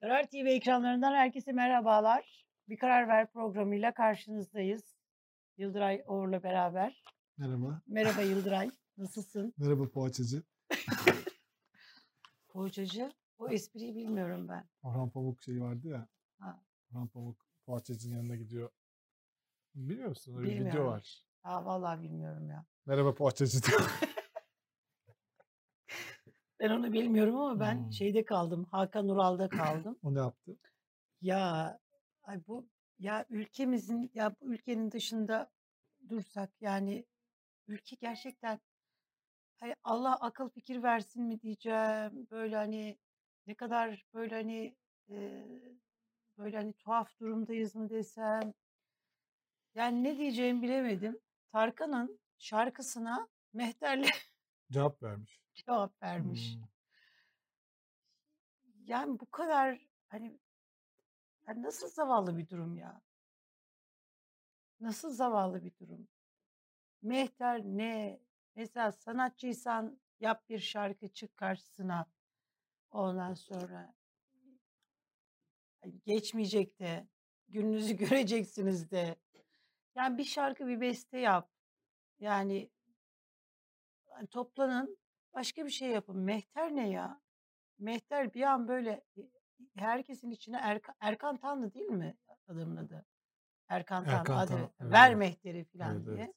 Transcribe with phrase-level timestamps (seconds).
[0.00, 2.46] Karar TV ekranlarından herkese merhabalar.
[2.68, 4.96] Bir Karar Ver programıyla karşınızdayız.
[5.58, 7.02] Yıldıray Oğur'la beraber.
[7.38, 7.82] Merhaba.
[7.86, 9.54] Merhaba Yıldıray, nasılsın?
[9.58, 10.42] Merhaba poğaçacı.
[12.48, 13.12] Poğaçacı.
[13.38, 14.68] O espriyi bilmiyorum ben.
[14.82, 16.08] Orhan Pamuk şeyi vardı ya.
[16.38, 16.62] Ha.
[16.92, 18.70] Orhan Pamuk poğaçacının yanına gidiyor.
[19.74, 20.36] Bilmiyor musun?
[20.38, 21.24] Öyle bir video var.
[21.44, 22.64] Aa, vallahi bilmiyorum ya.
[22.86, 23.80] Merhaba poğaçacı diyor.
[26.60, 27.92] Ben onu bilmiyorum ama ben Hmm.
[27.92, 28.64] şeyde kaldım.
[28.70, 29.98] Hakan Ural'da kaldım.
[30.02, 30.56] o ne yaptı?
[31.22, 31.78] Ya
[32.22, 35.50] ay bu ya ülkemizin ya bu ülkenin dışında
[36.08, 37.04] dursak yani
[37.68, 38.60] ülke gerçekten
[39.60, 42.98] hani Allah akıl fikir versin mi diyeceğim böyle hani
[43.46, 44.76] ne kadar böyle hani
[45.10, 45.46] e,
[46.38, 48.52] böyle hani tuhaf durumdayız mı desem
[49.74, 51.20] yani ne diyeceğimi bilemedim.
[51.52, 54.06] Tarkan'ın şarkısına Mehter'le
[54.72, 55.39] Cevap vermiş.
[55.54, 56.54] Cevap vermiş.
[56.54, 56.62] Hmm.
[58.84, 60.38] Yani bu kadar hani
[61.46, 63.02] ya nasıl zavallı bir durum ya?
[64.80, 66.08] Nasıl zavallı bir durum?
[67.02, 68.20] Mehter ne?
[68.54, 72.06] Mesela sanatçıysan yap bir şarkı çık karşısına.
[72.90, 73.94] Ondan sonra
[76.04, 77.08] geçmeyecek de
[77.48, 79.16] gününüzü göreceksiniz de.
[79.94, 81.50] Yani bir şarkı bir beste yap.
[82.20, 82.70] Yani
[84.06, 84.99] hani toplanın
[85.34, 86.16] başka bir şey yapın.
[86.18, 87.20] Mehter ne ya?
[87.78, 89.04] Mehter bir an böyle
[89.76, 92.16] herkesin içine Erkan, Erkan Tanrı değil mi
[92.48, 93.06] adamın adı?
[93.68, 94.48] Erkan Tanrı Erkan adı.
[94.48, 95.14] Tan- evet, Ver.
[95.14, 96.16] Mehter'i falan Evet, diye.
[96.16, 96.34] evet.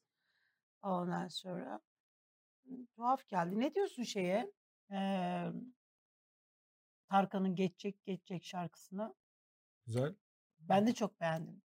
[0.82, 1.80] Ondan sonra
[2.96, 3.60] tuhaf geldi.
[3.60, 4.52] Ne diyorsun şeye?
[4.90, 5.52] Eee
[7.08, 9.14] Tarkan'ın Geçecek Geçecek şarkısına.
[9.86, 10.14] Güzel.
[10.58, 11.62] Ben de çok beğendim.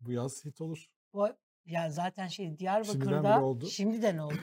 [0.00, 0.86] Bu yaz hit olur.
[1.12, 1.28] Bu
[1.64, 3.66] ya zaten şey Şimdiden Diyarbakır'da bile oldu.
[3.66, 4.34] şimdiden oldu.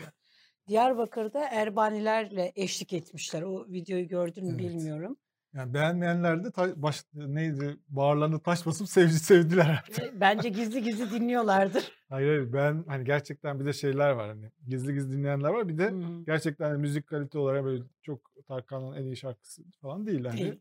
[0.69, 3.41] Diyarbakır'da Erbanilerle eşlik etmişler.
[3.41, 4.59] O videoyu gördün mü Evet.
[4.59, 5.17] bilmiyorum.
[5.53, 10.03] Yani beğenmeyenler de ta- baş, neydi bağırlarını taş basıp sevdi, sevdiler artık.
[10.03, 11.91] E, Bence gizli gizli dinliyorlardır.
[12.09, 15.77] Hayır hayır ben hani gerçekten bir de şeyler var hani gizli gizli dinleyenler var bir
[15.77, 16.23] de hı.
[16.25, 20.37] gerçekten hani müzik kalite olarak böyle çok Tarkan'ın en iyi şarkısı falan değil hani.
[20.41, 20.59] Değil.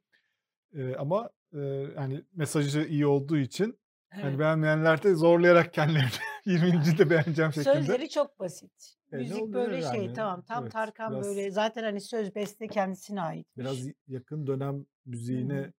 [0.74, 3.78] Ee, ama e, hani mesajı iyi olduğu için
[4.10, 4.38] hani Evet.
[4.38, 6.08] beğenmeyenler de zorlayarak kendilerini
[6.48, 6.98] 20.
[6.98, 7.74] de beğeneceğim şekilde.
[7.74, 8.96] Sözleri çok basit.
[9.12, 10.12] E, Müzik böyle şey yani?
[10.12, 13.56] tamam tam Evet, Tarkan biraz- böyle zaten hani söz beste kendisine aitmiş.
[13.56, 13.78] Biraz
[14.08, 15.72] yakın dönem müziğine hı.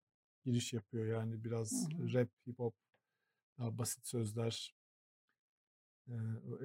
[0.45, 2.13] giriş yapıyor yani biraz hı.
[2.13, 2.75] rap, hip hop,
[3.59, 4.75] daha basit sözler.
[6.07, 6.13] Ee,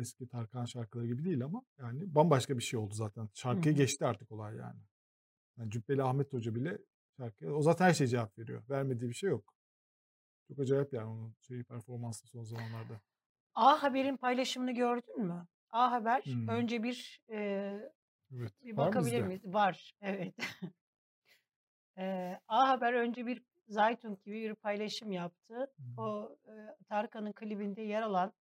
[0.00, 3.28] eski Tarkan şarkıları gibi değil ama yani bambaşka bir şey oldu zaten.
[3.34, 3.78] Şarkıyı hı.
[3.78, 4.81] geçti artık olay yani.
[5.59, 5.71] yani.
[5.71, 6.78] Cübbeli Ahmet Hoca bile
[7.16, 8.62] şarkıya o zaten her şeye cevap veriyor.
[8.71, 9.54] Vermediği bir şey yok.
[10.48, 13.00] Çok acayip yani onun şeyi performansı son zamanlarda.
[13.54, 15.47] A Haber'in paylaşımını gördün mü?
[15.70, 16.48] A Haber Hmm.
[16.48, 17.72] önce bir e,
[18.31, 18.53] Evet.
[18.62, 19.26] bir Var bakabilir bizde?
[19.26, 19.44] miyiz?
[19.44, 20.34] Var evet.
[21.98, 25.72] e, A Haber önce bir Zaytun gibi bir paylaşım yaptı.
[25.76, 25.98] Hmm.
[25.98, 26.53] O e,
[26.88, 28.32] Tarkan'ın klibinde yer alan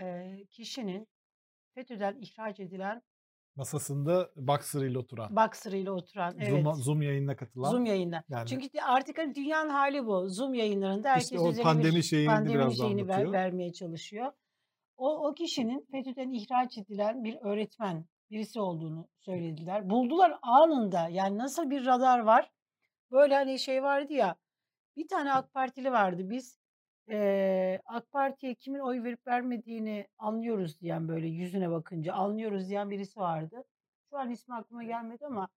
[0.00, 1.08] e, kişinin
[1.74, 3.02] FETÖ'den ihraç edilen
[3.56, 5.36] Masasında boxer ile oturan.
[5.36, 6.64] Boxer ile oturan evet.
[6.64, 7.70] Zoom, Zoom yayınına katılan.
[7.70, 8.24] Zoom yayında.
[8.28, 10.28] Yani Çünkü artık hani dünyanın hali bu.
[10.28, 14.32] Zoom yayınlarında herkes İşte o pandemi bir şeyini pandemi biraz şeyini ver- vermeye çalışıyor.
[14.96, 19.90] O, o kişinin FETÖ'den ihraç edilen bir öğretmen birisi olduğunu söylediler.
[19.90, 21.08] Buldular anında.
[21.08, 22.50] Yani nasıl bir radar var?
[23.10, 24.36] Böyle hani şey vardı ya.
[24.96, 26.30] Bir tane AK Partili vardı.
[26.30, 26.58] Biz
[27.08, 33.20] eee, AK Parti'ye kimin oy verip vermediğini anlıyoruz diyen böyle yüzüne bakınca anlıyoruz diyen birisi
[33.20, 33.64] vardı.
[34.10, 35.48] Şu an ismi aklıma gelmedi ama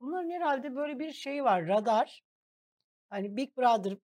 [0.00, 1.66] bunların herhalde böyle bir şey var.
[1.68, 2.22] Radar.
[3.10, 3.96] Hani Big Brother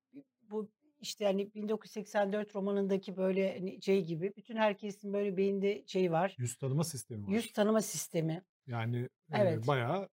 [0.50, 6.34] bu işte hani 1984 romanındaki böyle hani şey gibi bütün herkesin böyle beyinde şey var.
[6.38, 7.32] Yüz tanıma sistemi var.
[7.32, 8.42] Yüz tanıma sistemi.
[8.66, 8.98] Yani
[9.32, 9.66] e, Evet.
[9.66, 10.08] bayağı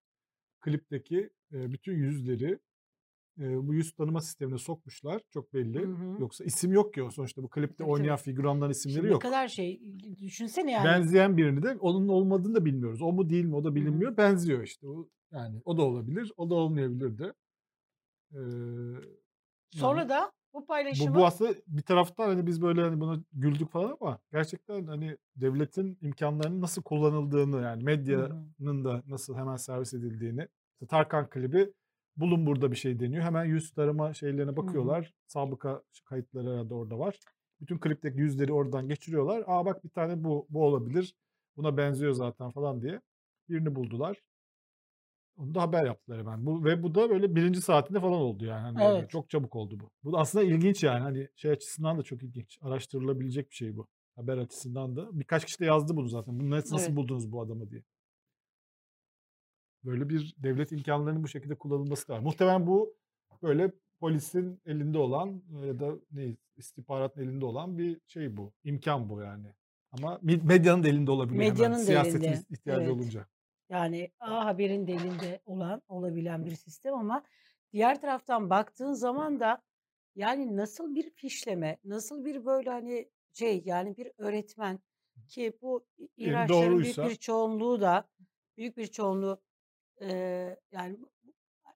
[0.61, 2.59] klipteki e, bütün yüzleri
[3.39, 5.21] e, bu yüz tanıma sistemine sokmuşlar.
[5.33, 5.79] Çok belli.
[5.79, 6.21] Hı hı.
[6.21, 8.23] Yoksa isim yok ki o sonuçta bu klipte Tabii, oynayan tabii.
[8.23, 9.21] figüranların Şimdi isimleri ne yok.
[9.21, 9.81] kadar şey
[10.21, 10.85] düşünsene yani.
[10.85, 13.01] Benzeyen birini de onun olmadığını da bilmiyoruz.
[13.01, 13.75] O mu değil mi o da Hı hı.
[13.75, 14.17] bilinmiyor.
[14.17, 14.87] Benziyor işte.
[14.87, 16.31] O, yani o da olabilir.
[16.37, 17.33] O da olmayabilir de.
[18.33, 18.39] Ee,
[19.71, 23.23] Sonra yani da bu bu, paylaşımı bu aslında bir taraftan hani biz böyle hani buna
[23.33, 27.85] güldük falan ama gerçekten hani devletin imkanlarının nasıl kullanıldığını yani Hı hı.
[27.85, 30.47] medyanın da nasıl hemen servis edildiğini.
[30.73, 31.73] İşte Tarkan klibi
[32.17, 33.23] bulun burada bir şey deniyor.
[33.23, 35.13] Hemen yüz tarama şeylerine bakıyorlar.
[35.27, 37.19] Sabıka kayıtları da orada var.
[37.61, 39.43] Bütün klipteki yüzleri oradan geçiriyorlar.
[39.47, 41.15] Aa bak bir tane bu bu olabilir.
[41.57, 43.01] Buna benziyor zaten falan diye.
[43.49, 44.21] Birini buldular.
[45.37, 46.45] Onu da haber yaptılar hemen.
[46.45, 48.77] Bu, ve bu da böyle birinci saatinde falan oldu yani.
[48.77, 49.09] Hani Evet.
[49.09, 49.89] çok çabuk oldu bu.
[50.03, 50.99] Bu da aslında ilginç yani.
[50.99, 52.57] Hani şey açısından da çok ilginç.
[52.61, 53.87] Araştırılabilecek bir şey bu.
[54.15, 55.19] Haber açısından da.
[55.19, 56.39] Birkaç kişi de yazdı bunu zaten.
[56.39, 56.97] Bunu nasıl, nasıl Evet.
[56.97, 57.83] buldunuz bu adamı diye.
[59.85, 62.19] Böyle bir devlet imkanlarının bu şekilde kullanılması da var.
[62.19, 62.93] Muhtemelen bu
[63.43, 68.53] böyle polisin elinde olan ya da ne istihbaratın elinde olan bir şey bu.
[68.63, 69.47] İmkan bu yani.
[69.91, 72.45] Ama medyanın da elinde olabiliyor Medyanın hemen siyasetin elinde.
[72.49, 72.91] ihtiyacı Evet.
[72.93, 73.25] olunca.
[73.69, 77.23] Yani A Haber'in de elinde olan, olabilen bir sistem ama
[77.73, 79.61] diğer taraftan baktığın zaman da
[80.15, 84.79] yani nasıl bir fişleme, nasıl bir böyle hani şey yani bir öğretmen
[85.27, 88.07] ki bu i- Diyelim ihraçların büyük bir çoğunluğu da
[88.57, 89.41] büyük bir çoğunluğu
[90.71, 90.97] yani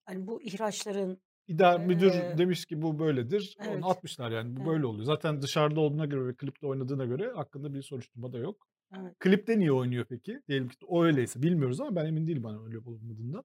[0.06, 3.58] hani bu ihraçların İdare müdür eee, demiş ki bu böyledir.
[3.60, 4.56] Onu evet atmışlar yani.
[4.56, 5.06] Bu evet böyle oluyor.
[5.06, 8.68] Zaten dışarıda olduğuna göre ve klipte oynadığına göre hakkında bir soruşturma da yok.
[8.98, 10.42] evet Klipte niye oynuyor peki?
[10.48, 11.42] Diyelim ki o öyleyse.
[11.44, 13.44] Bilmiyoruz ama ben emin değilim bana öyle olmadığından.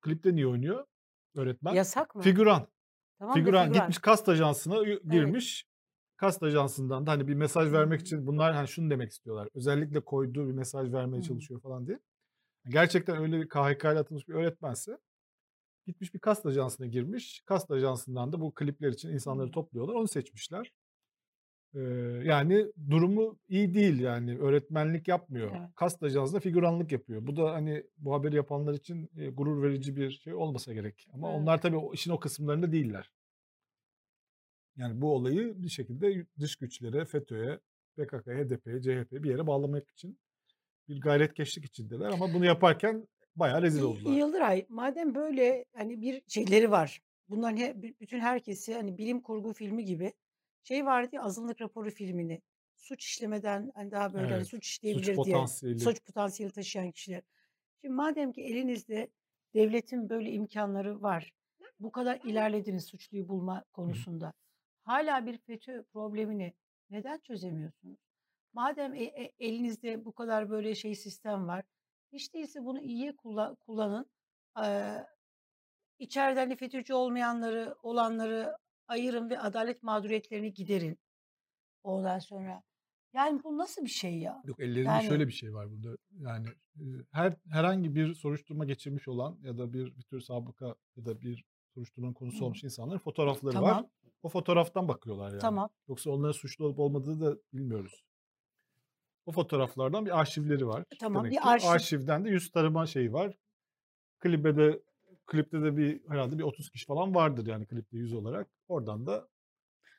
[0.00, 0.84] Klipte niye oynuyor
[1.36, 1.72] öğretmen?
[1.74, 2.22] yasak mı?
[2.22, 2.66] Figüran.
[3.18, 3.72] Tamam Figüran figüran.
[3.80, 5.02] gitmiş kast ajansına ü- Evet.
[5.10, 5.64] girmiş.
[6.16, 9.48] Kast ajansından da hani bir mesaj vermek için bunlar hani şunu demek istiyorlar.
[9.54, 11.22] Özellikle koyduğu bir mesaj vermeye Hmm.
[11.22, 11.98] çalışıyor falan diye.
[12.68, 14.98] Gerçekten öyle bir KHK ile atılmış bir öğretmense
[15.86, 17.42] gitmiş bir kast ajansına girmiş.
[17.46, 19.94] Kast ajansından da bu klipler için insanları topluyorlar.
[19.94, 20.72] Onu seçmişler.
[21.74, 21.80] Ee,
[22.24, 25.56] yani durumu iyi değil yani öğretmenlik yapmıyor.
[25.56, 25.68] Evet.
[25.76, 27.26] Kast ajansında figüranlık yapıyor.
[27.26, 31.08] Bu da hani bu haberi yapanlar için e, gurur verici bir şey olmasa gerek.
[31.12, 31.40] Ama Evet.
[31.40, 33.10] onlar tabii işin o kısımlarında değiller.
[34.76, 37.60] Yani bu olayı bir şekilde dış güçlere, FETÖ'ye,
[37.96, 40.18] PKK'ya, HDP'ye, CHP'ye bir yere bağlamak için
[40.88, 44.12] bir gayretkeşlik içindeler ama bunu yaparken bayağı rezil Y- oldular.
[44.16, 47.00] Yıldıray, madem böyle hani bir şeyleri var.
[47.28, 50.12] Bunların he- bü- bütün herkesi hani bilim kurgu filmi gibi
[50.62, 52.42] şey vardı ya azınlık raporu filmini.
[52.76, 54.46] Suç işlemeden hani daha böyle hani Evet.
[54.46, 55.80] suç Suç işleyebilir diye potansiyeli.
[55.80, 57.22] suç potansiyeli taşıyan kişiler.
[57.80, 59.08] Şimdi madem ki elinizde
[59.54, 61.32] devletin böyle imkanları var.
[61.80, 63.72] Bu kadar ilerlediniz suçluyu bulma Hı hı.
[63.72, 64.32] konusunda.
[64.82, 66.52] Hala bir FETÖ problemini
[66.90, 67.98] neden çözemiyorsunuz?
[68.52, 71.64] Madem e- e- elinizde bu kadar böyle şey sistem var.
[72.12, 74.06] Hiç değilse bunu iyiye kulla- kullanın.
[74.58, 75.06] Eee
[75.98, 78.56] içeriden de FETÖ'cü olmayanları, olanları
[78.88, 80.98] ayırın ve adalet mağduriyetlerini giderin.
[81.82, 82.62] Ondan sonra.
[83.14, 84.42] Yani bu nasıl bir şey ya?
[84.44, 85.96] Yok ellerinde Yani şöyle bir şey var burada.
[86.12, 86.46] Yani
[87.12, 91.44] her herhangi bir soruşturma geçirmiş olan ya da bir bir tür sabıka ya da bir
[91.74, 92.44] soruşturmanın konusu Hı.
[92.44, 93.60] olmuş insanların fotoğrafları var.
[93.60, 93.90] tamam,
[94.22, 95.40] O fotoğraftan bakıyorlar yani.
[95.40, 95.70] tamam.
[95.88, 98.02] Yoksa onların suçlu olup olmadığını da bilmiyoruz.
[99.26, 101.48] O fotoğraflardan bir arşivleri var Tamam demek bir ki.
[101.48, 101.68] Arşiv.
[101.68, 103.38] arşivden de yüz tarama şeyi var.
[104.18, 104.82] Klibe de
[105.26, 108.48] klipte de bir herhalde bir 30 kişi falan vardır yani klipte yüz olarak.
[108.68, 109.28] Oradan da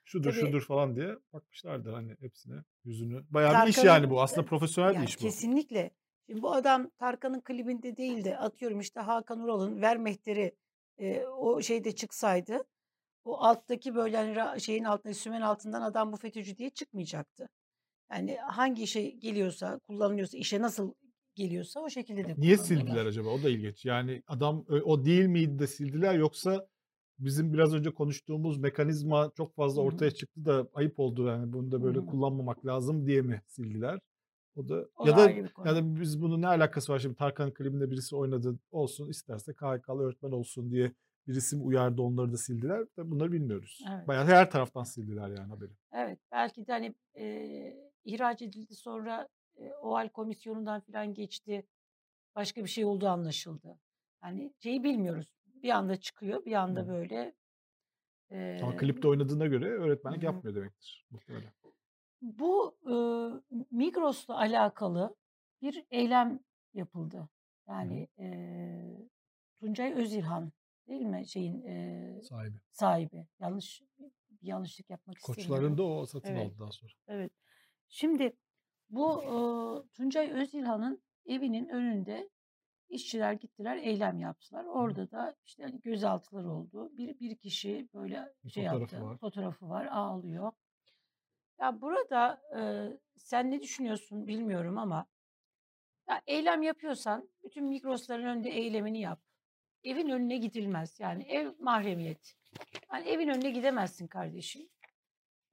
[0.05, 3.23] şudur Tabii şudur falan diye bakmışlardır hani hepsine yüzünü.
[3.29, 4.21] Bayağı bir iş yani Tarkan'ın bu.
[4.21, 5.21] Aslında profesyonel bir yani iş bu.
[5.21, 5.91] kesinlikle.
[6.25, 10.55] Şimdi bu adam Tarkan'ın klibinde değil de atıyorum işte Hakan Ural'ın Ver Mehter'i
[10.97, 12.63] e, o şeyde çıksaydı
[13.25, 17.49] o alttaki böyle hani şeyin altında sümen altından adam bu FETÖ'cü diye çıkmayacaktı.
[18.11, 20.93] Yani hangi işe geliyorsa kullanılıyorsa işe nasıl
[21.35, 23.29] geliyorsa o şekilde de Niye sildiler acaba?
[23.29, 23.85] O da ilginç.
[23.85, 26.67] Yani adam o değil miydi de sildiler yoksa
[27.19, 29.87] bizim biraz önce konuştuğumuz mekanizma çok fazla Hı hı.
[29.87, 32.05] ortaya çıktı da ayıp oldu yani bunu da böyle hı.
[32.05, 33.99] kullanmamak lazım diye mi sildiler?
[34.55, 35.31] O da O ya da
[35.65, 40.03] ya da biz bunun ne alakası var şimdi Tarkan'ın klibinde birisi oynadı olsun isterse KHK'lı
[40.03, 40.91] öğretmen olsun diye
[41.27, 42.85] bir isim uyardı onları da sildiler.
[42.97, 43.83] Bunları bilmiyoruz.
[43.91, 44.07] Evet.
[44.07, 45.71] Bayağı her taraftan sildiler yani haberi.
[45.93, 51.67] Evet, belki de hani eee ihraç edildi sonra e, OHAL komisyonundan falan geçti.
[52.35, 53.79] Başka bir şey olduğu anlaşıldı.
[54.23, 55.27] Yani şeyi bilmiyoruz.
[55.45, 56.89] Bir anda çıkıyor, bir anda Hı.
[56.89, 57.35] böyle.
[58.59, 60.23] Ama eee, klipte oynadığına göre öğretmenlik hı.
[60.23, 61.53] yapmıyor demektir muhtemelen.
[62.21, 65.15] Bu eee Migros'la alakalı
[65.61, 66.39] bir eylem
[66.73, 67.29] yapıldı.
[67.79, 67.99] Hı hı.
[67.99, 69.09] Yani eee
[69.59, 70.51] Tuncay Özilhan
[70.87, 72.59] değil mi şeyin eee, Sahibi.
[72.71, 73.27] sahibi?
[73.39, 75.77] Yanlış bir yanlışlık yapmak Koçların istemiyorum.
[75.77, 76.35] da o satın Evet.
[76.35, 76.93] aldı daha sonra.
[77.07, 77.33] Evet.
[77.95, 78.37] Şimdi
[78.89, 82.29] bu eee, Tuncay Özilhan'ın evinin önünde
[82.89, 84.65] işçiler gittiler, eylem yaptılar.
[84.65, 86.91] Orada da işte hani gözaltılar oldu.
[86.97, 89.17] Bir bir kişi böyle Bir şey fotoğrafı yaptı, var.
[89.17, 90.51] fotoğrafı var, ağlıyor.
[91.59, 95.05] Ya burada eee, sen ne düşünüyorsun bilmiyorum ama
[96.09, 99.21] ya eylem yapıyorsan bütün Migros'ların önünde eylemini yap.
[99.83, 100.99] Evin önüne gidilmez.
[100.99, 102.35] Yani ev mahremiyet.
[102.93, 104.69] Yani evin önüne gidemezsin kardeşim.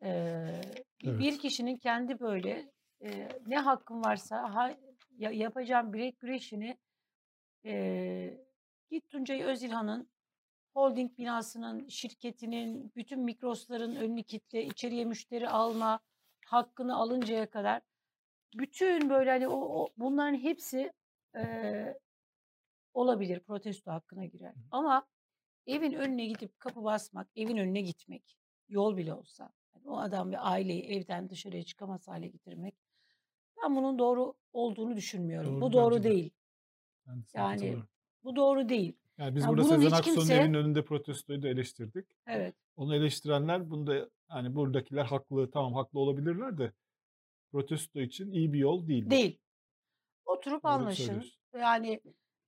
[0.02, 0.61] Eee,
[1.02, 1.38] bir bir Evet.
[1.38, 4.76] kişinin kendi böyle eee, ne hakkın varsa ha,
[5.19, 6.78] ya, yapacağın bilek güreşini
[7.64, 8.47] eee,
[8.90, 10.11] git Tuncay Özilhan'ın
[10.75, 16.00] holding binasının, şirketinin, bütün Migros'ların önünü kitle, içeriye müşteri alma
[16.47, 17.83] hakkını alıncaya kadar
[18.59, 20.92] bütün böyle hani o, o bunların hepsi
[21.37, 21.99] eee,
[22.95, 24.54] olabilir, protesto hakkına girer.
[24.71, 25.07] Ama
[25.66, 28.38] evin önüne gidip kapı basmak, evin önüne gitmek,
[28.69, 29.52] yol bile olsa,
[29.90, 32.75] o adam bir aileyi evden dışarıya çıkamaz hale getirmek,
[33.62, 35.61] ben bunun doğru olduğunu düşünmüyorum.
[35.61, 36.12] Bu Doğru doğru bence de.
[36.12, 36.30] değil.
[37.06, 37.88] De Yani katılıyorum.
[38.25, 38.97] bu doğru değil.
[39.18, 42.06] Yani biz Yani burada Sezen Aksu'nun kimse evinin önünde protestoyu da eleştirdik.
[42.26, 42.54] Evet.
[42.76, 46.73] Onu eleştirenler bunu da hani buradakiler haklı, tamam haklı olabilirler de
[47.52, 49.11] protesto için iyi bir yol değil bu.
[49.11, 49.38] Değil.
[50.25, 51.25] Oturup Doğru anlaşın.
[51.54, 52.00] Yani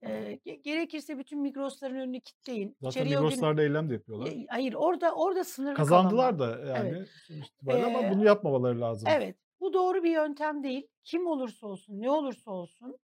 [0.02, 0.08] e,
[0.46, 2.76] ge- gerekirse bütün Migros'ların önünü kilitleyin.
[2.80, 4.26] Zaten İçeriye gün Migros'larda eylem de yapıyorlar.
[4.26, 6.58] Ya- hayır orada orada sınırlı Kazandılar kalama.
[6.62, 7.08] da yani Evet.
[7.28, 9.08] itibariyle ama bunu yapmamaları lazım.
[9.12, 9.36] evet.
[9.60, 10.86] Bu doğru bir yöntem değil.
[11.04, 12.98] Kim olursa olsun, ne olursa olsun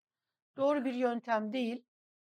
[0.58, 1.84] doğru bir yöntem değil.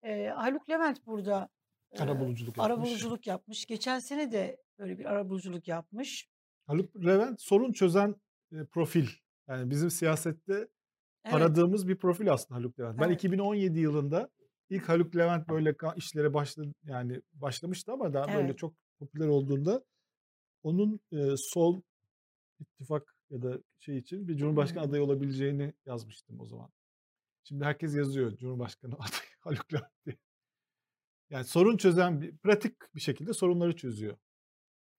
[0.03, 1.49] Ee, Haluk Levent burada
[1.93, 2.91] e, Arabuluculuk ara yapmış.
[2.91, 3.67] buluculuk yapmış.
[3.67, 6.29] Geçen sene de böyle bir ara buluculuk yapmış.
[6.67, 8.15] Haluk Levent sorun çözen
[8.53, 9.07] e, profil.
[9.49, 10.69] Yani bizim siyasette
[11.25, 11.35] Evet.
[11.35, 12.99] aradığımız bir profil aslında Haluk Levent.
[13.01, 13.17] Ben Evet.
[13.17, 14.29] 2017 yılında
[14.71, 18.59] ilk Haluk Levent böyle işlere başladı yani başlamıştı ama daha böyle Evet.
[18.59, 19.85] çok popüler olduğunda
[20.63, 21.83] onun e, sol
[22.61, 26.71] ittifak ya da şey için bir cumhurbaşkanı adayı olabileceğini yazmıştım o zaman.
[27.45, 30.17] Şimdi herkes yazıyor cumhurbaşkanı adayı Haluk Levent diye.
[31.31, 34.17] Yani sorun çözen bir pratik bir şekilde sorunları çözüyor.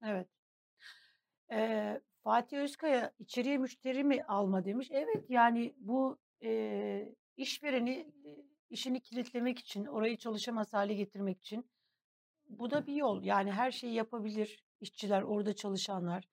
[0.03, 0.27] Evet.
[1.51, 4.87] Ee, Fatih Özkaya içeriye müşteri mi alma demiş.
[4.91, 8.11] Evet yani bu e, işvereni
[8.69, 11.71] işini kilitlemek için, orayı çalışamaz hale getirmek için
[12.49, 13.23] bu da bir yol.
[13.23, 16.23] Yani her şeyi yapabilir işçiler, orada çalışanlar.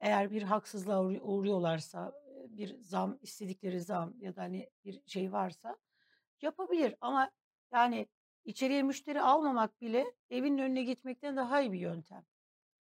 [0.00, 5.32] Eğer bir haksızlığa uğru- uğruyorlarsa, e, bir zam, istedikleri zam ya da hani bir şey
[5.32, 5.76] varsa
[6.42, 6.94] yapabilir.
[7.00, 7.30] Ama
[7.72, 8.08] yani
[8.44, 12.24] içeriye müşteri almamak bile evinin önüne gitmekten daha iyi bir yöntem.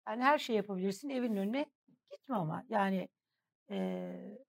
[0.08, 1.66] Yani her şey yapabilirsin evinin önüne
[2.12, 3.10] gitme ama yani
[3.70, 4.49] Evet.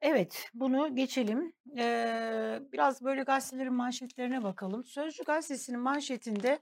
[0.00, 1.52] Evet bunu geçelim.
[1.76, 4.84] Eee, biraz böyle gazetelerin manşetlerine bakalım.
[4.84, 6.58] Sözcü gazetesinin manşetinde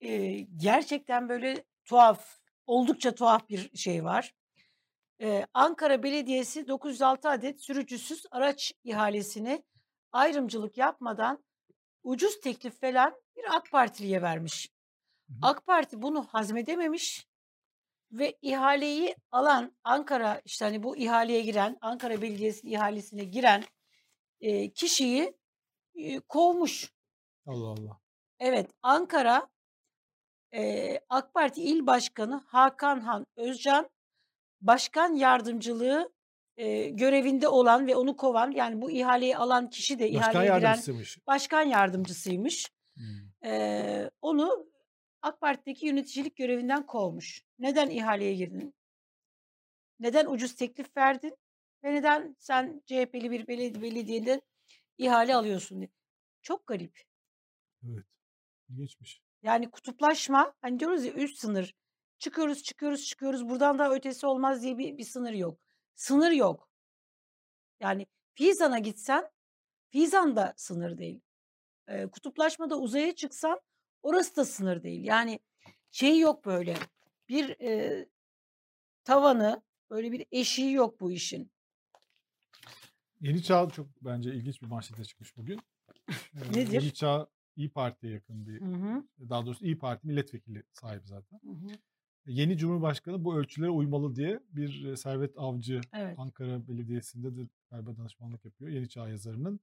[0.00, 4.32] eee, gerçekten böyle tuhaf, oldukça tuhaf bir şey var.
[5.20, 9.64] Eee, Ankara Belediyesi 906 adet sürücüsüz araç ihalesini
[10.12, 11.44] ayrımcılık yapmadan
[12.04, 14.70] ucuz teklif falan bir AK Partiliye vermiş.
[15.28, 15.38] Hı hı.
[15.42, 17.26] AK Parti bunu hazmedememiş
[18.12, 23.64] ve ihaleyi alan Ankara işte hani bu ihaleye giren Ankara Belediyesi ihalesine giren
[24.40, 25.34] e, kişiyi
[25.94, 26.92] e, kovmuş.
[27.46, 28.00] Allah Allah.
[28.38, 29.48] Evet Ankara
[30.54, 33.90] e, AK Parti İl Başkanı Hakan Han Özcan
[34.60, 36.12] başkan yardımcılığı
[36.56, 40.78] e, görevinde olan ve onu kovan yani bu ihaleyi alan kişi de Başkan ihaleye giren
[41.26, 42.70] başkan yardımcısıymış.
[42.94, 43.04] Hmm.
[43.44, 44.66] Eee, onu
[45.22, 47.42] AK Parti'deki yöneticilik görevinden kovmuş.
[47.62, 48.74] Neden ihaleye girdin?
[50.00, 51.36] Neden ucuz teklif verdin?
[51.84, 54.42] Ve neden sen CHP'li bir beledi- belediyeden
[54.98, 55.90] ihale alıyorsun diye.
[56.42, 57.02] Çok garip.
[57.88, 58.04] Evet.
[58.68, 59.22] İlginçmiş.
[59.42, 61.74] Yani kutuplaşma hani diyoruz ya üst sınır.
[62.18, 65.60] Çıkıyoruz çıkıyoruz çıkıyoruz buradan daha ötesi olmaz diye bir, bir sınır yok.
[65.94, 66.70] Sınır yok.
[67.80, 69.30] Yani Fizan'a gitsen
[69.90, 71.20] Fizan da sınır değil.
[71.88, 73.60] Eee, kutuplaşmada uzaya çıksan
[74.02, 75.04] orası da sınır değil.
[75.04, 75.40] Yani
[75.90, 76.74] şey yok böyle
[77.32, 78.08] bir eee,
[79.04, 81.50] tavanı böyle bir eşiği yok bu işin.
[83.20, 85.60] Yeni Çağ çok bence ilginç bir manşete çıkmış bugün.
[86.08, 86.72] Ee, Nedir?
[86.72, 89.04] Yeni Çağ İyi Parti'ye yakın bir, Hı hı.
[89.30, 91.40] daha doğrusu İyi Parti milletvekili sahibi zaten.
[91.44, 91.68] Hı hı.
[92.26, 96.18] Yeni Cumhurbaşkanı bu ölçülere uymalı diye bir e, Servet Avcı Evet.
[96.18, 98.70] Ankara Belediyesi'nde de galiba danışmanlık yapıyor.
[98.70, 99.60] Yeni Çağ yazarının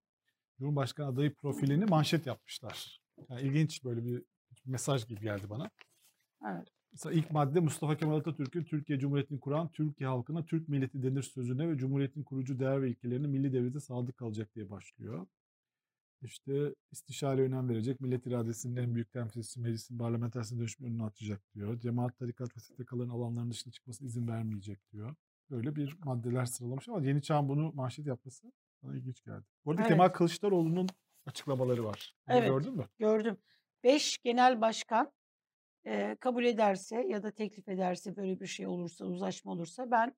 [0.59, 3.01] Cumhurbaşkanı adayı profilini manşet yapmışlar.
[3.29, 4.23] Yani ilginç böyle bir
[4.65, 5.69] mesaj gibi geldi bana.
[6.47, 6.67] Evet.
[6.91, 11.69] Mesela ilk madde Mustafa Kemal Atatürk'ün Türkiye Cumhuriyeti'ni kuran Türkiye halkına Türk milleti denir sözüne
[11.69, 15.27] ve Cumhuriyet'in kurucu değer ve ilkelerine milli devlete sadık kalacak diye başlıyor.
[16.21, 21.79] İşte istişare önem verecek, millet iradesinin en büyük temsilcisi meclisin parlamentersine dönüşüm önünü açacak diyor.
[21.79, 25.15] Cemaat, tarikat ve STK'ların alanların dışına çıkmasına izin vermeyecek diyor.
[25.49, 28.51] Böyle bir maddeler sıralamış ama Yeni Çağ'ın bunu manşet yapması
[28.83, 29.45] bana ilginç geldi.
[29.65, 29.89] Bu arada Evet.
[29.89, 30.87] Kemal Kılıçdaroğlu'nun
[31.25, 32.15] açıklamaları var.
[32.27, 32.47] Bunu Evet.
[32.49, 32.87] gördün mü?
[32.99, 33.37] Gördüm.
[33.83, 35.11] Beş genel başkan
[35.85, 40.15] eee, kabul ederse ya da teklif ederse böyle bir şey olursa, uzlaşma olursa ben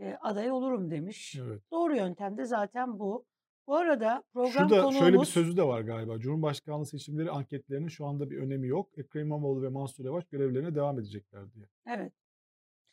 [0.00, 1.42] eee, aday olurum demiş.
[1.42, 1.62] Evet.
[1.72, 3.26] Doğru yöntem de zaten bu.
[3.66, 6.18] Bu arada program Şu da şöyle bir konuğumuz sözü de var galiba.
[6.20, 8.98] Cumhurbaşkanlığı seçimleri anketlerinin şu anda bir önemi yok.
[8.98, 11.66] Ekrem İmamoğlu ve Mansur Yavaş görevlerine devam edecekler diye.
[11.86, 12.12] evet.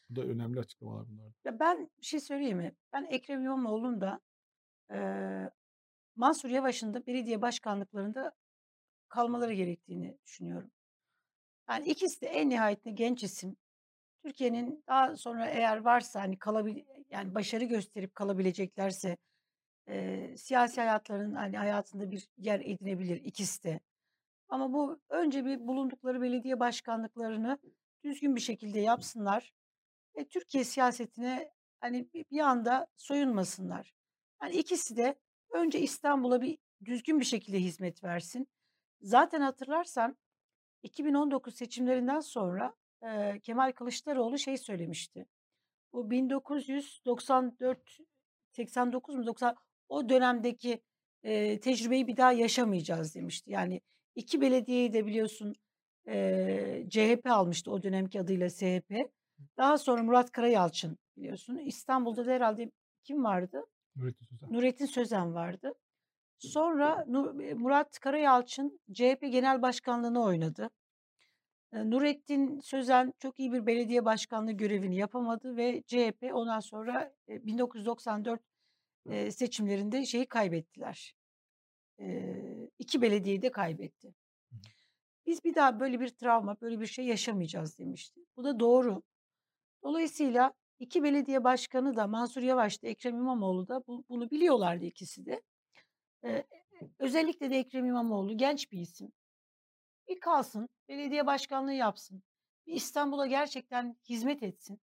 [0.09, 1.33] Bu da önemli açıklamalar bunlar.
[1.45, 2.75] Ya ben bir şey söyleyeyim mi?
[2.93, 4.21] Ben Ekrem İmamoğlu'nun da
[4.91, 5.51] eee
[6.17, 8.33] Mansur Yavaş'ın da belediye başkanlıklarında
[9.09, 10.71] kalmaları gerektiğini düşünüyorum.
[11.69, 13.57] Yani ikisi de en nihayetinde genç isim.
[14.23, 19.17] Türkiye'nin daha sonra eğer varsa hani kalabil yani başarı gösterip kalabileceklerse
[19.87, 23.79] eee, siyasi hayatlarının hani hayatında bir yer edinebilir ikisi de.
[24.49, 27.59] Ama bu önce bir bulundukları belediye başkanlıklarını
[28.03, 29.53] düzgün bir şekilde yapsınlar
[30.17, 33.93] ve Türkiye siyasetine hani bir anda soyunmasınlar.
[34.39, 35.15] Hani ikisi de
[35.51, 38.47] önce İstanbul'a bir düzgün bir şekilde hizmet versin.
[39.01, 40.17] Zaten hatırlarsan
[40.87, 45.25] 2019 seçimlerinden sonra eee, Kemal Kılıçdaroğlu şey söylemişti.
[45.93, 47.97] Bu 1994
[48.51, 49.55] 89 mu 90
[49.89, 50.81] o dönemdeki
[51.23, 53.51] eee, tecrübeyi bir daha yaşamayacağız demişti.
[53.51, 53.81] Yani
[54.15, 55.55] iki belediyeyi de biliyorsun
[56.07, 59.09] eee, CHP almıştı o dönemki adıyla SHP.
[59.57, 61.57] Daha sonra Murat Karayalçın biliyorsun.
[61.57, 62.71] İstanbul'da da herhalde
[63.03, 63.63] kim vardı?
[63.95, 64.53] Nurettin Sözen.
[64.53, 65.73] Nurettin Sözen vardı.
[66.39, 67.05] Sonra
[67.43, 70.69] e, Murat Karayalçın CHP Genel Başkanlığı'nı oynadı.
[71.73, 78.41] Nurettin Sözen çok iyi bir belediye başkanlığı görevini yapamadı ve CHP ondan sonra e, 1994
[79.09, 81.15] e, seçimlerinde şeyi kaybettiler.
[82.79, 84.13] İki belediyeyi de kaybetti.
[85.25, 88.21] Biz bir daha böyle bir travma, böyle bir şey yaşamayacağız demişti.
[88.37, 89.01] Bu da doğru.
[89.83, 95.25] Dolayısıyla iki belediye başkanı da Mansur Yavaş da Ekrem İmamoğlu da bu- bunu biliyorlardı ikisi
[95.25, 95.41] de.
[96.99, 99.11] Özellikle de Ekrem İmamoğlu genç bir isim.
[100.07, 102.23] Bir kalsın, belediye başkanlığı yapsın.
[102.67, 104.81] Bir İstanbul'a gerçekten hizmet etsin.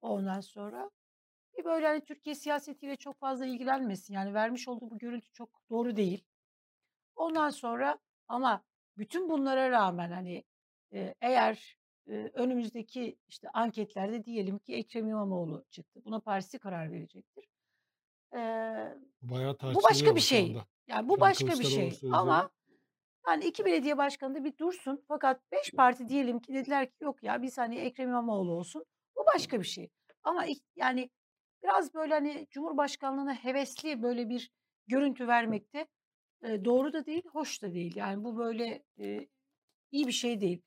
[0.00, 0.90] Ondan sonra
[1.58, 4.14] bir böyle hani Türkiye siyasetiyle çok fazla ilgilenmesin.
[4.14, 6.24] Yani vermiş olduğu bu görüntü çok doğru değil.
[7.16, 7.98] Ondan sonra
[8.28, 8.64] ama
[8.98, 10.44] bütün bunlara rağmen hani
[11.20, 16.00] eğer e, önümüzdeki işte anketlerde diyelim ki Ekrem İmamoğlu çıktı.
[16.04, 17.44] Buna partisi karar verecektir.
[18.34, 20.46] Ee, Bu bayağı bu başka bir şu şey.
[20.50, 20.66] anda.
[20.86, 22.00] Yani Şu bu an başka bir şey.
[22.12, 22.50] Ama
[23.28, 25.04] yani iki belediye başkanı da bir dursun.
[25.08, 28.84] Fakat beş parti diyelim ki dediler ki yok ya biz hani Ekrem İmamoğlu olsun.
[29.16, 29.90] Bu başka bir şey.
[30.22, 30.44] Ama
[30.76, 31.10] yani
[31.62, 34.50] biraz böyle hani Cumhurbaşkanlığına hevesli böyle bir
[34.86, 35.86] görüntü vermekte
[36.42, 37.96] e, doğru da değil, hoş da değil.
[37.96, 39.28] Yani bu böyle e,
[39.92, 40.62] iyi bir şey değil.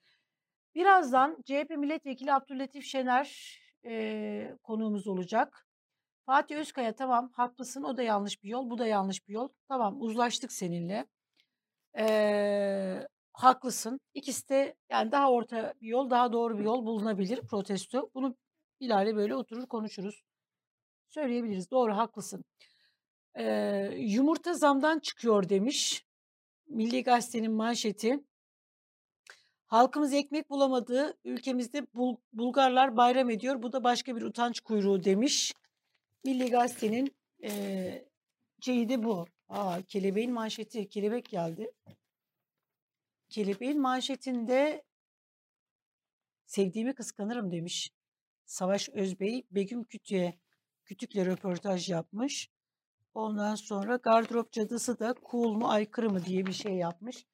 [0.75, 5.67] Birazdan CHP Milletvekili Abdüllatif Şener e, konuğumuz olacak.
[6.25, 9.49] Fatih Özkaya tamam haklısın o da yanlış bir yol bu da yanlış bir yol.
[9.67, 11.07] Tamam uzlaştık seninle.
[11.97, 13.99] Ee, haklısın.
[14.13, 18.09] İkisi de yani daha orta bir yol daha doğru bir yol bulunabilir protesto.
[18.15, 18.35] Bunu
[18.79, 20.23] ileride böyle oturur konuşuruz.
[21.07, 22.45] Söyleyebiliriz doğru haklısın.
[23.39, 26.05] Ee, yumurta zamdan çıkıyor demiş.
[26.67, 28.19] Milli Gazete'nin manşeti.
[29.65, 33.63] Halkımız ekmek bulamadığı ülkemizde Bul- Bulgarlar bayram ediyor.
[33.63, 35.53] Bu da başka bir utanç kuyruğu demiş.
[36.23, 38.05] Milli Gazete'nin eee
[38.61, 39.25] şeyi de bu.
[39.49, 40.89] Aa, kelebeğin manşeti.
[40.89, 41.71] Kelebek geldi.
[43.29, 44.83] Kelebeğin manşetinde
[46.45, 47.91] sevdiğimi kıskanırım demiş.
[48.45, 50.39] Savaş Özbey Begüm Kütük'e
[50.85, 52.49] Kütük'le röportaj yapmış.
[53.13, 57.25] Ondan sonra gardırop cadısı da cool mu aykırı mı diye bir şey yapmış.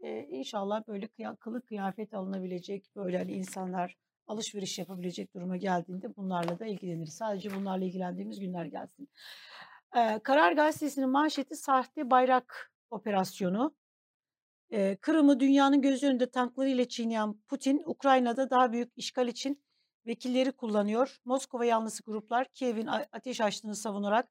[0.00, 6.58] Ee, inşallah böyle kıya, kılık kıyafet alınabilecek böyle hani insanlar alışveriş yapabilecek duruma geldiğinde bunlarla
[6.58, 7.14] da ilgileniriz.
[7.14, 9.08] Sadece bunlarla ilgilendiğimiz günler gelsin.
[9.96, 13.74] Ee, Karar Gazetesi'nin manşeti sahte bayrak operasyonu.
[14.72, 19.62] Ee, Kırım'ı dünyanın gözü önünde tanklarıyla çiğneyen Putin, Ukrayna'da daha büyük işgal için
[20.06, 21.20] vekilleri kullanıyor.
[21.24, 24.28] Moskova yanlısı gruplar Kiev'in ateş açtığını savunarak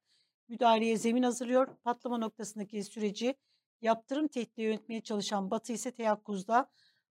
[0.47, 1.67] müdahaleye zemin hazırlıyor.
[1.83, 3.35] Patlama noktasındaki süreci
[3.81, 6.69] yaptırım tehdidi yönetmeye çalışan Batı ise teyakkuzda.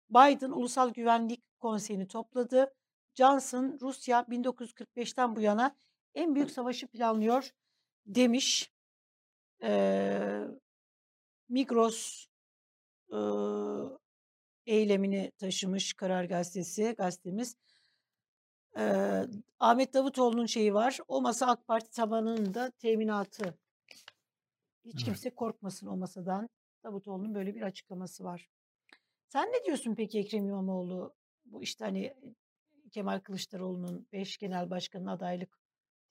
[0.09, 2.73] Biden Ulusal Güvenlik Konseyi'ni topladı.
[3.13, 5.75] Johnson, Rusya 1945'ten bu yana
[6.15, 7.51] en büyük savaşı planlıyor
[8.05, 8.71] demiş.
[9.63, 10.41] Ee,
[11.49, 12.25] Migros
[13.13, 13.19] e,
[14.65, 17.55] eylemini taşımış Karar Gazetesi, gazetemiz.
[18.77, 19.23] Ee,
[19.59, 20.99] Ahmet Davutoğlu'nun şeyi var.
[21.07, 23.57] O masa AK Parti tabanının da teminatı.
[24.85, 25.05] Hiç Evet.
[25.05, 26.49] kimse korkmasın o masadan.
[26.83, 28.49] Davutoğlu'nun böyle bir açıklaması var.
[29.29, 31.13] Sen ne diyorsun peki Ekrem İmamoğlu?
[31.45, 32.13] Bu işte hani
[32.91, 35.60] Kemal Kılıçdaroğlu'nun 5 genel başkanın adaylık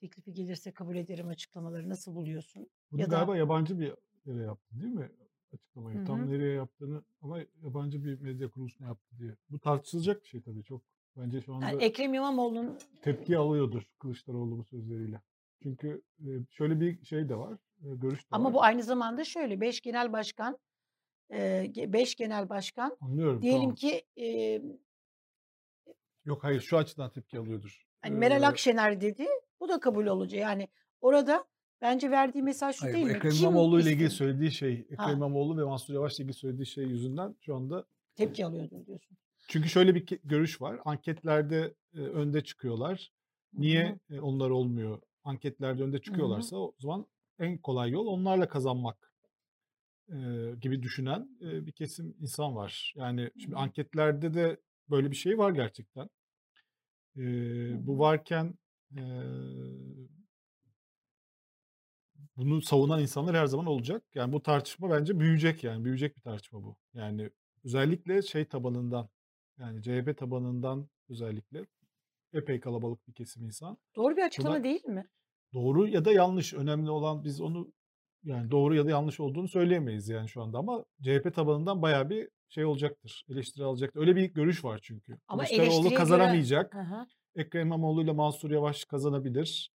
[0.00, 2.68] teklifi gelirse kabul ederim açıklamaları nasıl buluyorsun?
[2.92, 3.94] Bunu Ya da- galiba yabancı bir
[4.26, 5.10] yere yaptı değil mi?
[5.54, 5.98] Açıklamayı.
[5.98, 9.36] Hı Tam nereye yaptığını ama yabancı bir medya kuruluşuna yaptı diye.
[9.50, 10.82] Bu tartışılacak bir şey tabii çok.
[11.16, 15.20] Bence şu anda Yani Ekrem İmamoğlu'nun tepki alıyordur Kılıçdaroğlu bu sözleriyle.
[15.62, 17.52] Çünkü e, şöyle bir şey de var.
[17.84, 18.54] e, Görüş de ama var.
[18.54, 20.58] bu aynı zamanda şöyle 5 genel başkan
[21.30, 23.74] 5 genel başkan Anlıyorum diyelim tamam.
[23.74, 24.62] ki e,
[26.24, 27.86] Yok hayır şu açıdan tepki alıyordur.
[28.02, 29.26] hani Meral Akşener dedi
[29.61, 30.40] bu da kabul olacak.
[30.40, 30.68] Yani
[31.01, 31.44] orada
[31.81, 33.12] bence verdiği mesaj şu Hayır, değil mi?
[33.12, 35.16] Ekrem İmamoğlu ile ilgili söylediği şey, Ekrem.
[35.16, 39.16] İmamoğlu ve Mansur Yavaş ile ilgili söylediği şey yüzünden şu anda Tepki alıyordur diyorsun.
[39.49, 40.81] çünkü şöyle bir görüş var.
[40.85, 43.12] Anketlerde e, önde çıkıyorlar.
[43.53, 44.14] Niye hı.
[44.14, 45.03] e, onlar olmuyor?
[45.25, 47.07] Anketlerde önde çıkıyorlarsa o zaman
[47.38, 49.12] en kolay yol onlarla kazanmak
[50.09, 50.16] e,
[50.61, 52.94] gibi düşünen e, bir kesim insan var.
[52.96, 53.59] Yani şimdi Hı.
[53.59, 56.11] anketlerde de böyle bir şey var gerçekten.
[57.16, 57.23] E,
[57.87, 58.55] bu varken
[58.96, 59.03] e,
[62.37, 64.03] bunu savunan insanlar her zaman olacak.
[64.14, 66.76] Yani bu tartışma bence büyüyecek yani büyüyecek bir tartışma bu.
[66.94, 67.31] Yani
[67.64, 69.09] özellikle şey tabanından
[69.59, 71.66] yani CHP tabanından özellikle
[72.33, 73.79] epey kalabalık bir kesim insan.
[73.96, 75.07] Doğru bir açıklama Buna değil mi?
[75.55, 77.72] doğru ya da yanlış önemli olan biz onu
[78.24, 82.29] yani doğru ya da yanlış olduğunu söyleyemeyiz yani şu anda ama CHP tabanından bayağı bir
[82.48, 83.24] şey olacaktır.
[83.29, 84.00] Eleştiri alacaktır.
[84.00, 85.18] Öyle bir görüş var çünkü.
[85.29, 86.74] Ama Kılıçdaroğlu göre kazanamayacak.
[86.74, 87.07] Hı hı.
[87.34, 89.72] Ekrem İmamoğlu ile Mansur Yavaş kazanabilir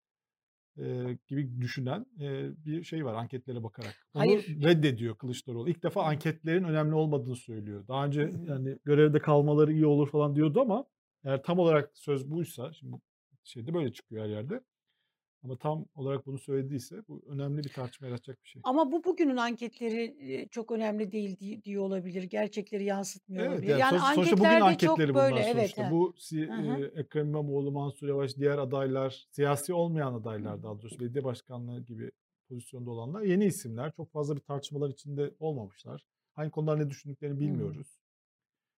[0.77, 4.07] e, gibi düşünen e, bir şey var anketlere bakarak.
[4.13, 4.63] Onu Hayır.
[4.63, 5.69] reddediyor Kılıçdaroğlu.
[5.69, 7.87] İlk defa anketlerin önemli olmadığını söylüyor.
[7.87, 10.85] Daha önce yani görevde kalmaları iyi olur falan diyordu ama
[11.23, 12.97] eğer tam olarak söz buysa şimdi
[13.43, 14.61] şeyde böyle çıkıyor her yerde.
[15.45, 18.61] Ama tam olarak bunu söylediyse bu önemli bir tartışma yaratacak bir şey.
[18.65, 22.23] Ama bu bugünün anketleri çok önemli değil di- diyor olabilir.
[22.23, 23.69] Gerçekleri yansıtmıyor Evet olabilir.
[23.71, 25.55] yani Yani sonuç- sonuçta bugün anketlerde çok anketleri böyle evet.
[25.55, 25.87] sonuçta.
[25.87, 25.91] he.
[25.91, 26.81] Bu si- Hı hı.
[26.95, 30.63] e, Ekrem İmamoğlu, Mansur Yavaş, diğer adaylar, siyasi olmayan Hı adaylar hı.
[30.63, 32.11] daha doğrusu belediye başkanlığı gibi
[32.49, 33.91] pozisyonda olanlar yeni isimler.
[33.91, 36.05] Çok fazla bir tartışmalar içinde olmamışlar.
[36.33, 37.39] Hangi konular ne düşündüklerini Hı.
[37.39, 37.87] bilmiyoruz.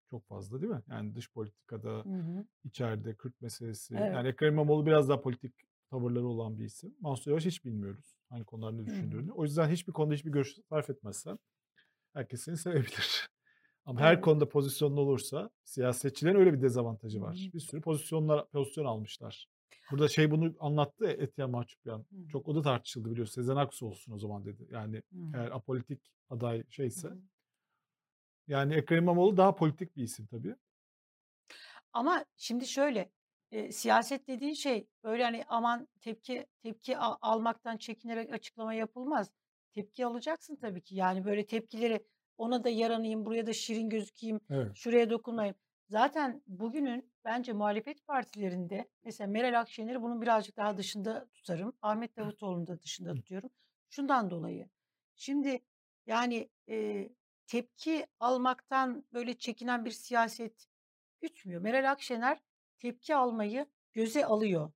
[0.09, 0.81] Çok fazla değil mi?
[0.89, 2.45] Yani dış politikada, Hı hı.
[2.65, 3.95] içeride, Kürt meselesi.
[3.97, 4.13] Evet.
[4.13, 5.53] Yani Ekrem İmamoğlu biraz daha politik
[5.89, 6.95] tavırları olan bir isim.
[6.99, 9.31] Mansur Yavaş hiç bilmiyoruz hangi konular ne düşündüğünü.
[9.31, 11.39] O yüzden hiçbir konuda hiçbir görüş sarf etmezsen
[12.13, 13.29] herkes seni sevebilir.
[13.85, 17.49] Ama her konuda pozisyonlu olursa siyasetçilerin öyle bir dezavantajı var.
[17.53, 19.47] Bir sürü pozisyonlar pozisyon almışlar.
[19.91, 22.05] Burada şey bunu anlattı Etiyen Mahçupyan.
[22.31, 23.41] Çok o da tartışıldı biliyorsun.
[23.41, 24.67] Sezen Aksu olsun o zaman dedi.
[24.71, 27.07] Yani Hı eğer apolitik aday şeyse.
[27.07, 27.17] hı.
[28.47, 30.55] Yani Ekrem İmamoğlu daha politik bir isim tabii.
[31.93, 33.11] Ama şimdi şöyle
[33.51, 39.31] e, siyaset dediğin şey böyle hani aman tepki tepki al- almaktan çekinerek açıklama yapılmaz.
[39.73, 40.95] Tepki alacaksın tabii ki.
[40.95, 42.05] Yani böyle tepkileri
[42.37, 44.75] ona da yaranayım, buraya da şirin gözükeyim, Evet.
[44.75, 45.55] şuraya dokunmayayım.
[45.89, 51.77] Zaten bugünün bence muhalefet partilerinde mesela Meral Akşener'i bunun birazcık daha dışında tutarım.
[51.81, 53.49] Ahmet Davutoğlu'nu da dışında tutuyorum.
[53.89, 54.69] Şundan dolayı.
[55.15, 55.59] Şimdi
[56.07, 57.09] yani e,
[57.47, 60.67] tepki almaktan böyle çekinen bir siyaset
[61.21, 61.61] gütmüyor.
[61.61, 62.39] Meral Akşener
[62.79, 64.71] tepki almayı göze alıyor.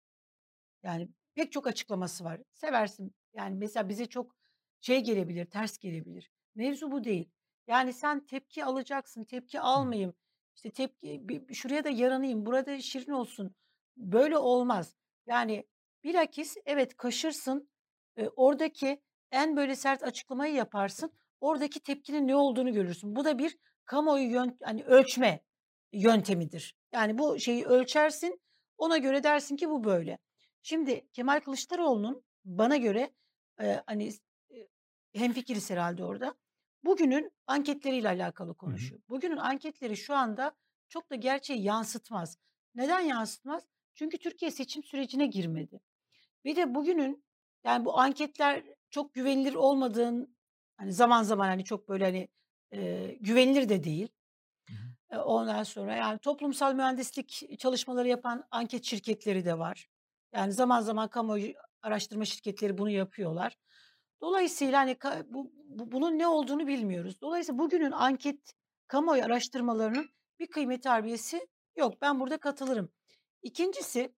[0.83, 2.41] Yani pek çok açıklaması var.
[2.53, 3.15] Seversin.
[3.33, 4.35] Yani mesela bize çok
[4.81, 6.31] şey gelebilir, ters gelebilir.
[6.55, 7.29] Mevzu bu değil.
[7.67, 10.13] Yani sen tepki alacaksın, tepki almayayım.
[10.55, 11.21] İşte tepki
[11.53, 13.55] şuraya da yaranayım, burada şirin olsun.
[13.97, 14.95] Böyle olmaz.
[15.27, 15.67] Yani
[16.03, 17.69] bilakis evet kaşırsın.
[18.17, 21.11] e, oradaki en böyle sert açıklamayı yaparsın.
[21.41, 23.15] Oradaki tepkinin ne olduğunu görürsün.
[23.15, 25.43] Bu da bir kamuoyu yön, hani ölçme
[25.93, 26.75] yöntemidir.
[26.91, 28.41] Yani bu şeyi ölçersin.
[28.77, 30.17] Ona göre dersin ki bu böyle.
[30.62, 33.13] Şimdi Kemal Kılıçdaroğlu'nun bana göre
[33.62, 34.13] e, hani
[34.54, 34.67] e,
[35.13, 36.36] hemfikiriz herhalde orada.
[36.84, 38.58] Bugünün anketleriyle alakalı Hı hı.
[38.58, 39.01] konuşuyor.
[39.10, 40.56] Bugünün anketleri şu anda
[40.89, 42.38] çok da gerçeği yansıtmaz.
[42.75, 43.67] Neden yansıtmaz?
[43.93, 45.82] Çünkü Türkiye seçim sürecine girmedi.
[46.45, 47.23] Bir de bugünün
[47.63, 50.38] yani bu anketler çok güvenilir olmadığın
[50.77, 52.27] hani zaman zaman hani çok böyle hani
[52.73, 54.08] e, güvenilir de değil.
[55.17, 59.88] Ondan sonra yani toplumsal mühendislik çalışmaları yapan anket şirketleri de var.
[60.34, 63.58] Yani zaman zaman kamuoyu araştırma şirketleri bunu yapıyorlar.
[64.21, 67.21] Dolayısıyla hani bu, bu- bunun ne olduğunu bilmiyoruz.
[67.21, 68.54] Dolayısıyla bugünün anket
[68.88, 72.02] kamuoyu araştırmalarının bir kıymet harbiyesi yok.
[72.02, 72.89] Ben burada katılırım.
[73.41, 74.15] İkincisi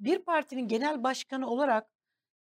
[0.00, 1.88] bir partinin genel başkanı olarak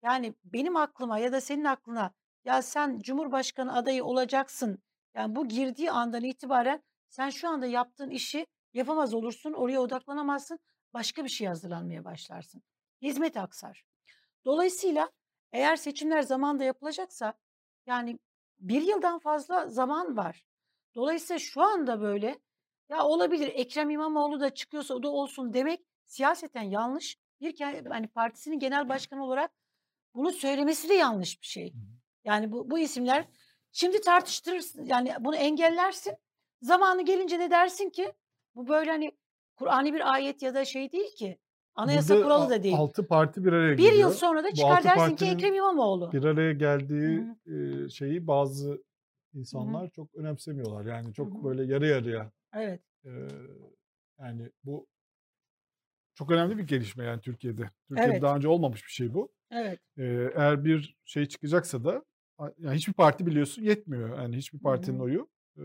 [0.03, 2.13] yani benim aklıma ya da senin aklına
[2.45, 4.83] ya sen Cumhurbaşkanı adayı olacaksın.
[5.15, 10.59] Yani bu girdiği andan itibaren sen şu anda yaptığın işi yapamaz olursun, oraya odaklanamazsın,
[10.93, 12.63] başka bir şey hazırlanmaya başlarsın.
[13.01, 13.83] Hizmet aksar.
[14.45, 15.11] Dolayısıyla
[15.51, 17.33] eğer seçimler zamanda yapılacaksa
[17.85, 18.19] yani
[18.59, 20.45] bir yıldan fazla zaman var.
[20.95, 22.39] Dolayısıyla şu anda böyle
[22.89, 27.17] ya olabilir Ekrem İmamoğlu da çıkıyorsa o da olsun demek siyaseten yanlış.
[27.41, 29.51] Bir ke- hani partisinin genel başkanı olarak
[30.15, 31.73] bunu söylemesi de yanlış bir şey.
[32.23, 33.25] Yani bu, bu isimler
[33.71, 36.17] şimdi tartıştırırsın yani bunu engellersin.
[36.63, 38.13] Zamanı gelince de dersin ki
[38.55, 39.11] bu böyle hani
[39.55, 41.37] Kur'an'ı bir ayet ya da şey değil ki.
[41.75, 42.75] Anayasa Burada kuralı da değil.
[42.75, 44.11] altı parti bir araya Bir yıl geliyor.
[44.11, 46.11] sonra da çıkar dersin ki Ekrem İmamoğlu.
[46.11, 48.83] bir araya geldiği hı, e, şeyi bazı
[49.33, 50.85] insanlar çok önemsemiyorlar.
[50.85, 51.43] Yani çok hı.
[51.43, 52.31] böyle yarı yarıya.
[52.53, 52.81] Evet.
[53.05, 53.11] e,
[54.19, 54.87] yani bu
[56.15, 57.69] çok önemli bir gelişme yani Türkiye'de.
[57.87, 58.21] Türkiye'de Evet.
[58.21, 59.31] daha önce olmamış bir şey bu.
[59.51, 59.79] Evet.
[59.97, 60.03] E,
[60.35, 62.03] eğer bir şey çıkacaksa da
[62.57, 64.17] yani hiçbir parti biliyorsun yetmiyor.
[64.17, 65.03] Yani hiçbir partinin hı.
[65.03, 65.63] oyu e,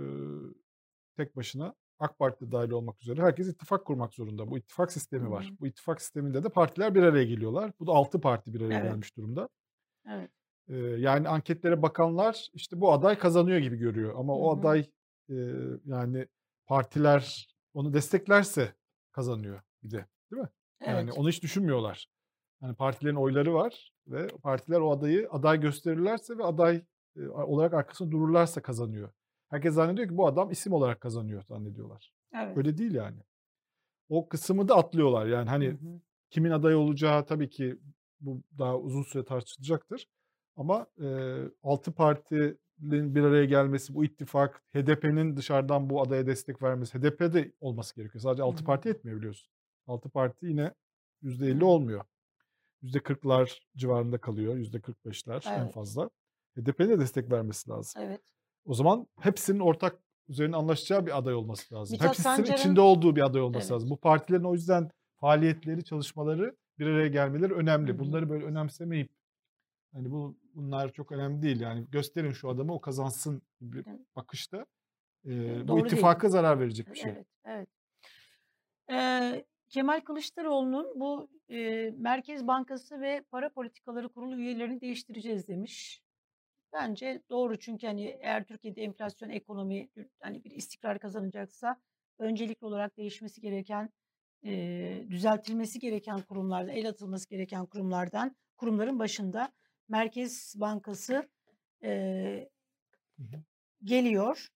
[1.18, 4.50] tek başına AK Parti dahil olmak üzere herkes ittifak kurmak zorunda.
[4.50, 5.44] Bu ittifak sistemi var.
[5.44, 5.60] hı.
[5.60, 7.72] Bu ittifak sisteminde de partiler bir araya geliyorlar.
[7.80, 8.90] Bu da altı parti bir araya Evet.
[8.90, 9.48] gelmiş durumda.
[10.08, 10.30] Evet.
[10.68, 14.14] Ee, yani anketlere bakanlar işte bu aday kazanıyor gibi görüyor.
[14.16, 14.90] Ama Hı o aday
[15.30, 15.34] e,
[15.84, 16.26] yani
[16.66, 18.74] partiler onu desteklerse
[19.12, 20.06] kazanıyor bir de.
[20.32, 20.48] Değil mi?
[20.86, 21.18] Yani Evet.
[21.18, 22.06] onu hiç düşünmüyorlar.
[22.62, 26.82] Yani partilerin oyları var ve partiler o adayı aday gösterirlerse ve aday
[27.16, 29.10] e, olarak arkasında dururlarsa kazanıyor.
[29.48, 32.12] Herkes zannediyor ki bu adam isim olarak kazanıyor zannediyorlar.
[32.34, 32.56] Evet.
[32.56, 33.18] Öyle değil yani.
[34.08, 35.26] O kısmı da atlıyorlar.
[35.26, 36.00] Yani hani Hı hı.
[36.30, 37.78] kimin aday olacağı tabii ki
[38.20, 40.06] bu daha uzun süre tartışılacaktır.
[40.56, 46.98] Ama e, altı partinin bir araya gelmesi, bu ittifak, HDP'nin dışarıdan bu adaya destek vermesi,
[46.98, 48.22] HDP'de olması gerekiyor.
[48.22, 49.50] Sadece altı parti etmiyor biliyorsun.
[49.86, 50.74] Altı parti yine
[51.22, 51.66] %50 Hı.
[51.66, 52.04] olmuyor.
[52.82, 55.74] %40'lar civarında kalıyor, %45'ler en Evet.
[55.74, 56.10] fazla.
[56.58, 58.02] HDP'nin de destek vermesi lazım.
[58.02, 58.20] Evet.
[58.68, 61.94] O zaman hepsinin ortak üzerine anlaşacağı bir aday olması lazım.
[61.94, 63.70] Mithat Hepsinin Sancar'ın içinde olduğu bir aday olması Evet.
[63.72, 63.90] lazım.
[63.90, 67.92] Bu partilerin o yüzden faaliyetleri, çalışmaları bir araya gelmeleri önemli.
[67.92, 67.98] hı.
[67.98, 69.10] Bunları böyle önemsemeyip
[69.92, 71.60] hani bu bunlar çok önemli değil.
[71.60, 74.00] Yani gösterin şu adamı o kazansın gibi Evet.
[74.16, 74.66] bakışta
[75.26, 75.30] e,
[75.62, 75.86] bu doğru değil.
[75.86, 77.10] ittifaka zarar verecek bir şey.
[77.12, 77.68] Evet, evet.
[78.90, 86.02] Eee, Kemal Kılıçdaroğlu'nun bu eee, Merkez Bankası ve Para Politikaları Kurulu üyelerini değiştireceğiz demiş.
[86.72, 89.88] Bence doğru çünkü hani eğer Türkiye'de enflasyon, ekonomi
[90.20, 91.80] hani bir istikrar kazanacaksa
[92.18, 93.90] öncelikli olarak değişmesi gereken,
[94.42, 99.52] eee, düzeltilmesi gereken kurumlardan, el atılması gereken kurumlardan kurumların başında
[99.88, 101.28] Merkez Bankası
[103.18, 103.42] Hı hı.
[103.84, 104.48] geliyor.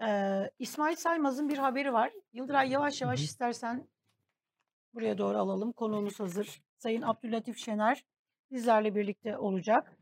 [0.00, 2.12] Eee, İsmail Saymaz'ın bir haberi var.
[2.32, 3.24] Yıldıray yavaş yavaş hı.
[3.24, 3.88] istersen
[4.94, 5.72] buraya doğru alalım.
[5.72, 6.62] Konuğumuz hazır.
[6.78, 8.04] Sayın Abdüllatif Şener
[8.50, 9.95] bizlerle birlikte olacak.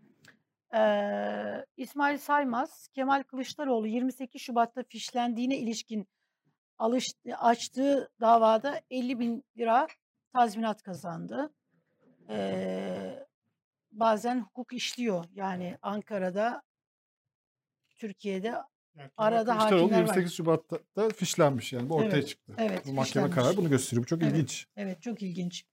[0.74, 6.08] Eee, İsmail Saymaz, Kemal Kılıçdaroğlu 28 Şubat'ta fişlendiğine ilişkin
[6.78, 7.06] alış,
[7.38, 9.86] açtığı davada 50 bin lira
[10.32, 11.54] tazminat kazandı.
[12.28, 13.26] Eee,
[13.92, 15.24] bazen hukuk işliyor.
[15.34, 16.62] Yani Ankara'da,
[17.96, 19.98] Türkiye'de Yani arada Kılıçdaroğlu hakimler var.
[19.98, 22.52] 28 Şubat'ta da fişlenmiş yani bu ortaya Evet, çıktı.
[22.58, 24.02] evet Bu mahkeme kararı bunu gösteriyor.
[24.02, 24.66] Bu çok Evet, ilginç.
[24.76, 25.64] evet çok ilginç.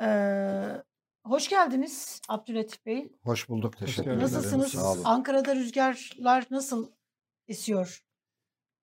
[0.00, 0.82] Eee,
[1.24, 3.12] hoş geldiniz Abdülatif Bey.
[3.22, 3.76] Hoş bulduk.
[3.76, 4.20] Teşekkür ederim.
[4.20, 4.72] Nasılsınız?
[4.72, 5.02] Sağ olun.
[5.04, 6.88] Ankara'da rüzgarlar nasıl
[7.48, 8.04] esiyor?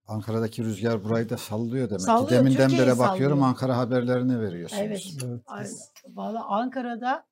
[0.07, 2.05] Ankara'daki rüzgar burayı da sallıyor demek ki.
[2.05, 3.49] Sallıyor, Deminden Türkiye'yi bere bakıyorum sallıyor.
[3.49, 4.81] Ankara haberlerini veriyorsunuz.
[4.85, 5.01] Evet.
[5.57, 5.91] Evet.
[6.07, 7.25] Valla Ankara'da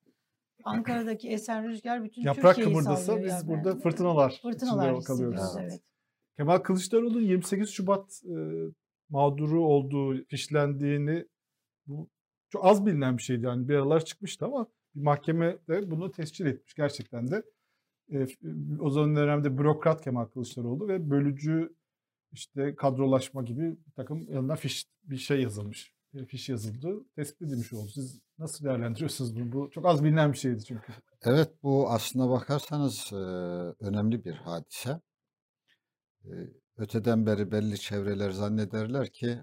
[0.64, 3.48] Ankara'daki esen rüzgar bütün yaprak Türkiye'yi kımırdasa sallıyor biz yani.
[3.48, 5.40] burada fırtınalar Fırtınalar içinde kalıyoruz.
[5.58, 5.70] Evet.
[5.70, 5.82] evet.
[6.36, 8.34] Kemal Kılıçdaroğlu'nun 28 Şubat e,
[9.08, 11.26] mağduru olduğu, fişlendiğini
[11.86, 12.08] bu
[12.50, 13.46] çok az bilinen bir şeydi.
[13.46, 17.42] Yani bir aralar çıkmıştı ama mahkeme de bunu tescil etmiş gerçekten de.
[18.12, 18.26] E,
[18.80, 21.76] o zaman dönemde bürokrat Kemal Kılıçdaroğlu ve bölücü
[22.32, 25.94] işte kadrolaşma gibi bir takım yanına fiş bir şey yazılmış.
[26.14, 27.04] Bir fiş yazıldı.
[27.16, 27.88] Tespit edilmiş oldu.
[27.88, 29.52] Siz nasıl değerlendiriyorsunuz bunu?
[29.52, 30.92] Bu çok az bilinen bir şeydi çünkü.
[31.22, 33.16] Evet bu aslına bakarsanız e,
[33.84, 35.00] önemli bir hadise.
[36.24, 36.30] E,
[36.76, 39.38] öteden beri belli çevreler zannederler ki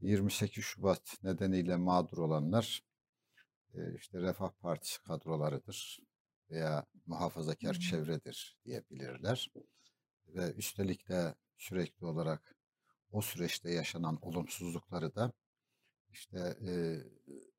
[0.00, 2.82] 28 Şubat nedeniyle mağdur olanlar
[3.74, 6.00] e, işte Refah Partisi kadrolarıdır
[6.50, 9.50] veya muhafazakar çevredir diyebilirler.
[10.26, 12.56] Ve üstelik de sürekli olarak
[13.10, 15.32] o süreçte yaşanan olumsuzlukları da
[16.10, 16.72] işte e,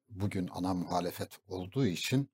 [0.09, 2.29] bugün ana muhalefet olduğu için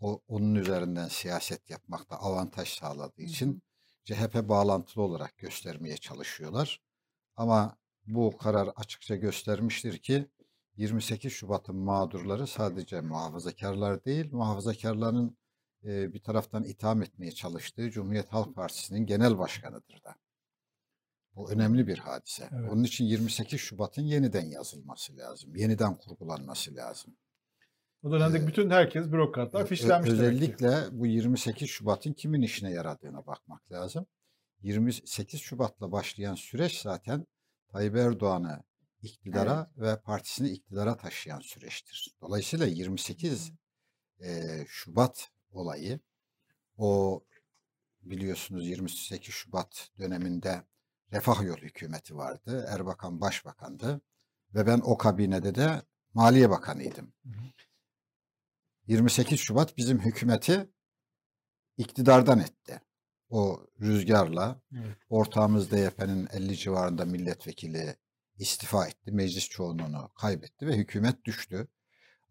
[0.00, 3.62] o onun üzerinden siyaset yapmakta avantaj sağladığı için.
[4.04, 6.82] CHP bağlantılı olarak göstermeye çalışıyorlar.
[7.36, 10.28] Ama bu karar açıkça göstermiştir ki
[10.76, 15.36] 28 Şubat'ın mağdurları sadece muhafazakarlar değil, muhafazakarların
[15.84, 20.14] e, bir taraftan itham etmeye çalıştığı Cumhuriyet Halk Partisi'nin genel başkanıdır da.
[21.34, 22.48] Bu önemli bir hadise.
[22.52, 22.70] Evet.
[22.72, 27.16] Onun için 28 Şubat'ın yeniden yazılması lazım, yeniden kurgulanması lazım.
[28.02, 30.26] O dönemdeki Ee, bütün herkes bürokratlar fişlenmiş demek ki.
[30.26, 34.06] Özellikle bu 28 Şubat'ın kimin işine yaradığına bakmak lazım.
[34.62, 37.26] 28 Şubat'la başlayan süreç zaten
[37.68, 38.62] Tayyip Erdoğan'ı
[39.06, 39.16] Evet.
[39.18, 42.16] iktidara ve partisini iktidara taşıyan süreçtir.
[42.20, 43.54] Dolayısıyla Hı 28 hı.
[44.24, 46.00] eee, Şubat olayı
[46.76, 47.20] o
[48.02, 50.62] biliyorsunuz 28 Şubat döneminde
[51.12, 52.66] Refah Yolu hükümeti vardı.
[52.68, 54.00] Erbakan başbakandı
[54.54, 55.82] ve ben o kabinede de
[56.14, 57.12] Maliye Bakanıydım.
[57.24, 57.42] Hı hı.
[58.86, 60.70] 28 Şubat bizim hükümeti
[61.76, 62.80] iktidardan etti.
[63.30, 64.96] O rüzgarla Evet.
[65.08, 67.96] ortağımız DYP'nin 50 civarında milletvekili
[68.38, 69.12] istifa etti.
[69.12, 71.68] Meclis çoğunluğunu kaybetti ve hükümet düştü.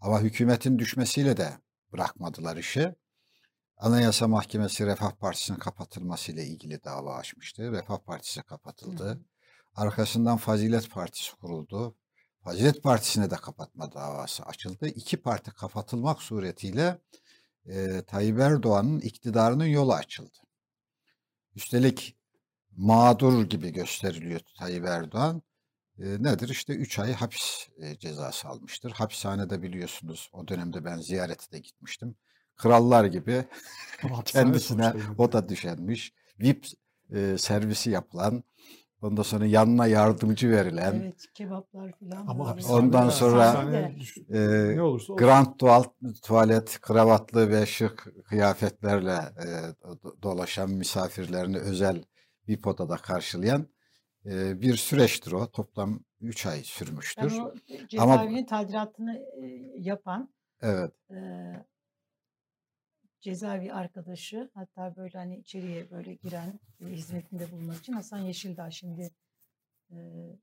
[0.02, 1.54] Ama hükümetin düşmesiyle de
[1.94, 2.96] bırakmadılar işi.
[3.78, 7.72] Anayasa Mahkemesi Refah Partisi'nin kapatılmasıyla ilgili dava açmıştı.
[7.72, 9.10] Refah Partisi kapatıldı.
[9.10, 9.20] hı.
[9.76, 11.98] Arkasından Fazilet Partisi kuruldu.
[12.44, 14.88] Fazilet Partisi'ne de kapatma davası açıldı.
[14.88, 17.02] İki parti kapatılmak suretiyle
[17.66, 20.38] e, Tayyip Erdoğan'ın iktidarının yolu açıldı.
[21.56, 22.18] Üstelik
[22.72, 25.42] mağdur gibi gösteriliyor Tayyip Erdoğan.
[26.00, 26.50] E, nedir?
[26.50, 28.92] İşte 3 ay hapis e, cezası almıştır.
[28.92, 32.16] Hapishanede biliyorsunuz o dönemde ben ziyarete de gitmiştim.
[32.56, 33.46] Krallar gibi
[34.26, 35.04] kendisine yine.
[35.18, 36.14] o da düşenmiş.
[36.40, 36.66] VIP
[37.16, 38.44] e, servisi yapılan,
[39.02, 42.26] ondan sonra yanına yardımcı verilen, Evet, kebaplar falan.
[42.28, 43.64] Ama Ondan sonra-
[44.30, 44.40] e,
[44.76, 45.18] ne olursa olsun.
[45.18, 45.84] grand tuval,
[46.24, 49.46] tuvalet, kravatlı ve şık kıyafetlerle e,
[49.84, 52.04] do- dolaşan misafirlerini özel
[52.48, 53.68] VIP odada karşılayan
[54.26, 55.52] e, bir süreçtir o.
[55.52, 57.40] Toplam 3 ay sürmüştür.
[57.40, 57.54] o
[57.90, 59.46] cezaevinin tadilatını e,
[59.78, 60.94] yapan Evet.
[61.12, 61.18] e,
[63.22, 69.10] cezaevi arkadaşı hatta böyle hani içeriye böyle giren e, hizmetinde bulunmak için Hasan Yeşildağ şimdi
[69.92, 69.96] e,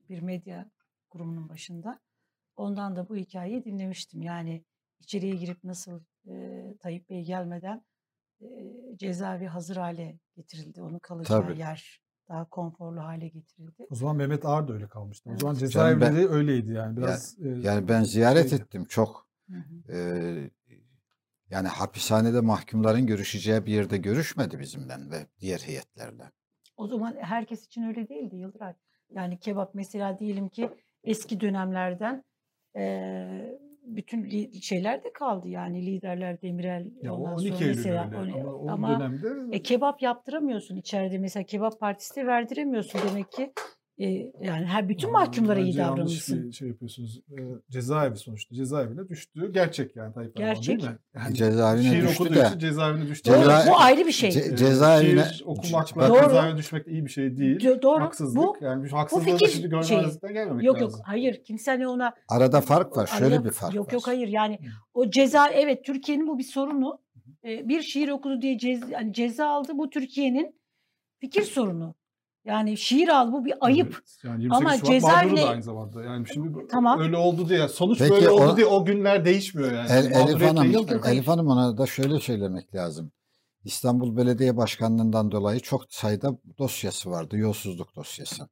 [0.09, 0.71] bir medya
[1.09, 1.99] kurumunun başında.
[2.55, 4.21] Ondan da bu hikayeyi dinlemiştim.
[4.21, 4.63] Yani
[4.99, 7.85] içeriye girip nasıl e, Tayyip Bey gelmeden
[8.41, 8.47] e,
[8.95, 10.81] cezaevi hazır hale getirildi.
[10.81, 11.59] Onun kalacağı Tabii.
[11.59, 12.02] yer
[12.33, 13.87] daha konforlu hale getirildi.
[13.89, 15.29] O zaman Mehmet Ağar da öyle kalmıştı.
[15.35, 16.97] O zaman cezaevleri öyleydi yani.
[16.97, 18.61] Biraz e, Yani ben ziyaret şeydi.
[18.63, 19.27] ettim çok.
[19.49, 19.93] Hı hı.
[19.93, 20.51] e,
[21.49, 26.31] yani hapishanede mahkumların görüşeceği bir yerde görüşmedi bizimle ve diğer heyetlerle.
[26.77, 28.73] O zaman herkes için öyle değildi Yıldıray.
[29.11, 30.69] Yani kebap mesela diyelim ki
[31.03, 32.23] eski dönemlerden
[32.75, 38.11] eee, bütün şeyler de kaldı yani liderler Demirel ya o ondan 12 sonra Eylül mesela
[38.21, 38.33] öyle.
[38.33, 43.53] Ama o ama dönemde e, kebap yaptıramıyorsun içeride mesela kebap partisi de verdiremiyorsun demek ki
[43.99, 44.05] e,
[44.41, 46.47] yani her bütün mahkumlara iyi bence yanlış davranılsın.
[46.47, 47.21] bir şey yapıyorsunuz.
[47.31, 48.55] Ee, cezaevi sonuçta.
[48.55, 50.79] Cezaevine düştüğü gerçek yani Tayyip Erdoğan Gerçek.
[50.79, 50.97] değil mi?
[51.15, 53.29] Yani Cezaevine şiir düştü okuduğu de için cezaevine düştü.
[53.31, 54.29] Ceza- bu ayrı bir şey.
[54.29, 56.19] Ce- cezaevine- şiir okumakla Doğru.
[56.23, 57.59] cezaevine düşmek de iyi bir şey değil.
[57.59, 58.03] Do- doğru.
[58.03, 58.37] Haksızlık.
[58.43, 60.89] Bu yani bir haksızlığı da fikir şimdi görmezlikten gelmemek yok lazım.
[60.99, 63.07] yok hayır kimse hani ona Arada fark var.
[63.07, 63.93] Şöyle Arada- bir fark yok var.
[63.93, 64.59] yok hayır yani
[64.93, 66.99] o ceza evet Türkiye'nin bu bir sorunu.
[67.45, 70.55] Ee, bir şiir okudu diye ceza, hani ceza aldı bu Türkiye'nin
[71.19, 71.95] fikir sorunu.
[72.45, 73.93] Yani şiir al bu bir ayıp.
[73.93, 76.03] Evet, Yani 28 Ama Şubat cezaevine- da aynı zamanda.
[76.03, 76.99] Yani şimdi Tamam.
[76.99, 79.87] öyle oldu diye sonuç Peki böyle oldu o- diye o günler değişmiyor yani.
[79.91, 81.05] El, Elif Mağduriyet Hanım, değişmiyor.
[81.05, 83.11] Elif Hanım ona da şöyle söylemek lazım.
[83.63, 87.37] İstanbul Belediye Başkanlığından dolayı çok sayıda dosyası vardı.
[87.37, 88.49] Yolsuzluk dosyası.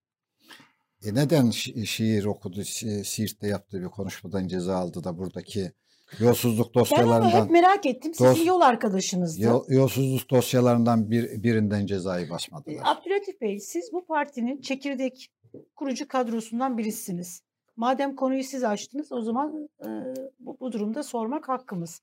[1.05, 5.71] E neden şi- şiir okudu, şi- Siirt'te yaptığı bir konuşmadan ceza aldı da buradaki
[6.19, 8.13] yolsuzluk Ben onu dosyalarından hep merak ettim.
[8.13, 9.41] Sizin Dos- yol arkadaşınızdı.
[9.43, 12.81] yol- yolsuzluk dosyalarından bir, birinden cezayı basmadılar.
[12.85, 15.31] Abdülhatif Bey siz bu partinin çekirdek
[15.75, 17.41] kurucu kadrosundan birisiniz.
[17.75, 19.87] Madem konuyu siz açtınız o zaman e,
[20.39, 22.01] bu, bu durumda sormak hakkımız.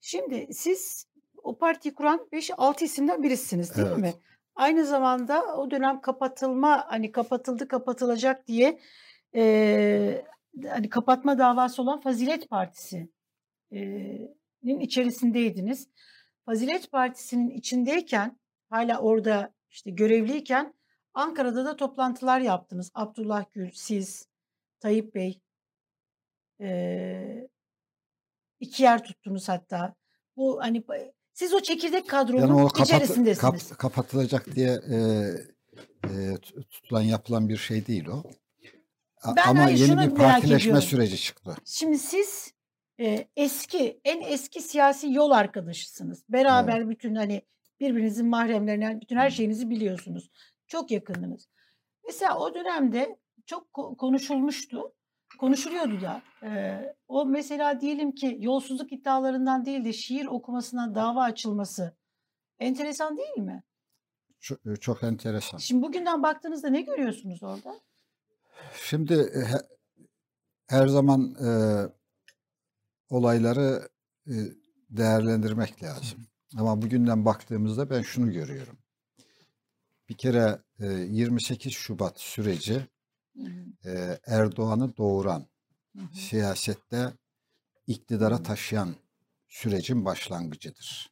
[0.00, 1.06] Şimdi siz
[1.42, 3.98] o partiyi kuran 5-6 isimden birisiniz değil Evet.
[3.98, 4.14] mi?
[4.54, 8.78] Aynı zamanda o dönem kapatılma hani kapatıldı kapatılacak diye
[9.34, 10.24] e,
[10.68, 13.08] hani kapatma davası olan Fazilet Partisi e,
[14.62, 15.88] nin içerisindeydiniz.
[16.46, 18.38] Fazilet Partisi'nin içindeyken
[18.70, 20.74] hala orada işte görevliyken
[21.14, 22.90] Ankara'da da toplantılar yaptınız.
[22.94, 24.28] Abdullah Gül, siz,
[24.80, 25.40] Tayyip Bey
[26.60, 27.48] eee,
[28.60, 29.94] iki yer tuttunuz hatta.
[30.36, 30.84] Bu hani
[31.32, 33.68] siz o çekirdek kadronun Yani o kapat, içerisindesiniz.
[33.68, 34.96] kap- kapatılacak diye e,
[36.04, 36.36] e,
[36.70, 38.22] tutulan yapılan bir şey değil o.
[39.36, 40.82] Ben Ama hayır, yeni şunu bir partileşme ediyorum.
[40.82, 41.56] süreci çıktı.
[41.64, 42.52] Şimdi siz
[43.00, 46.24] e, eski en eski siyasi yol arkadaşısınız.
[46.28, 47.42] Beraber bütün hani
[47.80, 50.30] birbirinizin mahremlerini, bütün her şeyinizi biliyorsunuz.
[50.66, 51.48] Çok yakındınız.
[52.06, 54.92] Mesela o dönemde çok ko- konuşulmuştu.
[55.38, 56.22] Konuşuluyordu da.
[56.42, 61.96] E, o mesela diyelim ki yolsuzluk iddialarından değil de şiir okumasına dava açılması
[62.58, 63.62] enteresan değil mi?
[64.40, 65.58] Çok, çok enteresan.
[65.58, 67.74] Şimdi bugünden baktığınızda ne görüyorsunuz orada?
[68.74, 69.68] Şimdi he-
[70.66, 71.48] her zaman e,
[73.10, 73.88] olayları
[74.26, 74.34] e,
[74.90, 76.18] değerlendirmek lazım.
[76.56, 78.78] Ama bugünden baktığımızda ben şunu görüyorum.
[80.08, 82.86] Bir kere e, 28 Şubat süreci
[83.84, 85.46] e, Erdoğan'ı doğuran,
[85.96, 86.16] hı hı.
[86.16, 87.12] siyasette
[87.86, 88.94] iktidara taşıyan
[89.48, 91.10] sürecin başlangıcıdır.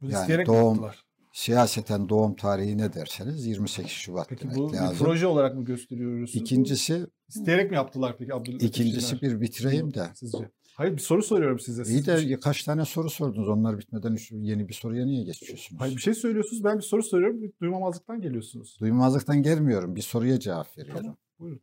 [0.00, 1.06] Bunu Yani doğum- yaptılar?
[1.32, 4.98] Siyaseten doğum tarihi ne derseniz 28 Şubat Peki demek bu bir lazım.
[5.06, 6.34] proje olarak mı gösteriyoruz?
[6.34, 10.10] İkincisi, İsteyerek mi yaptılar peki Abdülhatif ikincisi bir bitireyim de.
[10.14, 10.50] Sizce?
[10.76, 11.82] Hayır bir soru soruyorum size.
[11.82, 13.48] İyi Siz de bir- kaç tane soru sordunuz.
[13.48, 15.80] Onlar bitmeden yeni bir soruya niye geçiyorsunuz?
[15.80, 17.52] Hayır bir şey söylüyorsunuz ben bir soru soruyorum.
[17.60, 18.76] Duymamazlıktan geliyorsunuz.
[18.80, 19.96] Duymazlıktan gelmiyorum.
[19.96, 21.02] Bir soruya cevap veriyorum.
[21.02, 21.60] Tamam buyurun.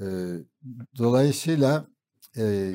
[0.00, 0.04] Ee,
[0.98, 1.86] dolayısıyla
[2.36, 2.72] e,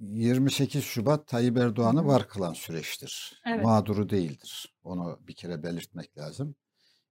[0.00, 3.42] 28 Şubat Tayyip Erdoğan'ı var kılan süreçtir.
[3.46, 3.64] Evet.
[3.64, 4.74] Mağduru değildir.
[4.84, 6.54] Onu bir kere belirtmek lazım.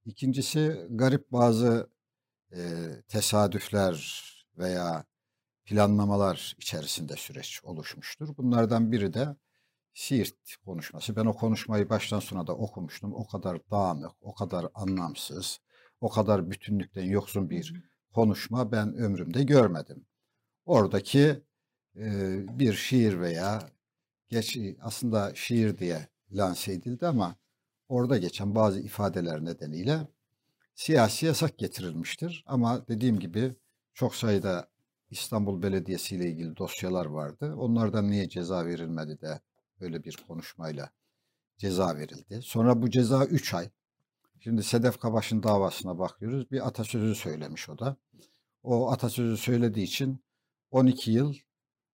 [0.05, 1.89] İkincisi garip bazı
[2.51, 2.59] e,
[3.07, 4.23] tesadüfler
[4.57, 5.05] veya
[5.69, 8.37] planlamalar içerisinde süreç oluşmuştur.
[8.37, 9.35] Bunlardan biri de
[9.93, 11.15] Siirt konuşması.
[11.15, 13.13] Ben o konuşmayı baştan sona da okumuştum.
[13.13, 15.59] O kadar dağınık, o kadar anlamsız,
[16.01, 20.05] o kadar bütünlükten yoksun bir konuşma ben ömrümde görmedim.
[20.65, 21.43] Oradaki
[21.95, 23.69] e, bir şiir veya
[24.29, 27.35] geç aslında şiir diye lanse edildi ama
[27.89, 30.07] orada geçen bazı ifadeler nedeniyle
[30.75, 32.43] siyasi yasak getirilmiştir.
[32.47, 33.55] Ama dediğim gibi
[33.93, 34.69] çok sayıda
[35.09, 37.55] İstanbul Belediyesi ile ilgili dosyalar vardı.
[37.57, 39.39] Onlardan niye ceza verilmedi de
[39.81, 40.89] böyle bir konuşmayla
[41.57, 42.41] ceza verildi.
[42.43, 43.69] Sonra bu ceza 3 ay.
[44.39, 46.51] Şimdi Sedef Kabaş'ın davasına bakıyoruz.
[46.51, 47.97] Bir atasözü söylemiş o da.
[48.63, 50.23] O atasözü söylediği için
[50.71, 51.33] 12 yıl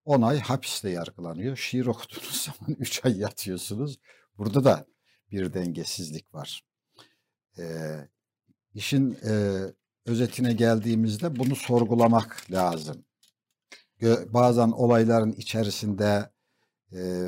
[0.05, 1.57] 10 ay hapiste yargılanıyor.
[1.57, 3.99] Şiir okuduğunuz zaman 3 ay yatıyorsunuz.
[4.37, 4.85] Burada da
[5.31, 6.63] bir dengesizlik var.
[7.59, 8.09] Ee,
[8.73, 9.61] işin e,
[10.05, 12.95] özetine geldiğimizde bunu sorgulamak lazım.
[14.33, 16.29] Bazen olayların içerisinde
[16.93, 17.25] e,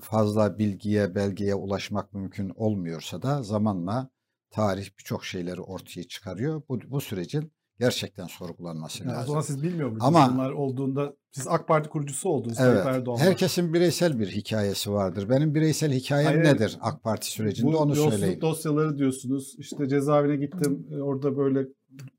[0.00, 4.10] fazla bilgiye, belgeye ulaşmak mümkün olmuyorsa da zamanla
[4.50, 6.62] tarih birçok şeyleri ortaya çıkarıyor.
[6.68, 9.26] Bu, bu sürecin gerçekten sorgulanması Yani o lazım.
[9.28, 11.14] zaman siz bilmiyor muydunuz Ama- bunlar olduğunda?
[11.32, 12.56] Siz AK Parti kurucusu oldunuz.
[12.60, 12.86] Evet.
[13.18, 15.28] Herkesin bireysel bir hikayesi vardır.
[15.28, 18.40] Benim bireysel hikayem Hayır, nedir AK Parti sürecinde Bu onu söyleyeyim.
[18.40, 19.54] dosyaları diyorsunuz.
[19.58, 20.86] İşte cezaevine gittim.
[20.92, 21.68] e, Orada böyle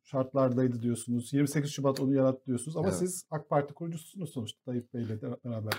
[0.03, 1.34] şartlardaydı diyorsunuz.
[1.34, 2.78] 28 Şubat onu yarattı diyorsunuz.
[2.78, 2.97] Ama Evet.
[2.97, 5.74] siz AK Parti kurucusunuz sonuçta Tayyip Bey'le beraber.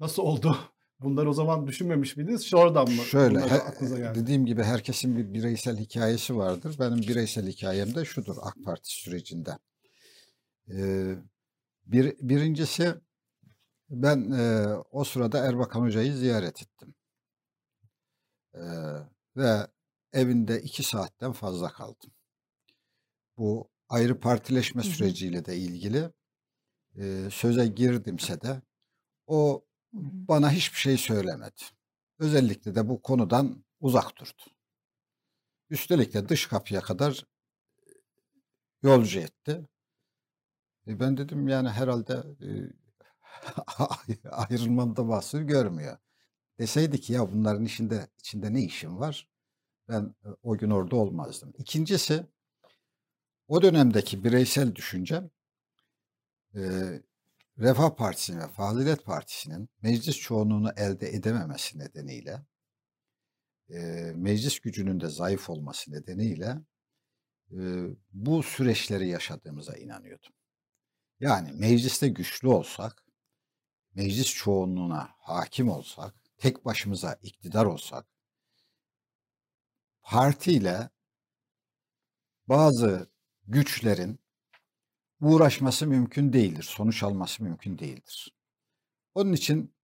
[0.00, 0.56] Nasıl oldu?
[1.00, 2.40] Bunları o zaman düşünmemiş miydiniz?
[2.40, 3.02] Sonradan mı?
[3.02, 6.76] Şöyle he- dediğim gibi herkesin bir bireysel hikayesi vardır.
[6.80, 9.58] Benim bireysel hikayem de şudur AK Parti sürecinde.
[10.70, 11.14] Ee,
[11.86, 12.94] bir, birincisi
[13.90, 16.94] ben e, o sırada Erbakan Hoca'yı ziyaret ettim.
[18.54, 18.60] Ee,
[19.36, 19.66] ve
[20.12, 22.10] evinde iki saatten fazla kaldım.
[23.40, 26.10] Bu ayrı partileşme süreciyle de ilgili
[26.96, 28.62] e, söze girdimse de
[29.26, 31.62] o bana hiçbir şey söylemedi.
[32.18, 34.42] Özellikle de bu konudan uzak durdu.
[35.70, 37.26] Üstelik de dış kapıya kadar
[38.82, 39.68] yolcu etti.
[40.86, 42.48] E ben dedim yani herhalde e,
[44.30, 45.98] ayrılmamda mahsur görmüyor.
[46.58, 49.28] Deseydi ki ya bunların içinde içinde ne işim var?
[49.88, 51.52] Ben e, o gün orada olmazdım.
[51.58, 52.26] İkincisi
[53.50, 55.30] o dönemdeki bireysel düşüncem
[56.54, 56.60] e,
[57.58, 62.46] Refah Partisi'nin ve Fazilet Partisi'nin meclis çoğunluğunu elde edememesi nedeniyle
[63.70, 63.78] e,
[64.16, 66.58] meclis gücünün de zayıf olması nedeniyle
[67.52, 67.60] e,
[68.12, 70.32] bu süreçleri yaşadığımıza inanıyordum.
[71.20, 73.04] Yani mecliste güçlü olsak,
[73.94, 78.06] meclis çoğunluğuna hakim olsak, tek başımıza iktidar olsak,
[80.02, 80.90] partiyle
[82.48, 83.10] bazı
[83.50, 84.18] güçlerin
[85.20, 88.34] uğraşması mümkün değildir, sonuç alması mümkün değildir.
[89.14, 89.74] Onun için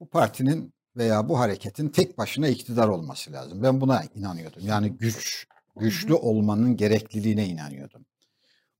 [0.00, 3.62] bu partinin veya bu hareketin tek başına iktidar olması lazım.
[3.62, 4.62] Ben buna inanıyordum.
[4.66, 5.46] Yani güç,
[5.76, 8.06] güçlü olmanın gerekliliğine inanıyordum.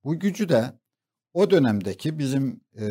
[0.04, 0.72] Bu gücü de
[1.32, 2.86] o dönemdeki bizim e,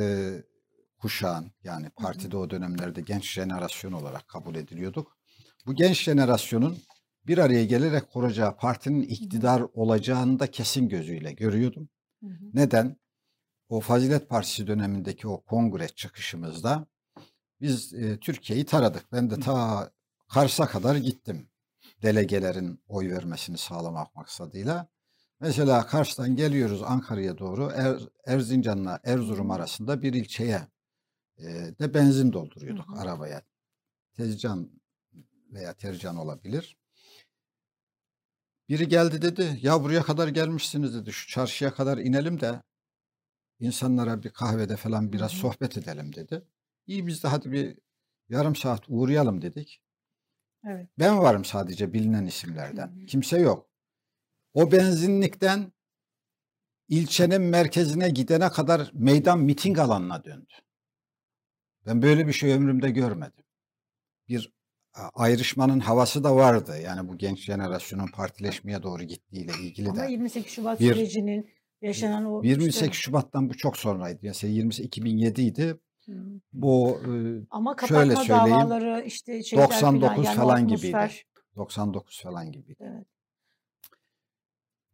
[0.98, 5.18] kuşağın yani partide o dönemlerde genç jenerasyon olarak kabul ediliyorduk.
[5.66, 6.78] Bu genç jenerasyonun
[7.28, 11.90] bir araya gelerek kuracağı partinin iktidar olacağını da kesin gözüyle görüyordum.
[12.24, 12.46] Hı hı.
[12.54, 12.98] Neden?
[13.70, 16.88] O Fazilet Partisi dönemindeki o kongre çıkışımızda
[17.62, 19.12] biz e, Türkiye'yi taradık.
[19.12, 19.92] Ben de ta
[20.30, 21.50] Kars'a kadar gittim.
[22.02, 24.88] Delegelerin oy vermesini sağlamak maksadıyla.
[25.40, 27.72] Mesela Kars'tan geliyoruz Ankara'ya doğru.
[27.76, 30.68] Er, Erzincan'la Erzurum arasında bir ilçeye
[31.38, 31.46] e,
[31.80, 33.00] de benzin dolduruyorduk Hı hı.
[33.00, 33.42] arabaya.
[34.14, 34.70] Tezcan
[35.52, 36.78] veya Tercan olabilir.
[38.70, 42.64] Biri geldi dedi ya buraya kadar gelmişsiniz dedi şu çarşıya kadar inelim de
[43.60, 46.48] insanlara bir kahvede falan biraz sohbet edelim dedi.
[46.88, 47.78] İyi biz de hadi bir
[48.30, 49.82] yarım saat uğrayalım dedik.
[50.68, 50.90] Evet.
[51.00, 52.88] Ben varım sadece bilinen isimlerden.
[52.88, 53.06] Hı hı.
[53.06, 53.70] Kimse yok.
[54.54, 55.72] O benzinlikten
[56.90, 60.54] ilçenin merkezine gidene kadar meydan miting alanına döndü.
[61.86, 63.46] Ben böyle bir şey ömrümde görmedim.
[64.30, 64.54] Bir
[65.14, 66.78] ayrışmanın havası da vardı.
[66.84, 70.12] Yani bu genç jenerasyonun partileşmeye doğru gittiğiyle ilgili Ama de.
[70.12, 71.50] 28 Şubat Bir- sürecinin
[71.82, 74.20] yaşanan o 28 işte, Şubat'tan bu çok sonraydı.
[74.22, 75.80] Mesela 20 2007 idi.
[76.06, 76.12] Hı.
[76.54, 77.10] Bu e,
[77.50, 80.98] ama şöyle söyleyeyim, davaları işte şeyler 99 yani o falan gibiydi.
[80.98, 81.26] atmosfer.
[81.56, 82.78] 99 falan gibiydi.
[82.80, 83.08] Evet.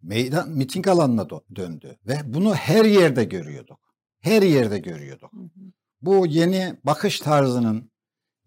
[0.02, 3.80] Meydan miting alanına döndü ve bunu her yerde görüyorduk.
[4.20, 5.34] Her yerde görüyorduk.
[5.34, 5.72] Hı hı.
[6.02, 7.89] Bu yeni bakış tarzının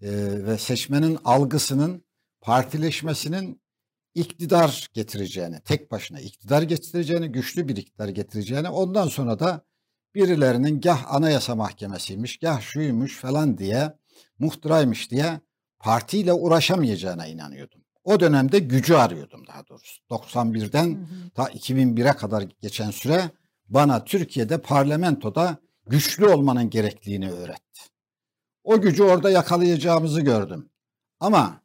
[0.03, 0.11] e,
[0.47, 2.05] ve seçmenin algısının
[2.41, 3.63] partileşmesinin
[4.15, 9.65] iktidar getireceğini, tek başına iktidar getireceğini, güçlü bir iktidar getireceğini, ondan sonra da
[10.15, 13.93] birilerinin gah anayasa mahkemesiymiş, gah şuymuş falan diye,
[14.39, 15.41] muhtıraymış diye
[15.79, 17.81] partiyle uğraşamayacağına inanıyordum.
[18.05, 20.03] O dönemde gücü arıyordum daha doğrusu.
[20.11, 21.31] 91'den Hı hı.
[21.35, 23.31] ta 2001'e kadar geçen süre
[23.69, 27.92] bana Türkiye'de parlamentoda güçlü olmanın gerektiğini öğretti.
[28.65, 30.71] O gücü orada yakalayacağımızı gördüm.
[31.21, 31.63] Ama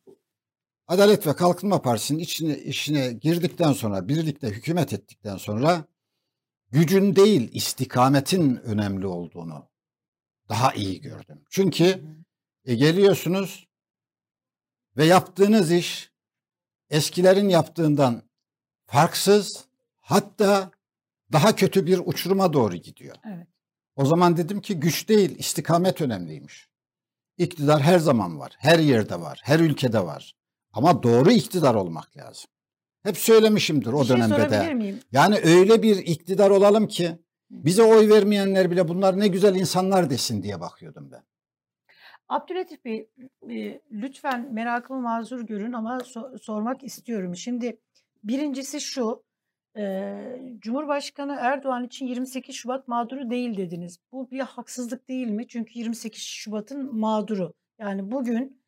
[0.88, 5.86] Adalet ve Kalkınma Partisi'nin içine, işine girdikten sonra, birlikte hükümet ettikten sonra
[6.72, 9.70] gücün değil istikametin önemli olduğunu
[10.50, 11.44] daha iyi gördüm.
[11.50, 12.04] Çünkü
[12.66, 13.68] e, geliyorsunuz
[14.98, 16.12] ve yaptığınız iş
[16.90, 18.24] eskilerin yaptığından
[18.86, 19.66] farksız
[20.00, 20.72] hatta
[21.32, 23.16] daha kötü bir uçuruma doğru gidiyor.
[23.26, 23.48] Evet.
[23.96, 26.70] O zaman dedim ki güç değil istikamet önemliymiş.
[27.38, 30.36] İktidar her zaman var, her yerde var, her ülkede var.
[30.74, 32.50] Ama doğru iktidar olmak lazım.
[33.04, 34.74] Hep söylemişimdir o bir şey dönemde de.
[34.74, 35.00] miyim?
[35.12, 37.18] Yani öyle bir iktidar olalım ki
[37.50, 41.24] bize oy vermeyenler bile bunlar ne güzel insanlar desin diye bakıyordum ben.
[42.30, 43.10] Abdülhatif Bey,
[43.50, 47.36] e, lütfen merakımı mazur görün ama so- sormak istiyorum.
[47.36, 47.80] Şimdi
[48.24, 49.24] birincisi şu,
[50.60, 53.98] Cumhurbaşkanı Erdoğan için 28 Şubat mağduru değil dediniz.
[54.12, 55.48] Bu bir haksızlık değil mi?
[55.48, 57.54] Çünkü 28 Şubat'ın mağduru.
[57.80, 58.62] Yani bugün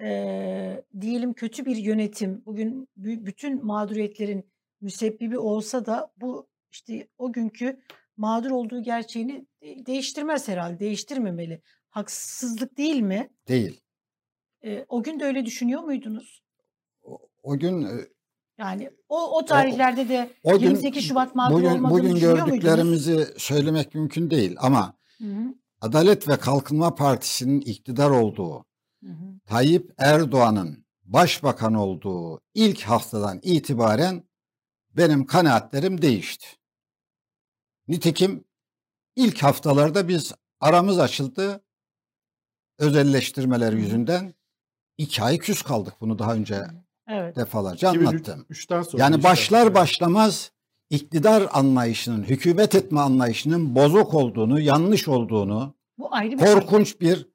[0.00, 4.50] e, diyelim kötü bir yönetim, bugün bü- bütün mağduriyetlerin
[4.80, 7.80] müsebbibi olsa da bu işte o günkü
[8.16, 11.62] mağdur olduğu gerçeğini de- değiştirmez herhalde, değiştirmemeli.
[11.90, 13.30] Haksızlık değil mi?
[13.48, 13.80] Değil.
[14.64, 16.42] E, o gün de öyle düşünüyor muydunuz?
[17.02, 17.88] O, o gün
[18.62, 22.50] Yani o o tarihlerde de o gün 28 Şubat mağdur bugün olmadığını bugün düşünüyor muydunuz?
[22.50, 28.64] gördüklerimizi söylemek mümkün değil ama Hı hı, Adalet ve Kalkınma Partisi'nin iktidar olduğu,
[29.04, 29.40] hı hı.
[29.46, 34.24] Tayyip Erdoğan'ın başbakan olduğu ilk haftadan itibaren
[34.90, 36.46] benim kanaatlerim değişti.
[37.88, 38.44] Nitekim
[39.16, 41.64] ilk haftalarda biz aramız açıldı
[42.78, 44.34] özelleştirmeler yüzünden
[44.98, 45.94] iki ay küs kaldık.
[46.00, 46.66] Bunu daha önce
[47.08, 47.36] Evet.
[47.36, 48.46] defalarca anlattım.
[48.50, 49.02] 2003'ten sonra.
[49.02, 49.28] Yani işte.
[49.28, 49.74] başlar Evet.
[49.74, 50.52] başlamaz
[50.90, 56.54] iktidar anlayışının, hükümet etme anlayışının bozuk olduğunu, yanlış olduğunu, Bu ayrı bir şey.
[56.54, 57.26] korkunç bir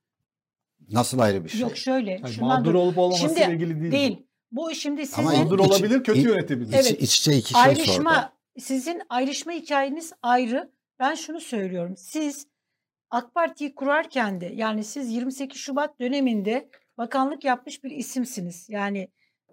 [0.91, 1.61] nasıl ayrı bir şey?
[1.61, 2.11] Yok şöyle.
[2.11, 3.91] Yani mağdur dur- olup olmamasıyla Şimdi ilgili değil.
[3.91, 4.23] değil.
[4.51, 6.73] Bu şimdi Ama sizin Mağdur İç- olabilir, kötü İ- yönetebilir.
[6.73, 6.91] Evet.
[6.91, 8.31] İç, iç içe iki şey ayrışma sordu.
[8.65, 10.71] sizin ayrışma hikayeniz ayrı.
[10.99, 11.93] Ben şunu söylüyorum.
[11.97, 12.47] Siz
[13.09, 18.65] AK Parti'yi kurarken de yani siz 28 Şubat döneminde bakanlık yapmış bir isimsiniz.
[18.69, 19.07] Yani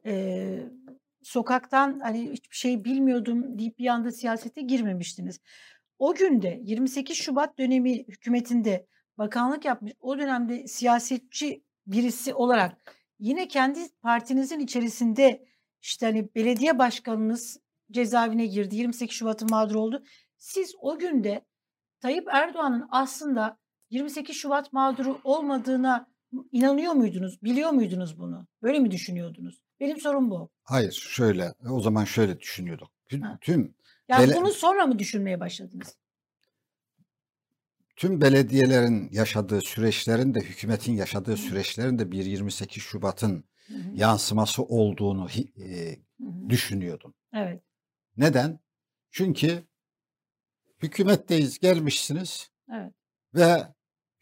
[0.07, 0.59] e,
[1.23, 5.41] sokaktan hani hiçbir şey bilmiyordum deyip bir anda siyasete girmemiştiniz.
[5.99, 8.87] O günde 28 Şubat dönemi hükümetinde
[9.19, 15.45] bakanlık yapmış o dönemde siyasetçi birisi olarak yine kendi partinizin içerisinde
[15.83, 18.77] işte hani belediye başkanınız cezaevine girdi.
[18.77, 20.05] 28 Şubat'ın mağdur oldu.
[20.37, 21.45] Siz o günde
[22.01, 23.59] Tayyip Erdoğan'ın aslında
[23.91, 26.07] 28 Şubat mağduru olmadığına
[26.53, 27.43] inanıyor muydunuz?
[27.43, 28.47] Biliyor muydunuz bunu?
[28.63, 29.64] Böyle mi düşünüyordunuz?
[29.81, 30.51] Benim sorum bu.
[30.62, 32.91] Hayır şöyle o zaman şöyle düşünüyorduk.
[33.07, 33.39] Tüm, Ha.
[33.41, 33.75] tüm
[34.09, 35.97] Yani Bele- bunu sonra mı düşünmeye başladınız?
[37.97, 45.29] tüm belediyelerin yaşadığı süreçlerin de hükümetin yaşadığı süreçlerin de bir 28 Şubat'ın Hı yansıması olduğunu
[45.59, 46.49] e, hı.
[46.49, 47.14] düşünüyordum.
[47.35, 47.62] Evet.
[48.16, 48.61] Neden?
[49.11, 49.62] Çünkü
[50.83, 52.93] hükümetteyiz gelmişsiniz Evet.
[53.35, 53.62] ve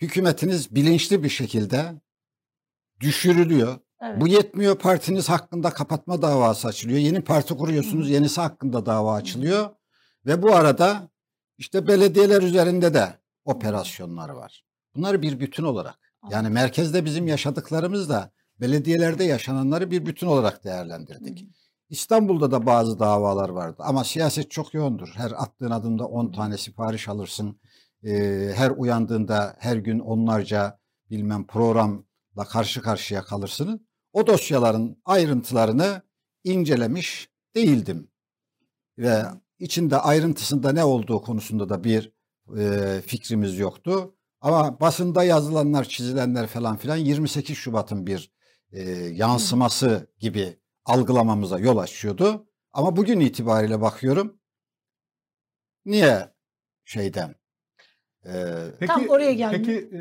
[0.00, 1.92] hükümetiniz bilinçli bir şekilde
[3.00, 3.78] düşürülüyor.
[4.02, 4.20] Evet.
[4.20, 6.98] Bu yetmiyor partiniz hakkında kapatma davası açılıyor.
[6.98, 9.70] Yeni parti kuruyorsunuz yenisi hakkında dava açılıyor.
[10.26, 11.08] Ve bu arada
[11.58, 14.64] işte belediyeler üzerinde de operasyonlar var.
[14.94, 15.98] Bunları bir bütün olarak
[16.30, 18.30] yani merkezde bizim yaşadıklarımız da
[18.60, 21.46] belediyelerde yaşananları bir bütün olarak değerlendirdik.
[21.88, 25.12] İstanbul'da da bazı davalar vardı ama siyaset çok yoğundur.
[25.14, 27.60] Her attığın adımda 10 tane sipariş alırsın.
[28.04, 30.78] Ee, her uyandığında her gün onlarca
[31.10, 33.80] bilmem programla karşı karşıya kalırsınız.
[34.12, 36.02] O dosyaların ayrıntılarını
[36.44, 38.08] incelemiş değildim.
[38.98, 39.22] Ve
[39.58, 42.12] içinde ayrıntısında ne olduğu konusunda da bir
[42.58, 44.14] e, fikrimiz yoktu.
[44.40, 48.32] Ama basında yazılanlar, çizilenler falan filan 28 Şubat'ın bir
[48.72, 52.46] e, yansıması gibi algılamamıza yol açıyordu.
[52.72, 54.40] Ama bugün itibariyle bakıyorum
[55.84, 56.32] niye
[56.84, 57.34] şeyden
[58.26, 58.32] e,
[58.80, 59.62] Peki, Tam oraya geldim.
[59.66, 60.00] Peki e,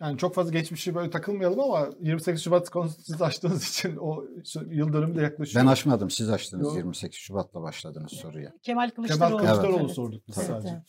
[0.00, 4.24] yani çok fazla geçmişi böyle takılmayalım ama 28 Şubat konusunu siz açtığınız için o
[4.70, 5.64] yıl dönümü de yaklaşıyor.
[5.64, 6.76] ben açmadım siz açtınız Yok.
[6.76, 8.52] 28 Şubat'la başladınız soruya.
[8.62, 9.36] Kemal Kemal Kılıçdaroğlu.
[9.38, 9.90] Kılıçdaroğlu Evet.
[9.90, 10.68] sorduk biz Evet, sadece.
[10.68, 10.82] evet.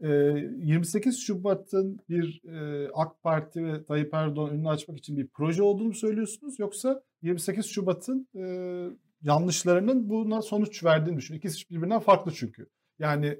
[0.00, 5.62] Ee, 28 Şubat'ın bir e, AK Parti ve Tayyip Erdoğan önünü açmak için bir proje
[5.62, 8.44] olduğunu mu söylüyorsunuz yoksa 28 Şubat'ın e,
[9.22, 11.34] yanlışlarının buna sonuç verdiğini düşün.
[11.34, 12.66] İkisi birbirinden farklı çünkü.
[12.98, 13.38] Yani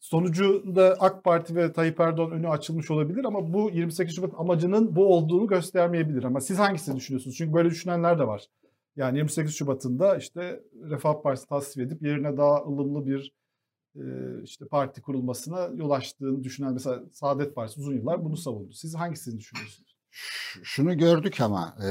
[0.00, 5.14] sonucunda AK Parti ve Tayyip Erdoğan önü açılmış olabilir ama bu 28 Şubat amacının bu
[5.14, 6.24] olduğunu göstermeyebilir.
[6.24, 7.36] Ama siz hangisini düşünüyorsunuz?
[7.36, 8.46] Çünkü böyle düşünenler de var.
[8.96, 13.32] Yani 28 Şubat'ında işte Refah Partisi tasvip edip yerine daha ılımlı bir
[13.96, 14.02] e,
[14.42, 18.72] işte parti kurulmasına yol açtığını düşünen mesela Saadet Partisi uzun yıllar bunu savundu.
[18.72, 19.96] Siz hangisini düşünüyorsunuz?
[20.62, 21.88] Şunu gördük ama e,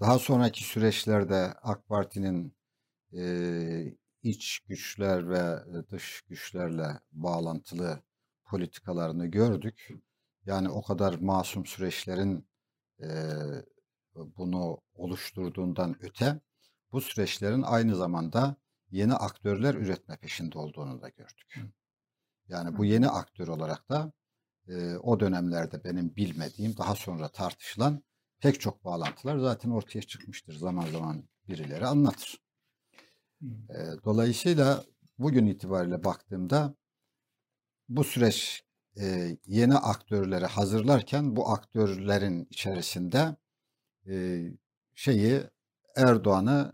[0.00, 2.52] daha sonraki süreçlerde AK Parti'nin
[3.12, 3.22] e,
[4.22, 5.58] iç güçler ve
[5.90, 8.02] dış güçlerle bağlantılı
[8.44, 9.88] politikalarını gördük.
[10.46, 12.48] Yani o kadar masum süreçlerin
[13.02, 13.08] e,
[14.14, 16.40] bunu oluşturduğundan öte
[16.92, 18.56] bu süreçlerin aynı zamanda
[18.90, 21.58] yeni aktörler üretme peşinde olduğunu da gördük.
[22.48, 24.12] Yani bu yeni aktör olarak da
[24.68, 28.02] e, o dönemlerde benim bilmediğim daha sonra tartışılan
[28.40, 30.54] pek çok bağlantılar zaten ortaya çıkmıştır.
[30.54, 32.47] Zaman zaman birileri anlatır.
[33.42, 34.84] E, dolayısıyla
[35.18, 36.74] bugün itibariyle baktığımda
[37.88, 38.64] bu süreç
[39.00, 43.36] e, yeni aktörleri hazırlarken bu aktörlerin içerisinde
[44.06, 44.44] e,
[44.94, 45.40] şeyi
[45.96, 46.72] Erdoğan'ı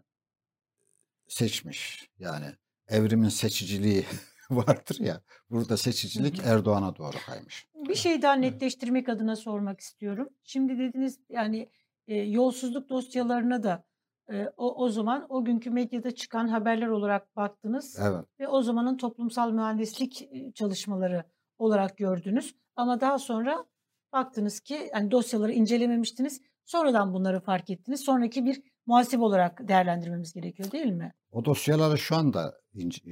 [1.29, 2.11] seçmiş.
[2.19, 2.47] Yani
[2.89, 4.05] evrimin seçiciliği
[4.51, 5.21] vardır ya.
[5.51, 7.69] Burada seçicilik Erdoğan'a doğru kaymış.
[7.89, 10.29] Bir şey daha netleştirmek adına sormak istiyorum.
[10.45, 11.69] Şimdi dediniz yani
[12.09, 13.85] e, yolsuzluk dosyalarına da
[14.33, 18.25] e, o, o zaman o günkü medyada çıkan haberler olarak baktınız Evet.
[18.41, 21.25] ve o zamanın toplumsal mühendislik çalışmaları
[21.59, 22.55] olarak gördünüz.
[22.77, 23.64] Ama daha sonra
[24.12, 26.41] baktınız ki yani dosyaları incelememiştiniz.
[26.64, 28.01] Sonradan bunları fark ettiniz.
[28.01, 31.12] Sonraki bir muhasebe olarak değerlendirmemiz gerekiyor değil mi?
[31.33, 32.61] O dosyaları şu anda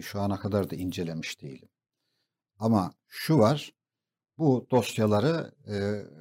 [0.01, 1.69] şu ana kadar da incelemiş değilim.
[2.59, 3.73] Ama şu var.
[4.39, 5.77] Bu dosyaları e,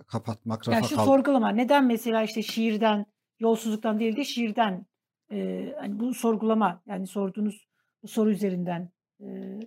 [0.07, 3.05] kapatmak, Yani rafa şu kal- sorgulama neden mesela işte şiirden,
[3.41, 4.85] yolsuzluktan değil de şiirden
[5.31, 7.67] e, hani bu sorgulama yani sorduğunuz
[8.03, 8.89] bu soru üzerinden
[9.21, 9.59] e,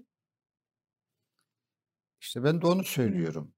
[2.20, 3.52] İşte ben de onu söylüyorum.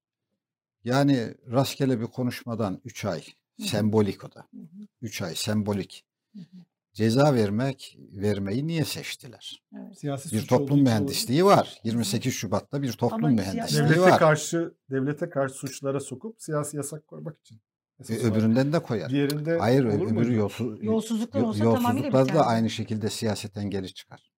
[0.84, 3.66] Yani rastgele bir konuşmadan 3 ay Hı hı.
[3.66, 4.40] sembolik o da.
[4.40, 4.86] Hı hı.
[5.02, 6.04] 3 ay sembolik.
[6.32, 6.44] Hı hı.
[6.92, 9.62] Ceza vermek vermeyi niye seçtiler?
[9.76, 9.98] evet.
[9.98, 11.80] Siyasi Bir toplum mühendisliği var.
[11.84, 14.18] 28 Şubat'ta bir toplum Ama mühendisliği siyasi- devlete var.
[14.18, 17.60] karşı devlete karşı suçlara sokup siyasi yasak koymak için.
[18.08, 19.10] E, öbüründen de koyar.
[19.10, 20.32] Diğerinde Hayır olur öbürü muydu?
[20.32, 24.32] yolsuz, Yolsuzluklar yo- olsa tamamıyla yolsuzluklar da aynı şekilde siyaseten geri çıkar.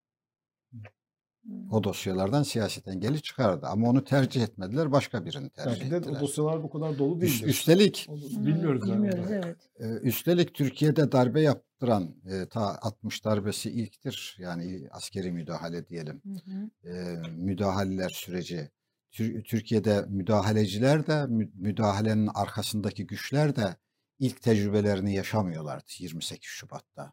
[0.72, 0.78] Hı.
[1.72, 3.66] O dosyalardan siyaseten geri çıkardı.
[3.66, 4.92] Ama onu tercih etmediler.
[4.92, 6.20] Başka birini tercih Belki de o ettiler.
[6.20, 7.46] dosyalar bu kadar dolu Üst- değildir.
[7.48, 9.02] üstelik Onu Hı, Bilmiyoruz yani.
[9.02, 9.56] Bilmiyoruz evet.
[9.80, 14.36] e, üstelik Türkiye'de darbe yaptıran e, ta 60 darbesi ilktir.
[14.38, 16.22] Yani askeri müdahale diyelim.
[16.24, 16.88] Hı hı.
[16.94, 18.70] e, müdahaleler süreci.
[19.10, 23.76] Tür- Türkiye'de müdahaleciler de mü- müdahalenin arkasındaki güçler de
[24.18, 27.12] ilk tecrübelerini yaşamıyorlardı 28 Şubat'ta.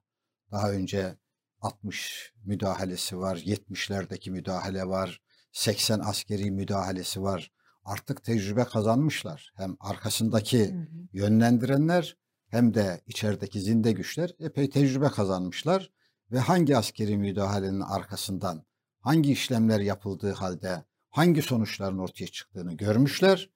[0.51, 1.17] Daha önce
[1.61, 5.21] 60 müdahalesi var, 70'lerdeki müdahale var,
[5.51, 7.51] 80 askeri müdahalesi var.
[7.83, 9.51] Artık tecrübe kazanmışlar.
[9.55, 10.87] Hem arkasındaki Hı hı.
[11.13, 12.17] yönlendirenler
[12.47, 15.91] hem de içerideki zinde güçler epey tecrübe kazanmışlar
[16.31, 18.65] ve hangi askeri müdahalenin arkasından
[18.99, 20.83] hangi işlemler yapıldığı halde
[21.15, 23.49] hangi sonuçların ortaya çıktığını görmüşler.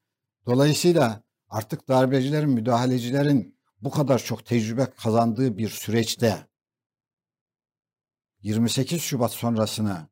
[0.46, 6.38] Dolayısıyla artık darbecilerin, müdahalecilerin bu kadar çok tecrübe kazandığı bir süreçte
[8.42, 10.08] 28 Şubat sonrasını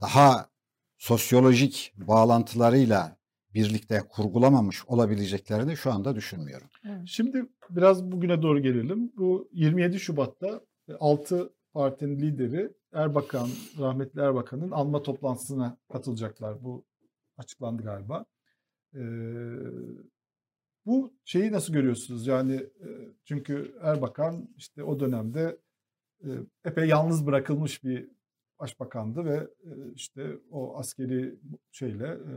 [0.00, 0.50] daha
[0.98, 3.16] sosyolojik bağlantılarıyla
[3.54, 6.68] birlikte kurgulamamış olabileceklerini şu anda düşünmüyorum.
[7.06, 9.12] Şimdi biraz bugüne doğru gelelim.
[9.16, 10.60] Bu 27 Şubat'ta
[11.00, 16.64] 6 partinin lideri Erbakan, rahmetli Erbakan'ın anma toplantısına katılacaklar.
[16.64, 16.84] Bu
[17.36, 18.24] açıklandı galiba.
[18.94, 19.00] Ee,
[20.86, 22.26] bu şeyi nasıl görüyorsunuz?
[22.26, 22.88] Yani e,
[23.24, 25.58] çünkü Erbakan işte o dönemde
[26.24, 26.28] e,
[26.64, 28.08] epey yalnız bırakılmış bir
[28.58, 31.34] başbakandı ve e, işte o askeri
[31.70, 32.34] şeyle e,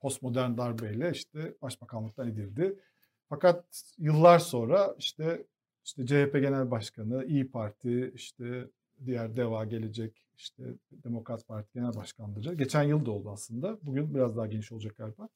[0.00, 2.78] postmodern darbeyle işte başbakanlıktan edildi.
[3.28, 3.64] Fakat
[3.98, 5.46] yıllar sonra işte
[5.84, 8.68] işte CHP Genel Başkanı, İyi Parti, işte
[9.06, 13.78] diğer DEVA Gelecek, işte Demokrat Parti Genel Başkanları geçen yıl da oldu aslında.
[13.82, 15.28] Bugün biraz daha geniş olacak galiba.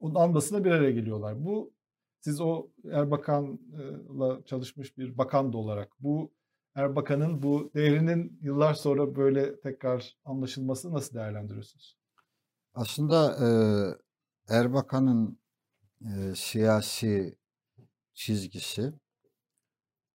[0.00, 1.44] Onun anmasına bir araya geliyorlar.
[1.44, 1.72] Bu
[2.20, 6.32] siz o Erbakan'la çalışmış bir bakan da olarak bu
[6.74, 11.98] Erbakan'ın bu değerinin yıllar sonra böyle tekrar anlaşılmasını nasıl değerlendiriyorsunuz?
[12.74, 13.48] Aslında e,
[14.54, 15.38] Erbakan'ın
[16.00, 17.38] e, siyasi
[18.14, 18.92] çizgisi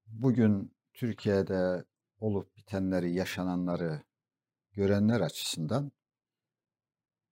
[0.08, 1.86] bugün Türkiye'de
[2.20, 4.02] olup bitenleri, yaşananları
[4.72, 5.92] görenler açısından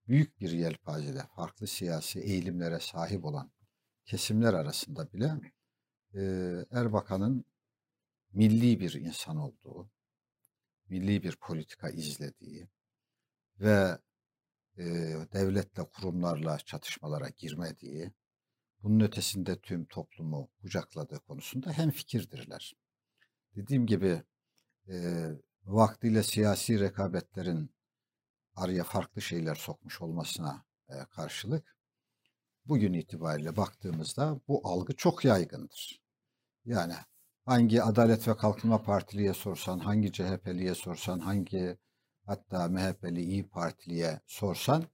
[0.08, 3.50] büyük bir yelpazede farklı siyasi eğilimlere sahip olan
[4.04, 5.40] kesimler arasında bile
[6.14, 6.20] e,
[6.70, 7.44] Erbakan'ın
[8.32, 9.90] milli bir insan olduğu,
[10.88, 12.68] milli bir politika izlediği
[13.60, 13.98] ve
[14.78, 14.84] e,
[15.32, 18.12] devletle, kurumlarla çatışmalara girmediği,
[18.82, 22.74] bunun ötesinde tüm toplumu kucakladığı konusunda hem fikirdirler.
[23.56, 24.22] Dediğim gibi
[24.88, 25.28] e,
[25.64, 27.70] vaktiyle siyasi rekabetlerin
[28.56, 31.76] araya farklı şeyler sokmuş olmasına e, karşılık
[32.64, 36.02] bugün itibariyle baktığımızda bu algı çok yaygındır.
[36.64, 36.94] Yani
[37.44, 41.78] hangi Adalet ve Kalkınma Partiliye sorsan, hangi CHP'liye sorsan, hangi
[42.26, 44.84] hatta MHP'li İyi Partiliye sorsan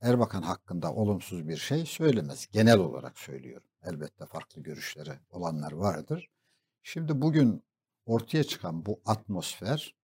[0.00, 2.46] Erbakan hakkında olumsuz bir şey söylemez.
[2.52, 3.68] Genel olarak söylüyorum.
[3.82, 6.30] Elbette farklı görüşleri olanlar vardır.
[6.82, 7.64] Şimdi bugün
[8.10, 9.94] ortaya çıkan bu atmosfer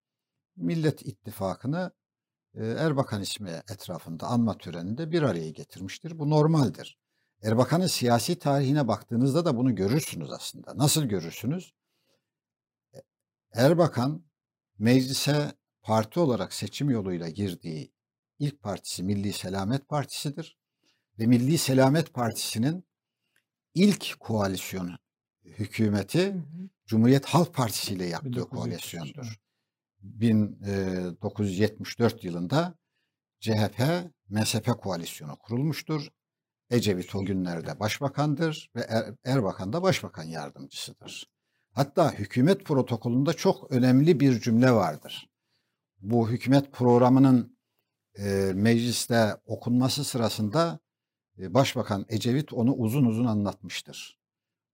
[0.56, 1.92] Millet İttifakı'nı
[2.54, 6.18] Erbakan ismi etrafında anma töreninde bir araya getirmiştir.
[6.18, 6.98] Bu normaldir.
[7.42, 10.78] Erbakan'ın siyasi tarihine baktığınızda da bunu görürsünüz aslında.
[10.78, 11.74] Nasıl görürsünüz?
[12.94, 13.02] E,
[13.52, 14.24] Erbakan
[14.78, 15.52] meclise
[15.82, 17.92] parti olarak seçim yoluyla girdiği
[18.38, 20.58] ilk partisi Milli Selamet Partisi'dir.
[21.18, 22.84] Ve Milli Selamet Partisi'nin
[23.74, 24.96] ilk koalisyon
[25.44, 26.68] hükümeti hı hı.
[26.86, 29.36] Cumhuriyet Halk Partisi ile yaptığı koalisyondur.
[30.02, 32.74] 1974 yılında
[33.40, 33.80] CHP
[34.28, 36.08] MSP koalisyonu kurulmuştur.
[36.70, 41.30] Ecevit o günlerde başbakandır ve er, Erbakan da başbakan yardımcısıdır.
[41.72, 45.28] Hatta hükümet protokolünde çok önemli bir cümle vardır.
[46.00, 47.58] Bu hükümet programının
[48.18, 50.80] e, mecliste okunması sırasında
[51.38, 54.15] e, Başbakan Ecevit onu uzun uzun anlatmıştır.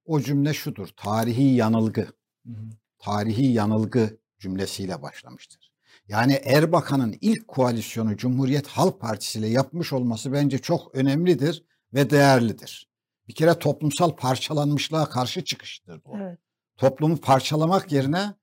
[0.05, 2.01] O cümle şudur, tarihi yanılgı.
[2.47, 2.69] Hı hı.
[2.99, 5.73] Tarihi yanılgı cümlesiyle başlamıştır.
[6.09, 12.89] Yani Erbakan'ın ilk koalisyonu Cumhuriyet Halk Partisi ile yapmış olması bence çok önemlidir ve değerlidir.
[13.29, 16.19] Bir kere toplumsal parçalanmışlığa karşı çıkıştır bu.
[16.19, 16.39] Evet.
[16.77, 18.35] Toplumu parçalamak yerine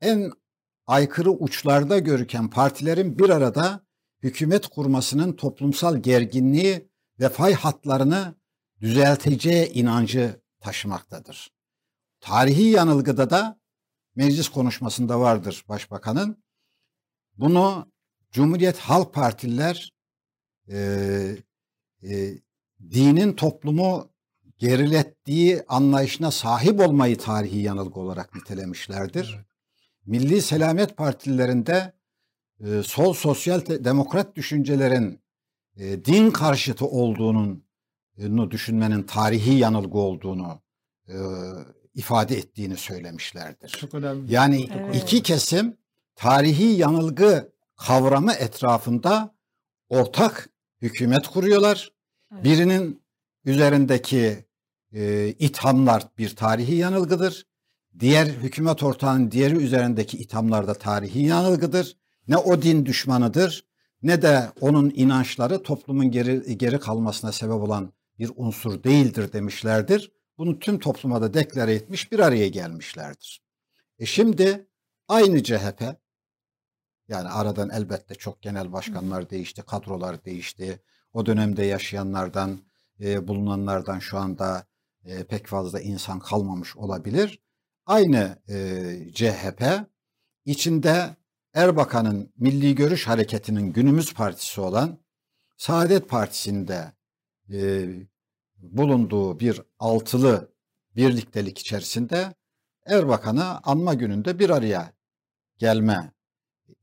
[0.00, 0.32] en
[0.86, 3.86] aykırı uçlarda görüken partilerin bir arada
[4.22, 6.88] hükümet kurmasının toplumsal gerginliği
[7.20, 8.34] ve fay hatlarını
[8.80, 11.52] düzelteceği inancı taşımaktadır.
[12.20, 13.60] Tarihi yanılgıda da
[14.14, 16.44] meclis konuşmasında vardır başbakanın.
[17.38, 17.92] Bunu
[18.30, 19.92] Cumhuriyet Halk Partililer
[20.68, 20.78] e,
[22.02, 22.34] e,
[22.90, 24.12] dinin toplumu
[24.58, 29.38] gerilettiği anlayışına sahip olmayı tarihi yanılgı olarak nitelemişlerdir.
[30.06, 31.92] Milli Selamet Partililerinde
[32.60, 35.20] e, sol sosyal demokrat düşüncelerin
[35.76, 37.64] e, din karşıtı olduğunun
[38.50, 40.62] düşünmenin tarihi yanılgı olduğunu
[41.08, 41.16] e,
[41.94, 43.68] ifade ettiğini söylemişlerdir.
[43.68, 44.32] Çok önemli.
[44.32, 44.96] Yani evet.
[44.96, 45.76] iki kesim
[46.16, 49.34] tarihi yanılgı kavramı etrafında
[49.88, 50.48] ortak
[50.82, 51.92] hükümet kuruyorlar.
[52.34, 52.44] Evet.
[52.44, 53.02] Birinin
[53.44, 54.44] üzerindeki
[54.92, 57.46] e, ithamlar bir tarihi yanılgıdır.
[58.00, 61.96] Diğer hükümet ortağının diğeri üzerindeki ithamlar da tarihi yanılgıdır.
[62.28, 63.64] Ne o din düşmanıdır
[64.02, 67.92] ne de onun inançları toplumun geri, geri kalmasına sebep olan
[68.22, 70.12] bir unsur değildir demişlerdir.
[70.38, 73.42] Bunu tüm topluma da deklare etmiş bir araya gelmişlerdir.
[73.98, 74.68] E şimdi
[75.08, 75.82] aynı CHP
[77.08, 80.82] yani aradan elbette çok genel başkanlar değişti, kadrolar değişti.
[81.12, 82.60] O dönemde yaşayanlardan,
[83.00, 84.66] e, bulunanlardan şu anda
[85.04, 87.42] e, pek fazla insan kalmamış olabilir.
[87.86, 89.62] Aynı e, CHP
[90.44, 91.16] içinde
[91.54, 94.98] Erbakan'ın Milli Görüş Hareketi'nin günümüz partisi olan
[95.56, 96.92] Saadet Partisi'nde
[97.52, 97.88] e,
[98.62, 100.52] bulunduğu bir altılı
[100.96, 102.34] birliktelik içerisinde
[102.86, 104.92] Erbakan'ı anma gününde bir araya
[105.58, 106.12] gelme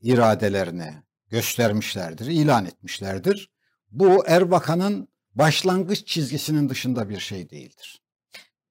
[0.00, 0.94] iradelerini
[1.28, 3.50] göstermişlerdir, ilan etmişlerdir.
[3.90, 8.02] Bu Erbakan'ın başlangıç çizgisinin dışında bir şey değildir.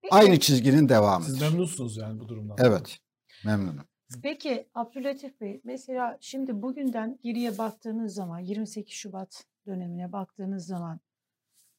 [0.02, 1.32] Peki, Aynı çizginin devamıdır.
[1.32, 2.58] Siz memnunsunuz yani bu durumdan.
[2.60, 2.98] Evet,
[3.46, 3.86] memnunum.
[4.24, 11.00] Peki Abdülatif Bey mesela şimdi bugünden geriye baktığınız zaman 28 Şubat dönemine baktığınız zaman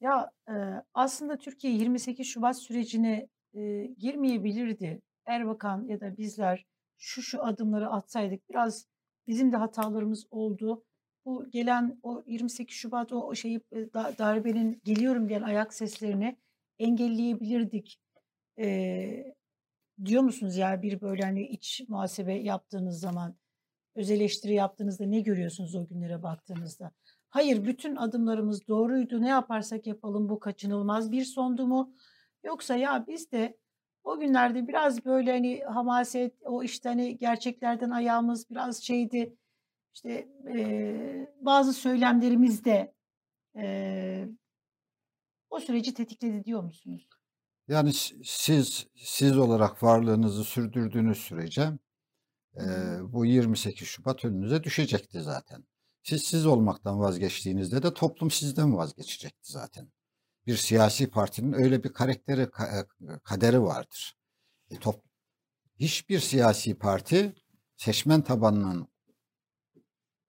[0.01, 0.55] ya e,
[0.95, 5.03] aslında Türkiye 28 Şubat sürecine e, girmeyebilirdi.
[5.27, 6.67] Erbakan ya da bizler
[6.99, 8.87] şu şu adımları atsaydık biraz
[9.27, 10.85] bizim de hatalarımız oldu.
[11.25, 16.37] Bu gelen o 28 Şubat o, şeyi e, darbenin geliyorum diyen ayak seslerini
[16.79, 18.01] engelleyebilirdik.
[18.59, 19.35] E,
[20.05, 23.37] diyor musunuz ya bir böyle hani iç muhasebe yaptığınız zaman
[23.95, 26.93] öz eleştiri yaptığınızda ne görüyorsunuz o günlere baktığınızda?
[27.31, 31.95] Hayır bütün adımlarımız doğruydu ne yaparsak yapalım bu kaçınılmaz bir sondu mu?
[32.45, 33.59] Yoksa ya biz de
[34.05, 39.37] o günlerde biraz böyle hani hamaset o işte hani gerçeklerden ayağımız biraz şeydi
[39.95, 42.95] işte e, bazı söylemlerimiz de
[43.57, 44.29] e,
[45.51, 47.09] o süreci tetikledi diyor musunuz?
[47.69, 47.93] Yani
[48.25, 51.71] siz siz olarak varlığınızı sürdürdüğünüz sürece
[52.57, 52.67] e,
[53.03, 55.65] bu 28 Şubat önünüze düşecekti zaten.
[56.03, 59.93] Siz siz olmaktan vazgeçtiğinizde de toplum sizden vazgeçecekti zaten.
[60.47, 62.51] Bir siyasi partinin öyle bir karakteri
[63.25, 64.17] kaderi vardır.
[64.71, 65.05] E, top,
[65.79, 67.35] hiçbir siyasi parti
[67.77, 68.89] seçmen tabanının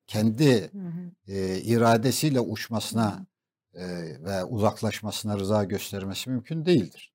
[0.07, 1.11] kendi Hı hı.
[1.28, 3.26] e, iradesiyle uçmasına
[3.74, 3.86] e,
[4.24, 7.13] ve uzaklaşmasına rıza göstermesi mümkün değildir.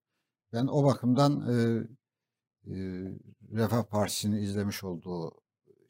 [0.53, 1.55] Ben o bakımdan e,
[2.67, 2.75] e,
[3.53, 5.41] Refah Partisi'nin izlemiş olduğu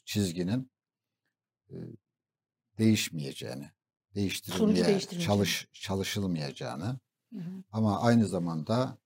[0.04, 0.70] çizginin
[1.70, 1.74] e,
[2.78, 3.70] değişmeyeceğini,
[4.14, 6.98] değiştirilmeye çalış çalışılmayacağını
[7.32, 7.62] Hı hı.
[7.72, 8.98] ama aynı zamanda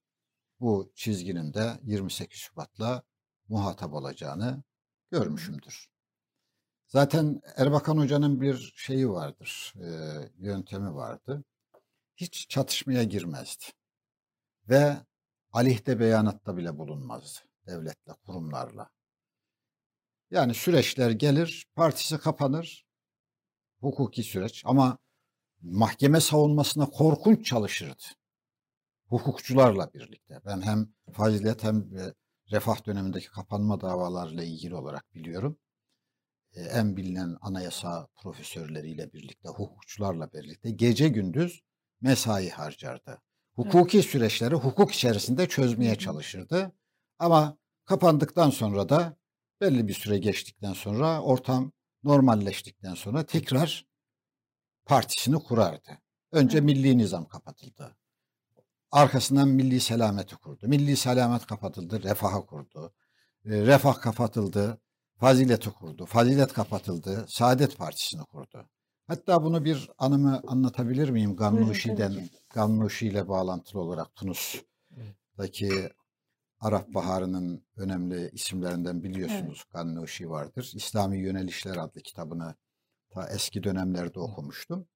[0.59, 3.03] bu çizginin de 28 Şubat'la
[3.49, 4.63] muhatap olacağını
[5.11, 5.91] görmüşümdür.
[6.87, 9.89] Zaten Erbakan Hoca'nın bir şeyi vardır, e,
[10.37, 11.43] yöntemi vardı.
[12.15, 13.65] Hiç çatışmaya girmezdi
[14.69, 14.97] ve
[15.51, 18.89] aleyhte beyanatta bile bulunmazdı devletle, kurumlarla.
[20.31, 22.85] Yani süreçler gelir, partisi kapanır,
[23.81, 24.97] hukuki süreç ama
[25.61, 28.03] mahkeme savunmasına korkunç çalışırdı.
[29.07, 30.41] Hukukçularla birlikte.
[30.45, 31.89] Ben hem fazilet hem
[32.51, 35.59] refah dönemindeki kapanma davalarıyla ilgili olarak biliyorum.
[36.53, 41.61] E, en bilinen anayasa profesörleriyle birlikte, hukukçularla birlikte gece gündüz
[42.01, 43.01] mesai harcardı.
[43.07, 43.19] Evet.
[43.55, 46.71] Hukuki süreçleri hukuk içerisinde çözmeye çalışırdı.
[47.19, 49.17] Ama kapandıktan sonra da
[49.61, 51.71] belli bir süre geçtikten sonra ortam
[52.03, 53.85] normalleştikten sonra tekrar
[54.85, 55.97] partisini kurardı.
[56.31, 57.97] Önce milli nizam kapatıldı.
[58.91, 60.67] Arkasından milli selameti kurdu.
[60.67, 62.93] Milli selamet kapatıldı, refaha kurdu.
[63.45, 64.81] E, refah kapatıldı,
[65.19, 66.05] fazileti kurdu.
[66.05, 68.69] Fazilet kapatıldı, Saadet Partisi'ni kurdu.
[69.07, 71.35] Hatta bunu bir anımı anlatabilir miyim?
[72.13, 72.29] Ki.
[72.49, 75.89] Gannuşi ile bağlantılı olarak Tunus'taki
[76.61, 79.03] Arap Baharı'nın önemli isimlerinden Evet.
[79.03, 80.71] biliyorsunuz Gannuşi vardır.
[80.75, 82.55] İslami Yönelişler adlı kitabını
[83.09, 84.87] ta eski dönemlerde okumuştum.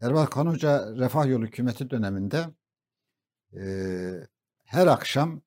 [0.00, 2.46] Erbakan Hoca Refah Yolu hükümeti döneminde
[3.52, 4.26] eee,
[4.64, 5.42] her akşam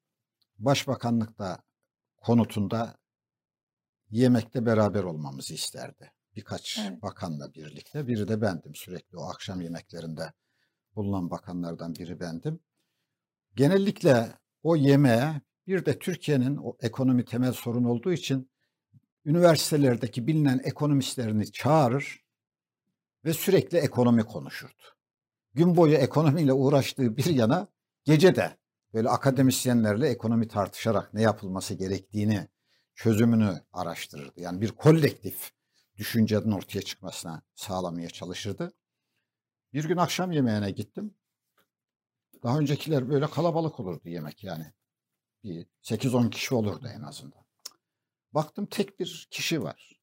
[0.60, 1.64] Başbakanlıkta
[2.18, 2.98] konutunda
[4.10, 6.12] yemekte beraber olmamızı isterdi.
[6.36, 7.02] Birkaç Evet.
[7.02, 8.08] bakanla birlikte.
[8.08, 10.34] Biri de bendim sürekli o akşam yemeklerinde
[10.96, 12.60] bulunan bakanlardan biri bendim.
[13.56, 14.34] Genellikle
[14.64, 18.52] o yemeğe bir de Türkiye'nin o ekonomi temel sorun olduğu için
[19.26, 22.24] üniversitelerdeki bilinen ekonomistlerini çağırır
[23.26, 24.84] ve sürekli ekonomi konuşurdu.
[25.54, 27.68] Gün boyu ekonomiyle uğraştığı bir yana
[28.04, 28.58] gece de
[28.94, 32.48] böyle akademisyenlerle ekonomi tartışarak ne yapılması gerektiğini,
[32.96, 34.42] çözümünü araştırırdı.
[34.42, 35.52] Yani bir kolektif
[35.98, 38.74] düşüncenin ortaya çıkmasına sağlamaya çalışırdı.
[39.74, 41.16] Bir gün akşam yemeğine gittim.
[42.44, 44.74] Daha öncekiler böyle kalabalık olurdu yemek yani.
[45.44, 47.46] Bir 8-10 kişi olurdu en azından.
[48.34, 50.02] Baktım tek bir kişi var.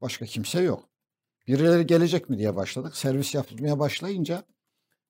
[0.00, 0.88] Başka kimse yok.
[1.46, 2.96] Birileri gelecek mi diye başladık.
[2.96, 4.44] Servis yapılmaya başlayınca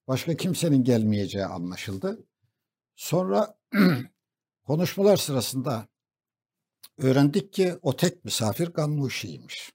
[0.07, 2.27] başka kimsenin gelmeyeceği anlaşıldı.
[2.95, 3.59] Sonra
[4.63, 5.87] konuşmalar sırasında
[6.97, 9.73] öğrendik ki o tek misafir Gannuşi'ymiş.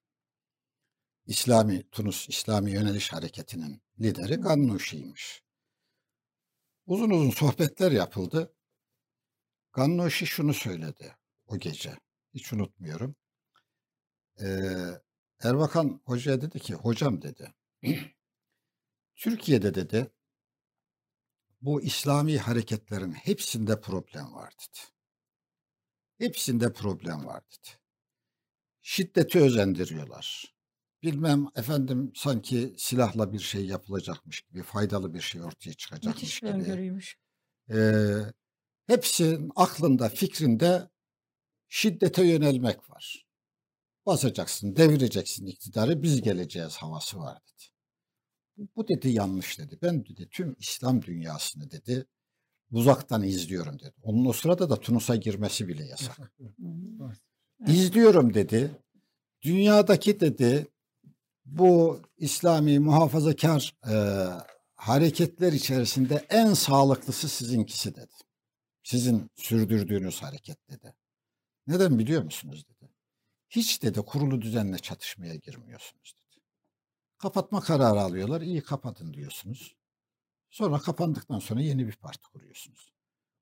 [1.27, 5.44] İslami, Tunus İslami Yöneliş Hareketi'nin lideri Gannuşi'ymiş.
[6.87, 8.55] Uzun uzun sohbetler yapıldı.
[9.73, 11.17] Gannuşi şunu söyledi
[11.47, 11.97] o gece.
[12.35, 13.17] Hiç unutmuyorum.
[14.41, 15.01] Ee,
[15.43, 17.55] Erbakan hocaya dedi ki, hocam dedi,
[19.17, 20.13] Türkiye'de dedi,
[21.61, 24.79] bu İslami hareketlerin hepsinde problem var dedi.
[26.19, 27.69] Hepsinde problem var dedi.
[28.81, 30.54] Şiddeti özendiriyorlar.
[31.05, 36.49] Bilmem efendim sanki silahla bir şey yapılacakmış gibi, faydalı bir şey ortaya çıkacakmış Müthiş bir
[36.49, 36.57] gibi.
[36.57, 37.17] öngörüymüş.
[37.71, 38.17] Ee,
[38.87, 40.89] hepsinin aklında, fikrinde
[41.69, 43.27] şiddete yönelmek var.
[44.07, 48.69] Basacaksın, devireceksin iktidarı, biz geleceğiz havası var dedi.
[48.77, 49.79] Bu- dedi yanlış dedi.
[49.83, 52.07] Ben dedi tüm İslam dünyasını dedi
[52.71, 53.95] uzaktan izliyorum dedi.
[54.03, 56.33] Onun o sırada da Tunus'a girmesi bile yasak.
[57.67, 58.71] İzliyorum dedi.
[59.43, 60.67] Dünyadaki dedi
[61.45, 63.95] bu İslami muhafazakar e,
[64.75, 68.15] hareketler içerisinde en sağlıklısı sizinkisi dedi.
[68.83, 70.95] Sizin sürdürdüğünüz hareket dedi.
[71.67, 72.91] Neden biliyor musunuz dedi.
[73.51, 76.45] Hiç dedi kurulu düzenle çatışmaya girmiyorsunuz dedi.
[77.19, 78.41] Kapatma kararı alıyorlar.
[78.41, 79.77] İyi kapatın diyorsunuz.
[80.51, 82.93] Sonra kapandıktan sonra yeni bir parti kuruyorsunuz.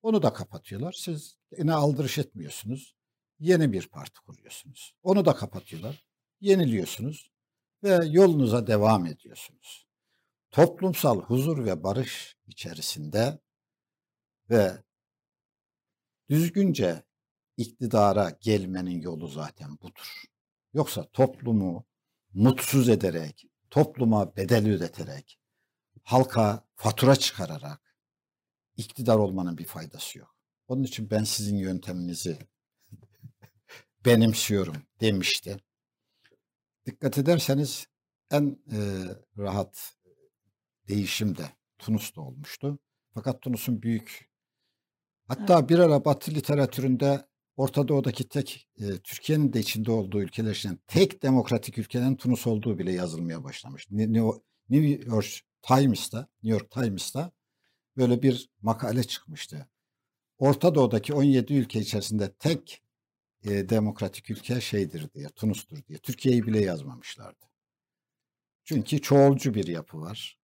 [0.03, 0.93] Onu da kapatıyorlar.
[0.93, 2.95] Siz yine aldırış etmiyorsunuz.
[3.39, 4.95] Yeni bir parti kuruyorsunuz.
[5.03, 6.07] Onu da kapatıyorlar.
[6.41, 7.32] Yeniliyorsunuz
[7.85, 9.87] ve yolunuza devam ediyorsunuz.
[10.51, 13.39] Toplumsal huzur ve barış içerisinde
[14.51, 14.83] ve
[16.31, 17.03] düzgünce
[17.57, 20.25] iktidara gelmenin yolu zaten budur.
[20.75, 21.85] Yoksa toplumu
[22.35, 25.39] mutsuz ederek, topluma bedel ödeterek,
[26.03, 27.97] halka fatura çıkararak
[28.77, 30.37] iktidar olmanın bir faydası yok.
[30.69, 32.39] Onun için ben sizin yönteminizi
[34.05, 35.57] benimsiyorum demişti.
[36.87, 37.87] Dikkat ederseniz
[38.31, 38.79] en e,
[39.39, 39.95] rahat
[40.89, 41.45] değişim de
[41.79, 42.79] Tunus'ta olmuştu.
[43.15, 44.31] Fakat Tunus'un büyük
[45.29, 47.27] hatta bir ara Batı literatüründe
[47.57, 52.79] Orta Doğu'daki tek e, Türkiye'nin de içinde olduğu ülkeler için tek demokratik ülkenin Tunus olduğu
[52.79, 53.91] bile yazılmaya başlamış.
[53.91, 54.21] New
[54.71, 55.27] New York
[55.63, 57.33] Times'ta, New York Times'ta
[57.97, 59.69] böyle bir makale çıkmıştı.
[60.39, 62.82] Orta Doğu'daki 17 ülke içerisinde tek
[63.45, 65.99] e, demokratik ülke şeydir diye, Tunus'tur diye.
[65.99, 67.45] Türkiye'yi bile yazmamışlardı.
[68.65, 70.39] Çünkü çoğulcu bir yapı var.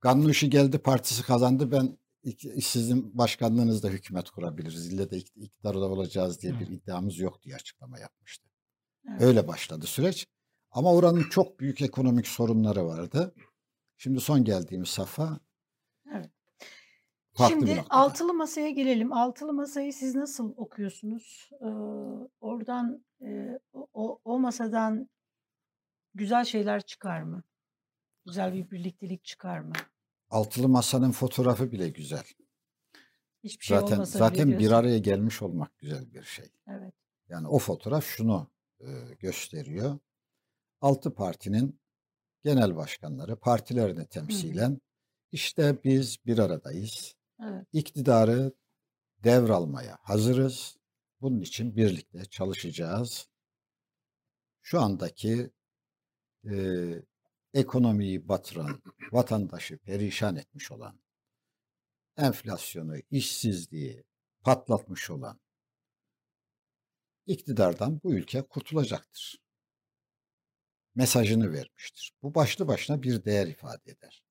[0.00, 1.72] Gannuşi geldi partisi kazandı.
[1.72, 1.98] Ben
[2.60, 4.92] sizin başkanlığınızda hükümet kurabiliriz.
[4.92, 8.48] İlle de iktidarda olacağız diye bir iddiamız yok diye açıklama yapmıştı.
[9.10, 9.22] Evet.
[9.22, 10.26] Öyle başladı süreç.
[10.70, 13.34] Ama oranın çok büyük ekonomik sorunları vardı.
[13.96, 15.40] Şimdi son geldiğimiz safa.
[17.48, 19.12] Şimdi altılı masaya gelelim.
[19.12, 21.50] Altılı masayı siz nasıl okuyorsunuz?
[21.60, 21.66] Ee,
[22.40, 25.08] oradan e, o, o masadan
[26.14, 27.42] güzel şeyler çıkar mı?
[28.26, 29.72] Güzel bir birliktelik çıkar mı?
[30.30, 32.24] Altılı masanın fotoğrafı bile güzel.
[33.44, 36.48] Hiçbir şey zaten olmasa zaten bir araya gelmiş olmak güzel bir şey.
[36.68, 36.94] Evet.
[37.28, 38.86] Yani o fotoğraf şunu e,
[39.18, 39.98] gösteriyor.
[40.80, 41.80] Altı partinin
[42.42, 44.80] genel başkanları partilerini temsilen Hı.
[45.32, 47.14] işte biz bir aradayız.
[47.42, 47.66] Evet.
[47.72, 48.52] İktidarı
[49.24, 50.76] devralmaya hazırız.
[51.20, 53.28] Bunun için birlikte çalışacağız.
[54.62, 55.50] Şu andaki
[56.50, 56.54] e,
[57.54, 58.82] ekonomiyi batıran,
[59.12, 61.00] vatandaşı perişan etmiş olan,
[62.16, 64.04] enflasyonu, işsizliği
[64.40, 65.40] patlatmış olan
[67.26, 69.44] iktidardan bu ülke kurtulacaktır.
[70.94, 72.12] Mesajını vermiştir.
[72.22, 74.23] Bu başlı başına bir değer ifade eder.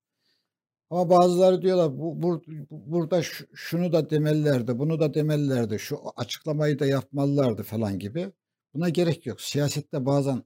[0.90, 3.22] Ama bazıları diyorlar bu, bu burada
[3.54, 8.32] şunu da demelilerdi, bunu da demelilerdi, şu açıklamayı da yapmalılardı falan gibi.
[8.74, 9.42] Buna gerek yok.
[9.42, 10.44] Siyasette bazen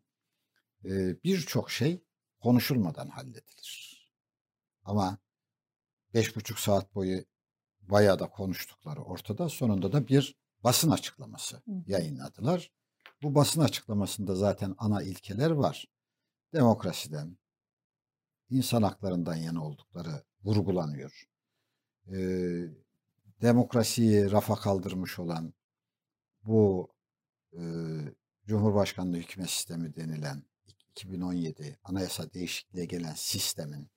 [0.85, 2.03] e, birçok şey
[2.39, 3.97] konuşulmadan halledilir.
[4.83, 5.17] Ama
[6.13, 7.23] beş buçuk saat boyu
[7.81, 9.49] bayağı da konuştukları ortada.
[9.49, 12.71] Sonunda da bir basın açıklaması yayınladılar.
[13.21, 15.85] Bu basın açıklamasında zaten ana ilkeler var.
[16.53, 17.37] Demokrasiden,
[18.49, 21.23] insan haklarından yana oldukları vurgulanıyor.
[22.07, 22.67] Ee,
[23.41, 25.53] demokrasiyi rafa kaldırmış olan
[26.43, 26.91] bu
[27.53, 27.61] e,
[28.45, 30.43] Cumhurbaşkanlığı hükümet sistemi denilen
[30.91, 33.89] 2017 anayasa değişikliğe gelen sistemin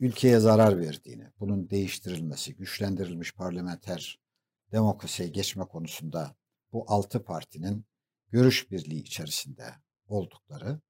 [0.00, 4.20] ülkeye zarar verdiğini, bunun değiştirilmesi, güçlendirilmiş parlamenter
[4.72, 6.36] demokrasiye geçme konusunda
[6.72, 7.84] bu altı partinin
[8.30, 9.74] görüş birliği içerisinde
[10.06, 10.80] oldukları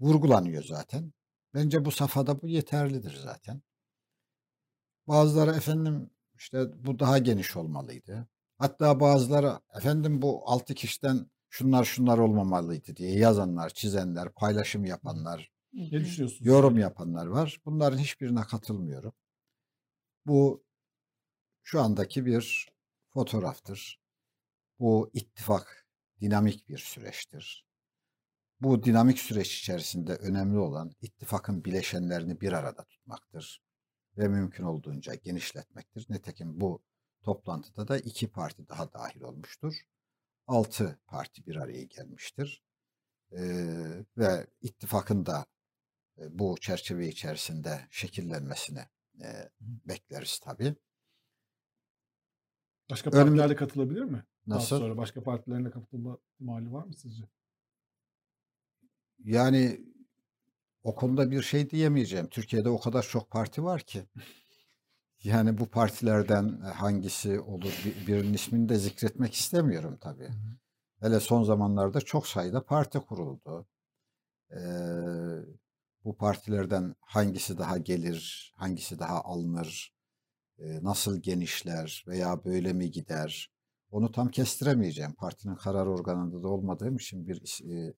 [0.00, 1.12] vurgulanıyor zaten.
[1.54, 3.62] Bence bu safhada bu yeterlidir zaten.
[5.08, 8.28] Bazıları efendim işte bu daha geniş olmalıydı.
[8.58, 15.90] Hatta bazıları efendim bu altı kişiden şunlar şunlar olmamalıydı diye yazanlar, çizenler, paylaşım yapanlar, ne
[15.90, 16.46] düşünüyorsunuz?
[16.46, 17.60] yorum yapanlar var.
[17.64, 19.12] Bunların hiçbirine katılmıyorum.
[20.26, 20.64] Bu
[21.62, 22.68] şu andaki bir
[23.08, 24.00] fotoğraftır.
[24.78, 25.86] Bu ittifak
[26.20, 27.66] dinamik bir süreçtir.
[28.62, 33.62] Bu dinamik süreç içerisinde önemli olan ittifakın bileşenlerini bir arada tutmaktır
[34.18, 36.06] ve mümkün olduğunca genişletmektir.
[36.10, 36.82] Nitekim bu
[37.22, 39.74] toplantıda da iki parti daha dahil olmuştur.
[40.46, 42.62] Altı parti bir araya gelmiştir.
[43.32, 45.46] Ee, ve ittifakın da
[46.18, 48.80] e, bu çerçeve içerisinde şekillenmesini
[49.22, 50.74] e, bekleriz tabii.
[52.90, 54.24] Başka partiler de katılabilir mi?
[54.46, 54.76] Nasıl?
[54.76, 57.24] Daha sonra başka partilerin de katılma ihtimali var mı sizce?
[59.24, 59.80] Yani
[60.82, 62.26] o konuda bir şey diyemeyeceğim.
[62.28, 64.04] Türkiye'de o kadar çok parti var ki.
[65.24, 70.28] Yani bu partilerden hangisi olur birinin ismini de zikretmek istemiyorum tabii.
[71.00, 73.66] Hele son zamanlarda çok sayıda parti kuruldu.
[74.52, 74.56] Ee,
[76.04, 79.94] bu partilerden hangisi daha gelir, hangisi daha alınır,
[80.58, 83.52] e, nasıl genişler veya böyle mi gider
[83.90, 85.12] onu tam kestiremeyeceğim.
[85.12, 87.94] Partinin karar organında da olmadığım için bir e,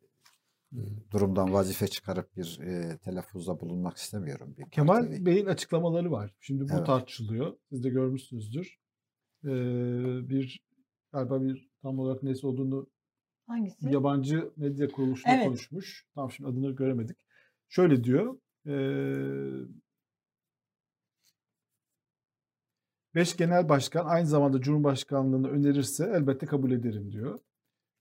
[1.10, 4.54] durumdan vazife çıkarıp bir e, telaffuzda bulunmak istemiyorum.
[4.58, 5.26] Bir Kemal partiyi.
[5.26, 6.34] Bey'in açıklamaları var.
[6.40, 6.86] Şimdi bu evet.
[6.86, 7.56] tartışılıyor.
[7.68, 8.78] Siz de görmüşsünüzdür.
[9.44, 9.48] Ee,
[10.28, 10.64] bir
[11.12, 12.86] galiba bir tam olarak neyse olduğunu
[13.46, 13.92] Hangisi?
[13.92, 15.46] yabancı medya kuruluşunda evet.
[15.46, 16.06] konuşmuş.
[16.14, 17.16] Tam şimdi adını göremedik.
[17.68, 18.38] Şöyle diyor.
[18.66, 18.74] E,
[23.14, 27.40] beş genel başkan aynı zamanda Cumhurbaşkanlığını önerirse elbette kabul ederim diyor.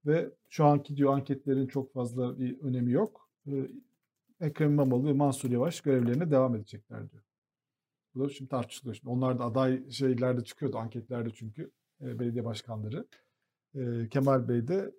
[0.05, 3.29] Ve şu anki diyor anketlerin çok fazla bir önemi yok.
[3.47, 3.51] E,
[4.41, 7.23] Ekrem İmamoğlu ve Mansur Yavaş görevlerine devam edecekler diyor.
[8.15, 8.95] Bu da şimdi tartışılıyor.
[8.95, 13.07] Şimdi onlar da aday şeylerde çıkıyordu anketlerde çünkü e, belediye başkanları.
[13.75, 14.91] E, Kemal Bey de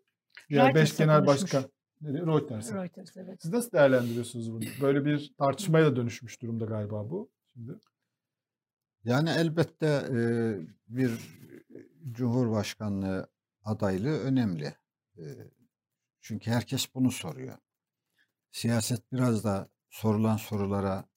[0.50, 1.55] diğer beş genel konuşmuş.
[1.55, 2.26] başkan Nereye?
[2.26, 2.74] Reuters'e.
[2.74, 3.42] Reuters evet.
[3.42, 4.64] Siz nasıl değerlendiriyorsunuz bunu?
[4.80, 7.30] Böyle bir tartışmaya da dönüşmüş durumda galiba bu.
[7.52, 7.72] Şimdi.
[9.05, 10.18] Yani elbette e,
[10.88, 11.11] bir
[12.12, 13.28] Cumhurbaşkanlığı
[13.64, 14.74] adaylığı önemli.
[15.18, 15.24] E,
[16.20, 17.58] çünkü herkes bunu soruyor.
[18.52, 21.08] Siyaset biraz da sorulan sorulara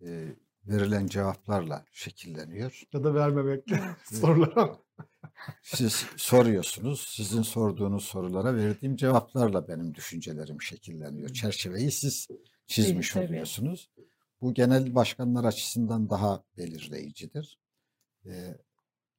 [0.00, 2.82] e, verilen cevaplarla şekilleniyor.
[2.92, 3.96] Ya da vermemekle Evet.
[4.20, 4.78] sorulara.
[5.62, 11.28] Siz soruyorsunuz, sizin sorduğunuz sorulara verdiğim cevaplarla benim düşüncelerim şekilleniyor.
[11.28, 12.28] Çerçeveyi siz
[12.66, 13.26] çizmiş tabii.
[13.26, 13.90] oluyorsunuz.
[14.40, 17.58] Bu genel başkanlar açısından daha belirleyicidir.
[18.26, 18.56] Ee,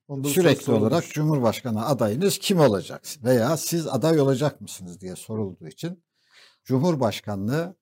[0.07, 1.13] Onda bu sürekli olarak sorulmuş.
[1.13, 6.03] Cumhurbaşkanı adayınız kim olacak veya siz aday olacak mısınız diye sorulduğu için
[6.63, 7.75] Cumhurbaşkanlığı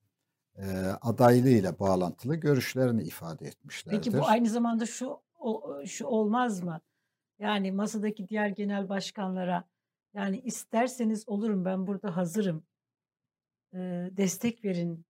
[0.57, 0.65] e,
[1.01, 3.97] adaylığıyla bağlantılı görüşlerini ifade etmişlerdir.
[3.97, 6.81] Peki bu aynı zamanda şu o- şu olmaz mı?
[7.39, 9.63] Yani masadaki diğer genel başkanlara
[10.13, 12.63] yani isterseniz olurum ben burada hazırım.
[13.73, 13.79] e,
[14.11, 15.05] destek verin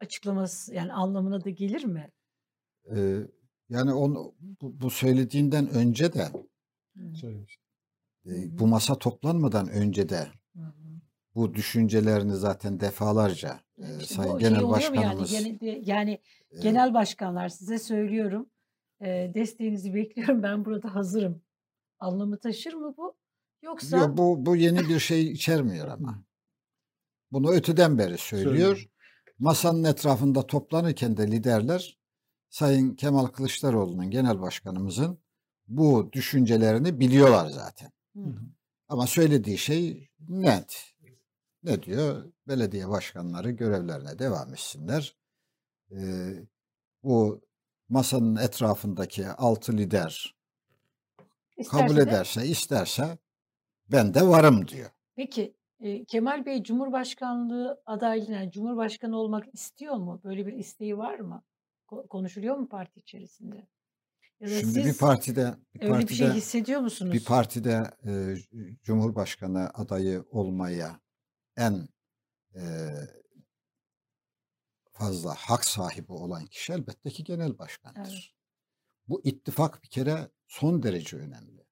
[0.00, 2.10] açıklaması yani anlamına da gelir mi?
[2.96, 3.16] Ee,
[3.72, 6.28] yani onu, bu, bu söylediğinden önce de
[8.26, 10.28] e, bu masa toplanmadan önce de
[11.34, 15.18] bu düşüncelerini zaten defalarca e, Sayın bu şey Genel oluyor mu yani?
[15.18, 16.18] Başkanımız Gene de- yani
[16.50, 18.50] e, genel başkanlar size söylüyorum
[19.00, 21.42] e, desteğinizi bekliyorum ben burada hazırım.
[21.98, 23.16] Anlamı taşır mı bu?
[23.62, 26.24] Yoksa Yok, bu, bu yeni bir şey içermiyor ama.
[27.32, 28.54] Bunu öteden beri söylüyor.
[28.54, 28.88] Söylüyor.
[29.38, 32.01] Masanın etrafında toplanırken de liderler
[32.52, 35.18] Sayın Kemal Kılıçdaroğlu'nun genel başkanımızın
[35.68, 37.90] bu düşüncelerini biliyorlar zaten.
[38.16, 38.20] Hı.
[38.88, 40.94] Ama söylediği şey net.
[41.62, 42.32] Ne diyor?
[42.48, 45.16] Belediye başkanları görevlerine devam etsinler.
[45.90, 46.32] Ee,
[47.02, 47.40] bu
[47.88, 50.34] masanın etrafındaki altı lider
[51.70, 53.18] kabul İsterse de- ederse, isterse
[53.92, 54.90] ben de varım diyor.
[55.16, 60.20] Peki e, Kemal Bey Cumhurbaşkanlığı adaylığına yani Cumhurbaşkanı olmak istiyor mu?
[60.24, 61.42] Böyle bir isteği var mı?
[61.92, 63.68] Ko- konuşuluyor mu parti içerisinde?
[64.40, 67.12] Ya da Şimdi bir siz partide bir öyle bir şey hissediyor musunuz?
[67.12, 68.36] bir partide e,
[68.82, 71.00] Cumhurbaşkanı adayı olmaya
[71.56, 71.88] en
[72.54, 72.62] e,
[74.92, 78.36] fazla hak sahibi olan kişi elbette ki genel başkandır.
[79.08, 81.66] Bu ittifak bir kere son derece önemli.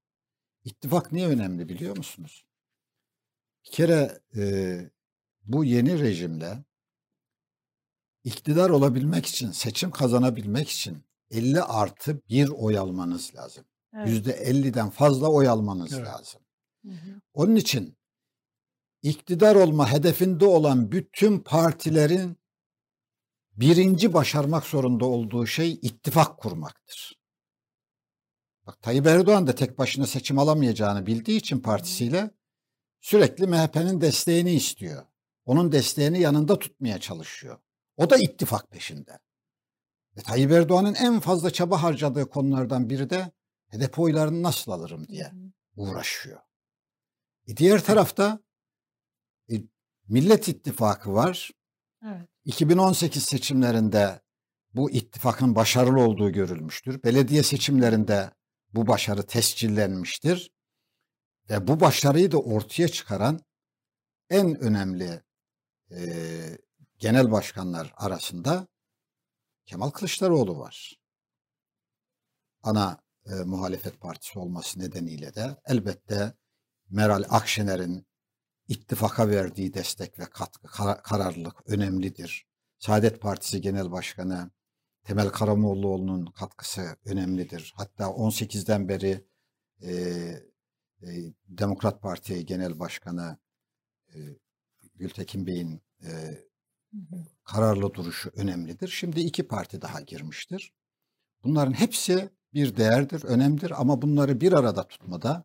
[0.64, 2.47] İttifak niye önemli biliyor musunuz?
[3.64, 4.91] Bir kere e,
[5.43, 6.64] bu yeni rejimle
[8.25, 13.64] iktidar olabilmek için, seçim kazanabilmek için 50 artı bir oy almanız lazım.
[13.95, 14.09] Evet.
[14.09, 16.07] Yüzde 50'den fazla oy almanız Evet.
[16.07, 16.41] lazım.
[16.85, 17.21] Hı hı.
[17.33, 17.97] Onun için
[19.03, 22.37] iktidar olma hedefinde olan bütün partilerin
[23.53, 27.21] birinci başarmak zorunda olduğu şey ittifak kurmaktır.
[28.66, 32.31] Bak Tayyip Erdoğan da tek başına seçim alamayacağını bildiği için partisiyle
[33.01, 35.07] sürekli MHP'nin desteğini istiyor.
[35.45, 37.59] Onun desteğini yanında tutmaya çalışıyor.
[38.01, 39.18] O da ittifak peşinde.
[40.16, 43.32] Ve Tayyip Erdoğan'ın en fazla çaba harcadığı konulardan biri de
[43.68, 45.32] HDP oylarını nasıl alırım diye
[45.76, 46.40] uğraşıyor.
[47.46, 48.40] E diğer tarafta
[49.53, 49.55] e,
[50.09, 51.51] Millet İttifakı var.
[52.07, 52.28] Evet.
[52.44, 54.20] 2018 seçimlerinde
[54.74, 57.03] bu ittifakın başarılı olduğu görülmüştür.
[57.03, 58.30] Belediye seçimlerinde
[58.74, 60.51] bu başarı tescillenmiştir.
[61.51, 63.40] Ve bu başarıyı da ortaya çıkaran
[64.30, 65.22] en önemli
[65.90, 66.01] e,
[67.01, 68.68] genel başkanlar arasında
[69.66, 71.01] Kemal Kılıçdaroğlu var.
[72.62, 76.35] Ana e, muhalefet partisi olması nedeniyle de elbette
[76.90, 78.06] Meral Akşener'in
[78.68, 82.47] ittifaka verdiği destek ve katkı, kar- kararlılık önemlidir.
[82.78, 84.51] Saadet Partisi Genel Başkanı
[85.05, 87.72] Temel Karamollaoğlu'nun katkısı önemlidir.
[87.77, 89.27] Hatta 18'den beri
[89.82, 89.93] e,
[91.02, 91.09] e,
[91.48, 93.39] Demokrat Parti Genel Başkanı
[94.14, 94.18] e,
[94.94, 96.49] Gültekin Bey'in e.
[97.45, 98.89] kararlı duruşu önemlidir.
[98.89, 100.73] Şimdi iki parti daha girmiştir.
[101.45, 105.45] Bunların hepsi bir değerdir, önemlidir ama bunları bir arada tutmada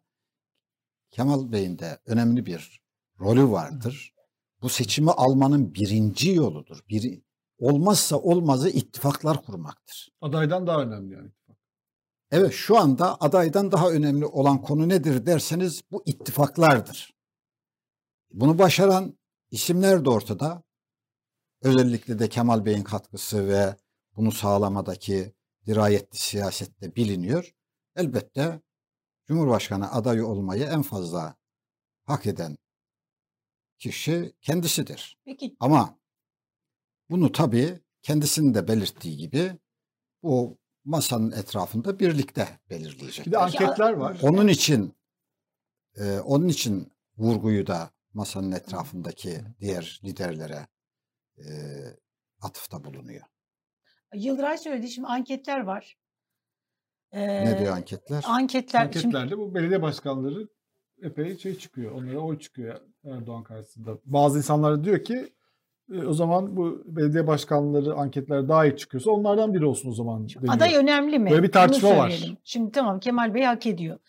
[1.11, 2.81] Kemal Bey'in de önemli bir
[3.19, 4.13] rolü vardır.
[4.61, 6.79] Bu seçimi almanın birinci yoludur.
[6.89, 7.21] Bir,
[7.57, 10.09] olmazsa olmazı ittifaklar kurmaktır.
[10.21, 11.31] Adaydan daha önemli yani.
[12.31, 17.15] Evet şu anda adaydan daha önemli olan konu nedir derseniz bu ittifaklardır.
[18.31, 19.17] Bunu başaran
[19.51, 20.63] isimler de ortada.
[21.65, 23.75] Özellikle de Kemal Bey'in katkısı ve
[24.15, 25.33] bunu sağlamadaki
[25.65, 27.55] dirayetli siyasette biliniyor.
[27.95, 28.61] Elbette
[29.27, 31.35] Cumhurbaşkanı adayı olmayı en fazla
[32.03, 32.57] hak eden
[33.79, 35.17] kişi kendisidir.
[35.25, 35.99] Peki Ama
[37.09, 39.59] bunu tabii kendisinin de belirttiği gibi
[40.23, 43.25] bu masanın etrafında birlikte belirleyecek.
[43.25, 44.19] Bir de anketler var.
[44.21, 44.95] Onun için
[45.95, 50.67] e, onun için vurguyu da masanın etrafındaki diğer liderlere
[51.37, 51.49] e,
[52.41, 53.21] atıfta bulunuyor.
[54.13, 55.97] Yıldıray söyledi şimdi anketler var.
[57.13, 58.23] Ne diyor Ee, anketler?
[58.27, 58.79] anketler.
[58.93, 60.47] Şimdi Anketlerde bu belediye başkanları
[61.01, 61.91] epey şey çıkıyor.
[61.91, 63.97] Onlara oy çıkıyor Erdoğan karşısında.
[64.05, 65.33] Bazı insanlar diyor ki
[65.93, 70.29] e, o zaman bu belediye başkanları anketler daha iyi çıkıyorsa onlardan biri olsun o zaman
[70.29, 70.55] deniyor.
[70.55, 71.29] aday önemli mi?
[71.31, 72.33] Böyle bir tartışma var.
[72.43, 73.99] Şimdi tamam Kemal Bey hak ediyor.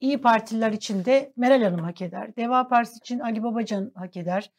[0.00, 2.36] İyi Partililer için de Meral Hanım hak eder.
[2.36, 4.50] Deva Partisi için Ali Babacan hak eder.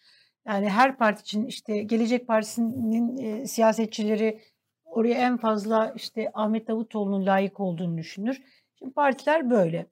[0.47, 4.41] Yani her parti için işte Gelecek Partisi'nin e, siyasetçileri
[4.85, 8.41] oraya en fazla işte Ahmet Davutoğlu'nun layık olduğunu düşünür.
[8.79, 9.85] Şimdi partiler böyle.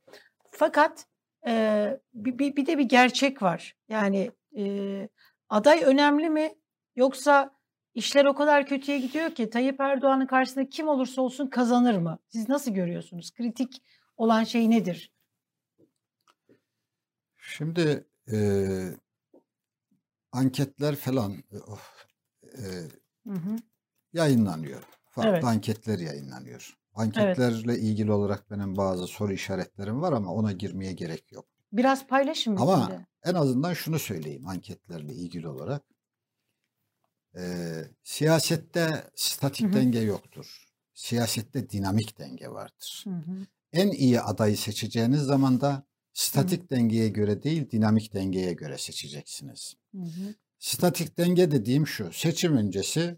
[0.52, 1.06] Fakat
[1.48, 3.76] e, bir, bir, bir de bir gerçek var.
[3.90, 4.64] Yani e,
[5.49, 6.49] aday önemli mi?
[6.95, 7.52] Yoksa
[7.94, 12.19] işler o kadar kötüye gidiyor ki Tayyip Erdoğan'ın karşısında kim olursa olsun kazanır mı?
[12.28, 13.32] Siz nasıl görüyorsunuz?
[13.34, 13.84] Kritik
[14.18, 15.11] olan şey nedir?
[17.38, 18.38] Şimdi e,
[20.32, 22.06] anketler falan e, of,
[22.58, 22.64] e,
[23.28, 23.56] Hı hı.
[24.14, 24.84] yayınlanıyor.
[25.10, 25.48] Farklı Evet.
[25.48, 26.78] anketler yayınlanıyor.
[26.94, 31.45] Anketlerle ilgili olarak benim bazı soru işaretlerim var ama ona girmeye gerek yok.
[31.72, 33.06] Biraz paylaşın Ama bizimle.
[33.24, 35.84] en azından şunu söyleyeyim anketlerle ilgili olarak.
[37.38, 39.86] Ee, siyasette statik Hı hı.
[39.86, 40.66] denge yoktur.
[40.94, 43.08] Siyasette dinamik denge vardır.
[43.08, 43.45] Hı hı.
[43.74, 45.84] En iyi adayı seçeceğiniz zaman da
[46.14, 49.76] statik dengeye göre değil dinamik dengeye göre seçeceksiniz.
[49.96, 50.36] Hı hı.
[50.60, 52.14] Statik denge dediğim şu.
[52.14, 53.18] Seçim öncesi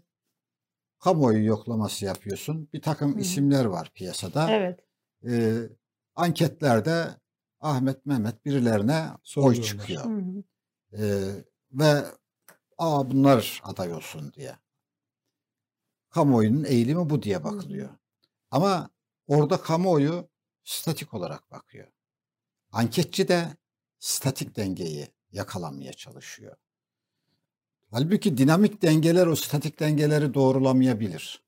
[0.98, 2.68] kamuoyu yoklaması yapıyorsun.
[2.72, 3.20] Bir takım Hı hı.
[3.20, 4.50] isimler var piyasada.
[4.50, 4.80] Evet.
[5.28, 5.54] Ee,
[6.14, 7.08] anketlerde
[7.60, 9.62] Ahmet Mehmet birilerine oy Soruyorlar.
[9.64, 10.04] çıkıyor.
[10.04, 10.42] Hı hı.
[10.92, 12.04] Ee, ve
[12.78, 14.56] aa bunlar aday olsun diye.
[16.10, 17.44] Kamuoyunun eğilimi bu diye Hı hı.
[17.44, 17.88] bakılıyor.
[18.50, 18.90] Ama
[19.26, 20.28] orada kamuoyu
[20.64, 21.88] statik olarak bakıyor.
[22.74, 23.48] Anketçi de
[23.98, 26.56] statik dengeyi yakalamaya çalışıyor.
[27.90, 31.44] Halbuki dinamik dengeler o statik dengeleri doğrulamayabilir.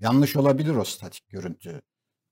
[0.00, 1.82] Yanlış olabilir o statik görüntü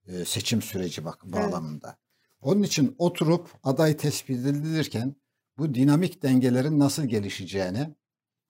[0.07, 1.35] e, seçim süreci bak Evet.
[1.35, 1.97] bağlamında.
[2.41, 5.17] Onun için oturup aday tespit edilirken
[5.59, 7.95] bu dinamik dengelerin nasıl gelişeceğini,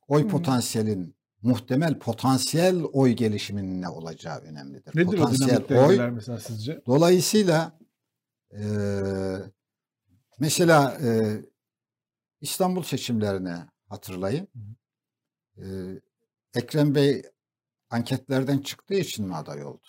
[0.08, 4.96] oy Hı potansiyelin muhtemel potansiyel oy gelişiminin ne olacağı önemlidir.
[4.96, 6.82] Nedir o potansiyel dinamik dengeler mesela sizce?
[6.86, 7.77] Dolayısıyla
[8.52, 9.52] eee,
[10.38, 11.44] mesela eee,
[12.40, 13.54] İstanbul seçimlerini
[13.88, 14.48] hatırlayın.
[15.56, 16.00] Eee,
[16.54, 17.22] Ekrem Bey
[17.90, 19.86] anketlerden çıktığı için mi aday oldu?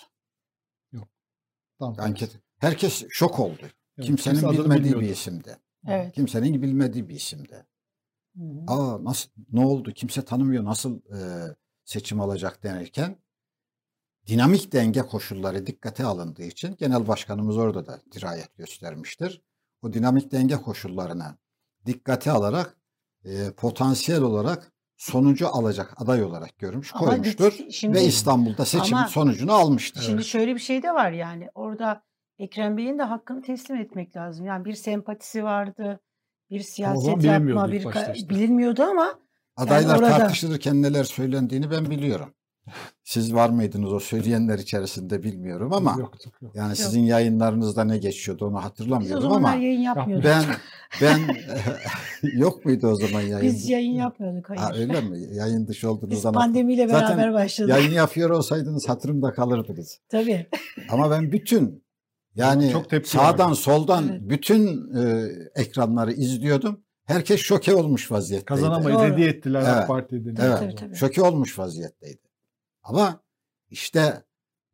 [1.80, 3.58] Tam Anket herkes şok oldu.
[3.62, 3.74] Evet,
[4.08, 5.58] Kimsenin kimse bilmediği bir isimdi.
[5.88, 6.16] Evet.
[6.16, 7.66] Kimsenin bilmediği bir isimdi.
[8.38, 8.64] Hı hı.
[8.68, 9.92] Aa nasıl ne oldu?
[9.92, 10.64] Kimse tanımıyor.
[10.66, 11.56] Nasıl eee,
[11.86, 13.18] seçim alacak denirken
[14.30, 19.42] dinamik denge koşulları dikkate alındığı için genel başkanımız orada da dirayet göstermiştir.
[19.82, 21.38] O dinamik denge koşullarına
[21.86, 22.78] dikkate alarak
[23.26, 29.54] e, potansiyel olarak sonucu alacak aday olarak görmüş Ama koymuştur şimdi- ve İstanbul'da seçim sonucunu
[29.54, 30.02] almıştır.
[30.02, 31.50] Şimdi şöyle bir şey de var yani.
[31.56, 32.04] Orada
[32.40, 34.46] Ekrem Bey'in de hakkını teslim etmek lazım.
[34.46, 36.00] Yani bir sempatisi vardı.
[36.50, 38.30] Bir siyaset yapma, bilinmiyordu bir işte.
[38.30, 39.20] bilinmiyordu ama
[39.56, 42.34] Adaylar orada- tartışılırken neler söylendiğini ben biliyorum.
[43.04, 46.56] Siz var mıydınız o söyleyenler içerisinde bilmiyorum ama Yoktuk, yok.
[46.56, 50.26] yani sizin yayınlarınızda ne geçiyordu onu biz o hatırlamıyorum ama yayın yapmıyorduk.
[50.26, 50.44] ben
[51.02, 51.20] ben
[52.40, 53.42] yok muydu o zaman yayın?
[53.54, 54.62] Biz yayın yapmıyorduk hayır.
[54.62, 55.20] Ha, öyle mi?
[55.34, 57.70] Yayın dışı olduğunuz Biz zaman pandemiyle Zaten beraber başladık.
[57.72, 60.00] yayın yapıyor olsaydınız hatırımda kalırdınız.
[60.10, 60.48] Tabii.
[60.90, 61.84] Ama ben bütün
[62.36, 63.56] yani Çok sağdan vardı.
[63.60, 64.22] soldan Evet.
[64.24, 66.84] bütün e, ekranları izliyordum.
[67.06, 68.46] Herkes şoke olmuş vaziyetteydi.
[68.46, 69.14] Kazanamayız Doğru.
[69.14, 69.70] hediye ettiler Evet.
[69.70, 70.22] AK Parti'ye.
[70.28, 70.60] Evet.
[70.60, 70.96] Tabii, tabii.
[70.96, 72.29] Şoke olmuş vaziyetteydi.
[72.84, 73.24] Ama
[73.70, 74.24] işte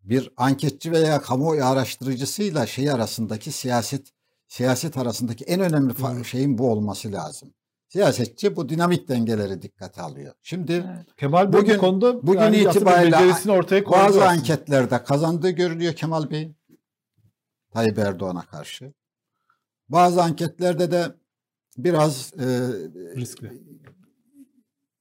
[0.03, 4.11] bir anketçi veya kamuoyu araştırıcısıyla şey arasındaki siyaset
[4.47, 7.53] siyaset arasındaki en önemli şeyin bu olması lazım.
[7.89, 10.33] Siyasetçi bu dinamik dengeleri dikkate alıyor.
[10.41, 11.15] Şimdi Evet.
[11.17, 14.27] Kemal Bey Bugün- bu konuda bugün yani itibariyle ortaya koydu bazı aslında.
[14.29, 16.55] anketlerde kazandığı görülüyor Kemal Bey.
[17.73, 18.93] Tayyip Erdoğan'a karşı.
[19.89, 21.15] Bazı anketlerde de
[21.77, 22.45] biraz e,
[23.15, 23.61] Riskli.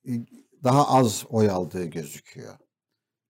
[0.09, 0.13] e,
[0.65, 2.55] daha az oy aldığı gözüküyor.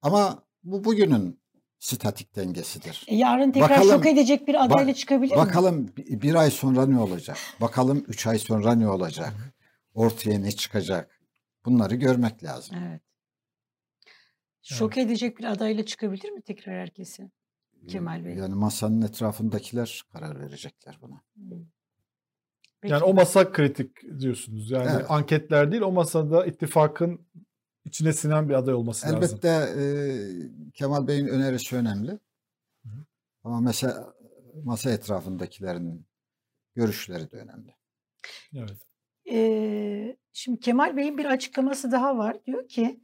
[0.05, 1.41] Ama bu bugünün
[1.79, 3.05] statik dengesidir.
[3.07, 5.39] E, yarın tekrar Bakalım- şok edecek bir adayla Bak- çıkabilir mi?
[5.39, 7.37] Bakalım bi- bir ay sonra ne olacak?
[7.61, 9.35] Bakalım üç ay sonra ne olacak?
[9.95, 11.21] Ortaya ne çıkacak?
[11.65, 12.77] Bunları görmek lazım.
[12.89, 13.01] Evet.
[14.63, 17.31] Şok edecek bir adayla çıkabilir mi tekrar herkesi?
[17.89, 18.35] Kemal Bey.
[18.35, 21.21] Yani masanın etrafındakiler karar verecekler buna.
[21.35, 21.51] Hmm.
[21.51, 21.67] Yani
[22.81, 23.05] Peki.
[23.05, 23.91] o masa kritik
[24.21, 24.71] diyorsunuz.
[24.71, 25.07] Yani Evet.
[25.09, 27.27] anketler değil o masada ittifakın
[27.85, 29.19] içine sinen bir aday olması lazım.
[29.23, 29.85] Elbette e,
[30.75, 32.11] Kemal Bey'in önerisi önemli.
[32.85, 33.05] hı.
[33.45, 34.15] Ama mesela
[34.65, 36.07] masa etrafındakilerin
[36.75, 37.75] görüşleri de önemli.
[38.57, 38.77] Evet.
[39.25, 42.37] eee, şimdi Kemal Bey'in bir açıklaması daha var.
[42.47, 43.01] Diyor ki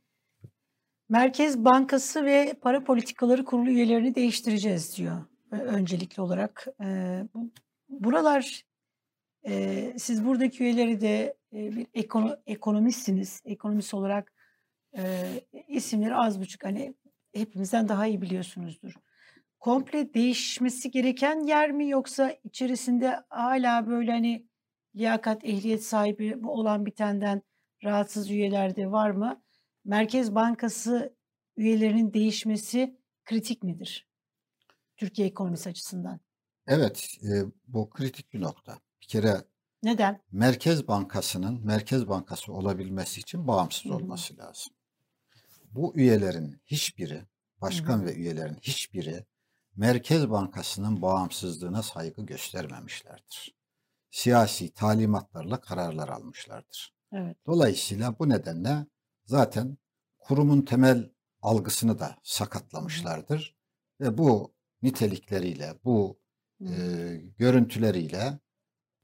[1.09, 6.67] Merkez Bankası ve Para Politikaları Kurulu üyelerini değiştireceğiz diyor e, öncelikli olarak.
[6.81, 7.51] Eee, bu,
[7.89, 8.63] buralar
[9.45, 13.43] eee, siz buradaki üyeleri de e, bir ekono, ekonomistsiniz.
[13.45, 14.33] Ekonomist olarak
[14.97, 16.95] eee, isimleri az buçuk hani
[17.35, 18.95] hepimizden daha iyi biliyorsunuzdur.
[19.61, 24.47] Komple değişmesi gereken yer mi yoksa içerisinde hala böyle hani
[24.97, 27.43] liyakat, ehliyet sahibi olan bitenden
[27.85, 29.43] rahatsız üyeler de var mı?
[29.85, 31.17] Merkez Bankası
[31.57, 34.09] üyelerinin değişmesi kritik midir?
[34.97, 36.21] Türkiye ekonomisi açısından.
[36.67, 38.79] Evet, e, bu kritik bir nokta.
[39.03, 39.45] Bir kere
[39.83, 40.21] Neden?
[40.33, 43.95] Merkez Bankası'nın Merkez Bankası olabilmesi için bağımsız Hı hı.
[43.95, 44.75] olması lazım.
[45.71, 47.27] Bu üyelerin hiçbiri,
[47.69, 48.07] Hı başkan hı.
[48.07, 49.27] ve üyelerin hiçbiri
[49.77, 53.57] Merkez Bankası'nın bağımsızlığına saygı göstermemişlerdir.
[54.11, 56.95] Siyasi talimatlarla kararlar almışlardır.
[57.13, 57.37] Evet.
[57.47, 58.87] Dolayısıyla bu nedenle
[59.25, 59.79] zaten
[60.19, 61.11] kurumun temel
[61.43, 62.17] algısını da
[62.79, 63.13] Hı hı.
[63.23, 63.57] sakatlamışlardır
[64.01, 66.21] ve bu nitelikleriyle, bu
[66.61, 66.83] Hı e, hı.
[67.39, 68.39] görüntüleriyle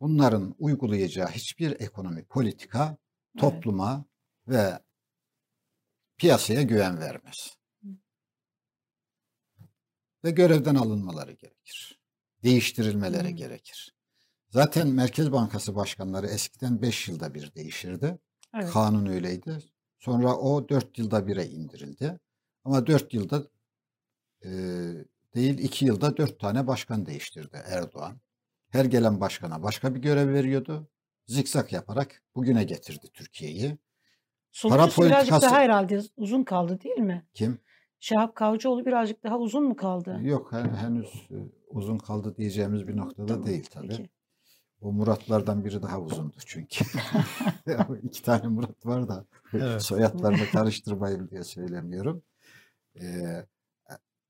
[0.00, 2.98] bunların uygulayacağı hiçbir ekonomi politika
[3.34, 3.40] Evet.
[3.40, 4.04] topluma
[4.48, 4.78] ve
[6.18, 7.56] piyasaya güven vermez.
[10.24, 12.00] Ve görevden alınmaları gerekir.
[12.42, 13.32] Değiştirilmeleri Hı.
[13.32, 13.94] gerekir.
[14.48, 18.18] Zaten Merkez Bankası başkanları eskiden 5 yılda bir değişirdi.
[18.54, 18.70] Evet.
[18.70, 19.58] Kanun öyleydi.
[19.98, 22.20] Sonra o 4 yılda bire indirildi.
[22.64, 23.48] Ama 4 yılda
[24.44, 24.50] e,
[25.34, 28.20] değil 2 yılda 4 tane başkan değiştirdi Erdoğan.
[28.68, 30.88] Her gelen başkana başka bir görev veriyordu.
[31.26, 33.78] Zikzak yaparak bugüne getirdi Türkiye'yi.
[34.62, 37.26] Para Sonuncusu birazcık politikası daha herhalde uzun kaldı değil mi?
[37.34, 37.58] kim?
[38.00, 40.18] Şahap Kavcıoğlu birazcık daha uzun mu kaldı?
[40.22, 41.36] Yok hen- henüz e,
[41.68, 43.88] uzun kaldı diyeceğimiz bir noktada Tamam, değil tabii.
[43.88, 44.10] peki.
[44.80, 46.84] O Muratlardan biri daha uzundu çünkü.
[48.02, 49.82] İki tane Murat var da Evet.
[49.82, 52.22] soyadlarını karıştırmayayım diye söylemiyorum.
[53.00, 53.46] Ee,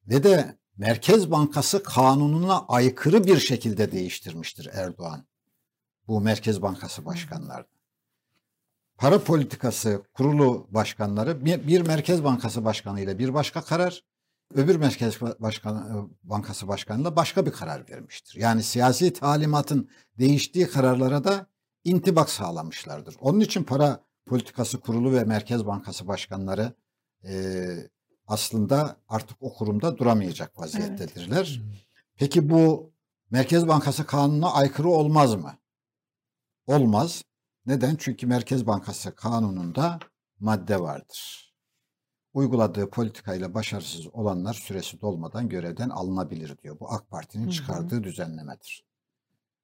[0.08, 5.26] ve de Merkez Bankası kanununa aykırı bir şekilde değiştirmiştir Erdoğan.
[6.08, 7.64] Bu Merkez Bankası başkanları.
[8.98, 14.04] Para politikası kurulu başkanları bir, bir Merkez Bankası başkanı ile bir başka karar,
[14.54, 18.40] öbür Merkez Başkanı, Bankası başkanıyla başka bir karar vermiştir.
[18.40, 21.46] Yani siyasi talimatın değiştiği kararlara da
[21.84, 23.16] intibak sağlamışlardır.
[23.20, 26.72] Onun için para politikası kurulu ve Merkez Bankası başkanları
[27.24, 27.90] eee,
[28.26, 30.58] aslında artık o kurumda duramayacak Evet.
[30.58, 31.60] vaziyettedirler.
[32.16, 32.92] Peki bu
[33.30, 35.54] Merkez Bankası kanununa aykırı olmaz mı?
[36.66, 37.22] Olmaz.
[37.66, 37.96] Neden?
[37.96, 39.98] Çünkü Merkez Bankası kanununda
[40.40, 41.52] madde vardır.
[42.32, 46.80] Uyguladığı politikayla başarısız olanlar süresi dolmadan görevden alınabilir diyor.
[46.80, 47.50] Bu AK Parti'nin hı.
[47.50, 48.86] çıkardığı düzenlemedir.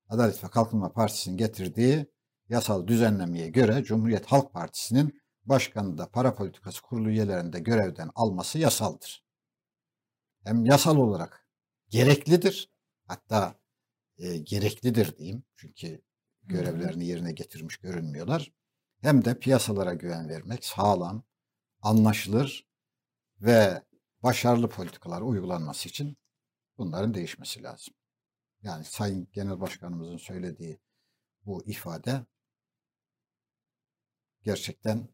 [0.09, 2.07] Adalet ve Kalkınma Partisi'nin getirdiği
[2.49, 9.25] yasal düzenlemeye göre Cumhuriyet Halk Partisi'nin başkanı da para politikası kurulu üyelerinde görevden alması yasaldır.
[10.45, 11.47] Hem yasal olarak
[11.89, 12.73] gereklidir.
[13.07, 13.55] Hatta
[14.19, 15.45] e, gereklidir diyeyim.
[15.57, 16.03] Çünkü.
[16.43, 18.53] Görevlerini yerine getirmiş görünmüyorlar.
[19.01, 21.23] Hem de piyasalara güven vermek sağlam,
[21.81, 22.69] anlaşılır
[23.41, 23.83] ve
[24.23, 26.17] başarılı politikalar uygulanması için
[26.79, 27.95] bunların değişmesi lazım.
[28.63, 30.81] Yani Sayın Genel Başkanımızın söylediği
[31.47, 32.21] bu ifade
[34.43, 35.09] gerçekten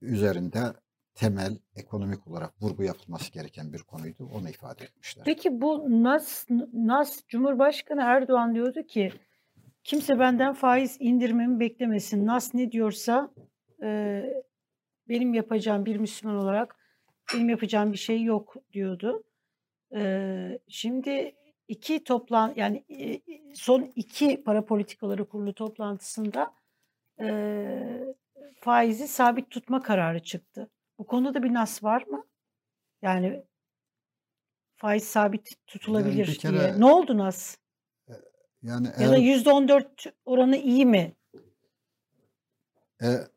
[0.00, 0.74] üzerinde
[1.14, 4.30] temel ekonomik olarak vurgu yapılması gereken bir konuydu.
[4.34, 5.24] Onu ifade etmişler.
[5.24, 9.12] Peki bu Nas, Nas Cumhurbaşkanı Erdoğan diyordu ki
[9.84, 12.26] kimse benden faiz indirmemi beklemesin.
[12.26, 13.30] Nas ne diyorsa
[13.82, 14.22] e,
[15.08, 16.76] benim yapacağım bir Müslüman olarak
[17.34, 19.24] benim yapacağım bir şey yok diyordu.
[19.94, 21.34] E, şimdi
[21.68, 23.20] iki toplan yani e,
[23.54, 26.54] son iki para politikaları kurulu toplantısında
[27.20, 27.26] e,
[28.60, 30.70] faizi sabit tutma kararı çıktı.
[30.98, 32.24] Bu konuda da bir nas var mı?
[33.02, 33.44] Yani
[34.76, 36.36] faiz sabit Yani tutulabilir diye.
[36.36, 37.63] kere Ne oldu nas?
[38.64, 41.12] Yani Ya da eğer on dört oranı iyi mi?
[43.02, 43.28] e,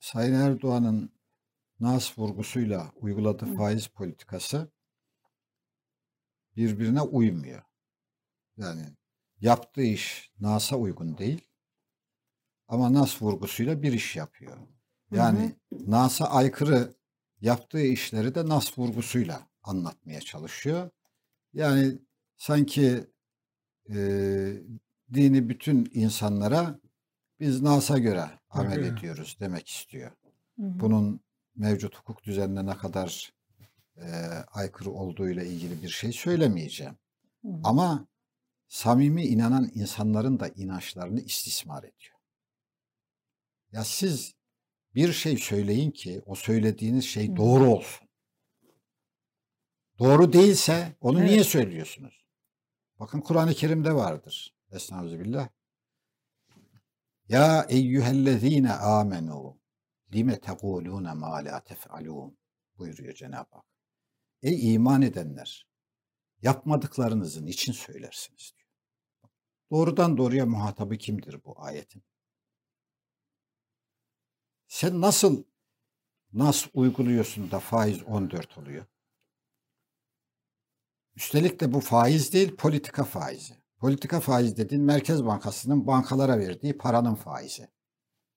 [0.00, 1.10] Sayın Erdoğan'ın
[1.80, 3.56] nas vurgusuyla uyguladığı Hı.
[3.56, 4.68] faiz politikası
[6.56, 7.62] birbirine uymuyor.
[8.56, 8.82] Yani
[9.40, 11.40] yaptığı iş NAS'a uygun değil
[12.68, 14.56] ama NAS vurgusuyla bir iş yapıyor.
[15.10, 16.94] Yani NAS'a aykırı
[17.40, 20.90] yaptığı işleri de NAS vurgusuyla anlatmaya çalışıyor.
[21.52, 21.98] Yani
[22.36, 23.04] sanki
[23.90, 23.98] e,
[25.14, 26.80] dini bütün insanlara
[27.40, 28.98] biz NAS'a göre amel Evet.
[28.98, 30.10] ediyoruz demek istiyor.
[30.60, 30.80] Hı hı.
[30.80, 31.20] Bunun
[31.56, 33.32] mevcut hukuk düzenine ne kadar
[33.96, 34.06] e,
[34.52, 36.96] aykırı olduğuyla ilgili bir şey söylemeyeceğim.
[37.42, 37.60] Hı hı.
[37.64, 38.06] Ama
[38.68, 42.16] samimi inanan insanların da inançlarını istismar ediyor.
[43.72, 44.34] Ya siz
[44.94, 48.08] bir şey söyleyin ki o söylediğiniz şey doğru olsun.
[49.98, 51.46] Doğru değilse onu niye Evet.
[51.46, 52.25] söylüyorsunuz?
[53.00, 54.54] Bakın Kur'an-ı Kerim'de vardır.
[54.70, 55.48] Estağfirullah.
[57.28, 59.58] Ya eyyühellezine amenu
[60.12, 62.38] lime tekulune ma la tef'alun
[62.78, 63.64] buyuruyor Cenab-ı Hak.
[64.42, 65.66] Ey iman edenler
[66.42, 68.70] yapmadıklarınızın için söylersiniz diyor.
[69.70, 72.02] Doğrudan doğruya muhatabı kimdir bu ayetin?
[74.68, 75.44] Sen nasıl
[76.32, 78.86] nas uyguluyorsun da faiz 14 oluyor?
[81.16, 83.54] Üstelik de bu faiz değil, politika faizi.
[83.78, 87.68] Politika faiz dediğin Merkez Bankası'nın bankalara verdiği paranın faizi.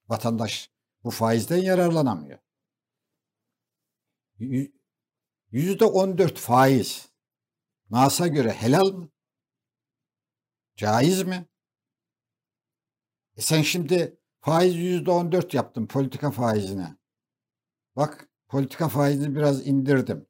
[0.07, 0.71] Vatandaş
[1.03, 2.39] bu faizden yararlanamıyor.
[4.39, 4.71] Yü-
[5.51, 7.09] Yüzde 14 faiz
[7.89, 9.09] NAS'a göre helal mı?
[10.75, 11.45] Caiz mi?
[13.35, 16.95] E sen şimdi faiz yüzde 14 yaptın politika faizine.
[17.95, 20.28] Bak politika faizini biraz indirdim.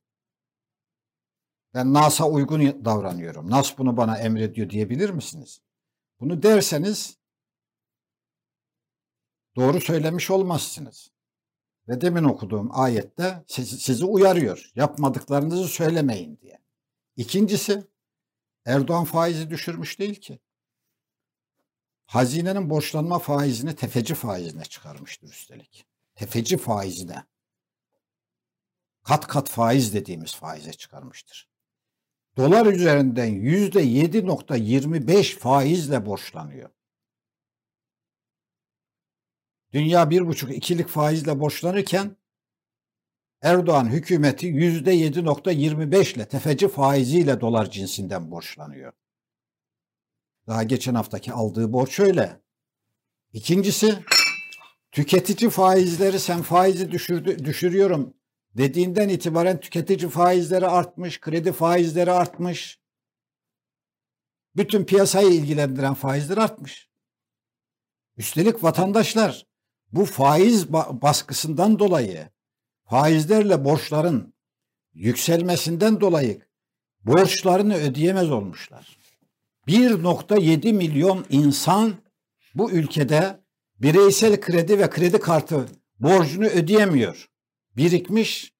[1.73, 3.49] Ben NAS'a uygun davranıyorum.
[3.49, 5.61] NAS bunu bana emrediyor diyebilir misiniz?
[6.19, 7.17] Bunu derseniz
[9.55, 11.11] doğru söylemiş olmazsınız.
[11.87, 14.71] Ve demin okuduğum ayette sizi, sizi uyarıyor.
[14.75, 16.59] Yapmadıklarınızı söylemeyin diye.
[17.17, 17.87] İkincisi
[18.65, 20.39] Erdoğan faizi düşürmüş değil ki.
[22.05, 25.85] Hazinenin borçlanma faizini tefeci faizine çıkarmıştır üstelik.
[26.15, 27.23] Tefeci faizine.
[29.03, 31.48] Kat kat faiz dediğimiz faize çıkarmıştır.
[32.39, 36.69] Dolar üzerinden yüzde 7.25 faizle borçlanıyor.
[39.73, 42.15] Dünya bir buçuk ikilik faizle borçlanırken
[43.41, 48.93] Erdoğan hükümeti yüzde 7.25 ile tefeci faiziyle dolar cinsinden borçlanıyor.
[50.47, 52.41] Daha geçen haftaki aldığı borç öyle.
[53.33, 53.99] İkincisi
[54.91, 58.18] tüketici faizleri sen faizi düşürdü, düşürüyorum
[58.57, 62.79] dediğinden itibaren tüketici faizleri artmış, kredi faizleri artmış.
[64.55, 66.89] Bütün piyasayı ilgilendiren faizler artmış.
[68.17, 69.45] Üstelik vatandaşlar
[69.91, 72.29] bu faiz ba- baskısından dolayı
[72.89, 74.33] faizlerle borçların
[74.93, 76.41] yükselmesinden dolayı
[77.01, 78.97] borçlarını ödeyemez olmuşlar.
[79.67, 81.93] 1.7 milyon insan
[82.55, 83.39] bu ülkede
[83.79, 85.65] bireysel kredi ve kredi kartı
[85.99, 87.28] borcunu ödeyemiyor.
[87.79, 88.53] Birikmiş,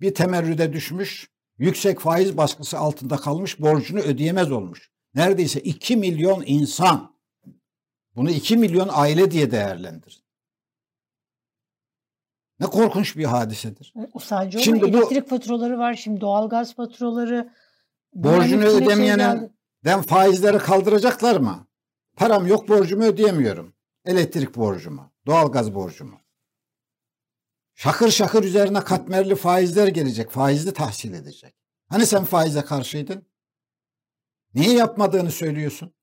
[0.00, 4.90] bir temerrüde düşmüş, yüksek faiz baskısı altında kalmış, borcunu ödeyemez olmuş.
[5.14, 7.14] Neredeyse 2 milyon insan.
[8.16, 10.24] Bunu 2 milyon aile diye değerlendirin.
[12.60, 13.92] Ne korkunç bir hadisedir.
[13.96, 17.52] E, O sadece Şimdi bu- elektrik faturaları var, şimdi doğalgaz faturaları.
[18.14, 19.52] Borcunu Bunların hepsine şey ödemeyene geldi.
[19.84, 21.66] den faizleri kaldıracaklar mı?
[22.16, 23.74] Param yok borcumu ödeyemiyorum.
[24.04, 26.23] Elektrik borcumu, doğalgaz borcumu.
[27.74, 30.30] Şakır şakır üzerine katmerli faizler gelecek.
[30.30, 31.54] Faizli tahsil edecek.
[31.88, 33.26] Hani sen faize karşıydın?
[34.54, 35.94] Niye yapmadığını söylüyorsun?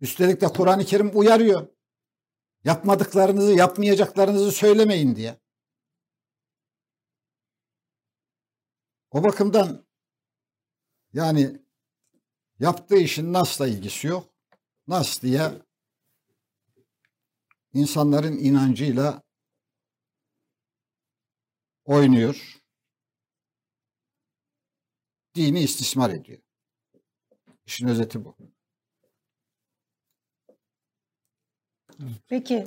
[0.00, 1.68] Üstelik de Kur'an-ı Kerim uyarıyor.
[2.64, 5.40] Yapmadıklarınızı, yapmayacaklarınızı söylemeyin diye.
[9.10, 9.86] O bakımdan
[11.12, 11.62] yani
[12.58, 14.34] yaptığı işin Nas'la ilgisi yok.
[14.86, 15.52] Nas diye
[17.74, 19.22] insanların inancıyla
[21.84, 22.62] oynuyor.
[25.34, 26.38] Dini istismar ediyor.
[27.66, 28.36] İşin özeti bu.
[32.28, 32.64] Peki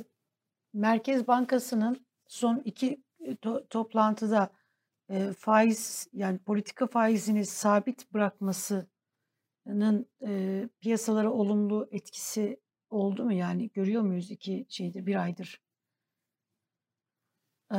[0.72, 4.50] Merkez Bankası'nın son iki e, to- toplantıda
[5.10, 12.60] e, faiz yani politika faizini sabit bırakmasının e, piyasalara olumlu etkisi
[12.90, 13.32] oldu mu?
[13.32, 15.60] Yani görüyor muyuz iki şeydir bir aydır?
[17.74, 17.78] E,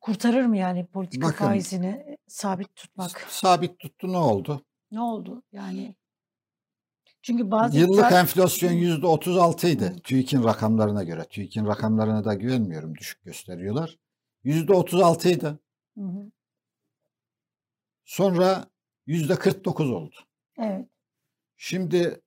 [0.00, 1.44] kurtarır mı yani politika Bakın.
[1.44, 3.20] faizini sabit tutmak?
[3.28, 4.64] Sabit tuttu ne oldu?
[4.90, 5.42] Ne oldu?
[5.52, 5.94] Yani
[7.22, 9.96] çünkü bazı Yıllık iktisat- enflasyon yüzde 36 idi.
[10.04, 11.24] TÜİK'in rakamlarına göre.
[11.24, 12.94] TÜİK'in rakamlarına da güvenmiyorum.
[12.94, 13.98] Düşük gösteriyorlar.
[14.44, 15.58] Yüzde 36 idi.
[18.04, 18.66] Sonra
[19.06, 20.14] yüzde 49 oldu.
[20.58, 20.88] Evet.
[21.56, 22.20] Şimdi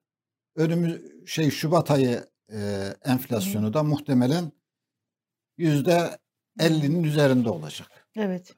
[0.56, 4.52] önümüz şey Şubat ayı e, enflasyonu da muhtemelen
[5.58, 6.18] yüzde
[6.60, 8.08] 50'nin üzerinde olacak.
[8.16, 8.56] Evet.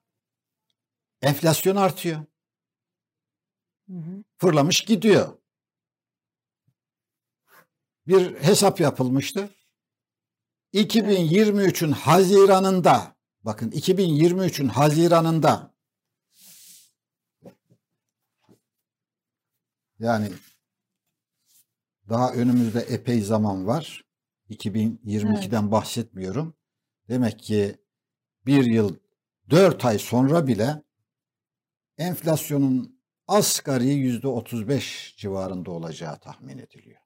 [1.21, 2.25] Enflasyon artıyor.
[3.89, 4.23] Hı hı.
[4.37, 5.37] Fırlamış gidiyor.
[8.07, 9.49] Bir hesap yapılmıştı.
[10.73, 15.73] 2023'ün Haziran'ında bakın 2023'ün Haziran'ında
[19.99, 20.31] yani
[22.09, 24.03] daha önümüzde epey zaman var.
[24.49, 26.53] 2022'den bahsetmiyorum.
[27.09, 27.86] Demek ki
[28.47, 28.95] bir yıl
[29.49, 30.83] dört ay sonra bile
[31.97, 37.01] enflasyonun asgari yüzde 35 civarında olacağı tahmin ediliyor.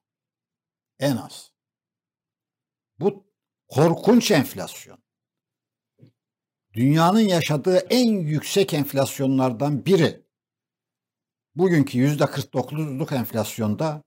[0.98, 1.52] En az.
[3.00, 3.26] Bu
[3.68, 4.98] korkunç enflasyon.
[6.74, 10.22] Dünyanın yaşadığı en yüksek enflasyonlardan biri.
[11.54, 14.02] Bugünkü yüzde 49'luk enflasyonda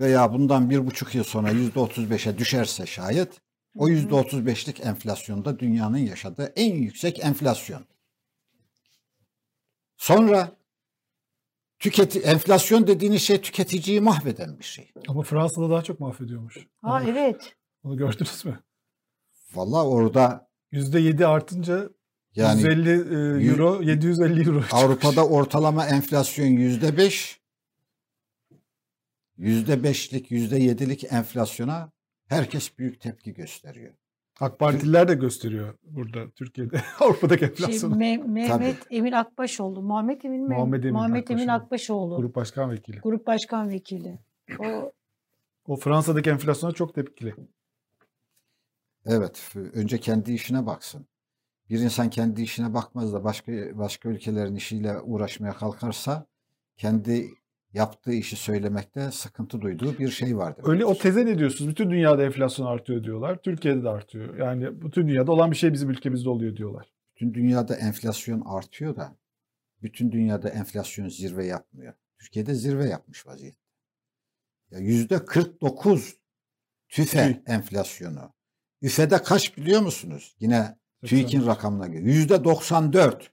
[0.00, 3.40] veya bundan bir buçuk yıl sonra yüzde 35'e düşerse şayet
[3.74, 7.84] o yüzde 35'lik enflasyonda dünyanın yaşadığı en yüksek enflasyon.
[9.96, 10.56] Sonra
[11.78, 14.92] tüketi enflasyon dediğiniz şey tüketiciyi mahveden bir şey.
[15.08, 16.58] Ama Fransa'da daha çok mahvediyormuş.
[16.82, 17.56] Ha Onu, evet.
[17.84, 18.60] onu gördünüz mü?
[19.54, 21.90] Vallahi orada %7 artınca
[22.34, 24.62] yani 150 e, euro, 750 euro.
[24.72, 27.40] Avrupa'da ortalama enflasyon yüzde beş.
[29.36, 31.92] Yüzde beşlik, yüzde yedilik enflasyona
[32.28, 33.94] herkes büyük tepki gösteriyor.
[34.40, 37.94] AK Partililer de gösteriyor burada Türkiye'de Avrupa'daki Şey, enflasyonu.
[37.96, 39.82] Me- Mehmet Emin Akbaşoğlu.
[39.82, 40.54] Muhammed Emin mi?
[40.54, 41.64] Muhammed Emin Muhammed Emin Akbaşoğlu.
[41.64, 42.16] Akbaşoğlu.
[42.16, 43.00] Grup, Grup Başkan Vekili.
[43.26, 44.18] Başkan Vekili.
[44.58, 44.92] O
[45.66, 47.34] O Fransa'daki enflasyona çok tepkili.
[49.06, 51.06] Evet, önce kendi işine baksın.
[51.70, 56.26] Bir insan kendi işine bakmaz da başka başka ülkelerin işiyle uğraşmaya kalkarsa
[56.76, 57.28] kendi
[57.74, 60.72] yaptığı işi söylemekte sıkıntı duyduğu bir şey var demektir.
[60.72, 61.70] Öyle o teze ne diyorsunuz?
[61.70, 63.42] Bütün dünyada enflasyon artıyor diyorlar.
[63.42, 64.38] Türkiye'de de artıyor.
[64.38, 66.92] Yani bütün dünyada olan bir şey bizim ülkemizde oluyor diyorlar.
[67.14, 69.16] Bütün dünyada enflasyon artıyor da
[69.82, 71.94] bütün dünyada enflasyon zirve yapmıyor.
[72.18, 73.58] Türkiye'de zirve yapmış vaziyette.
[74.70, 76.16] Ya yüzde 49
[76.88, 78.32] tüfe enflasyonu.
[78.82, 80.36] Üfe'de kaç biliyor musunuz?
[80.40, 81.46] Yine TÜİK'in 80.
[81.46, 82.02] rakamına göre.
[82.02, 83.32] Yüzde 94.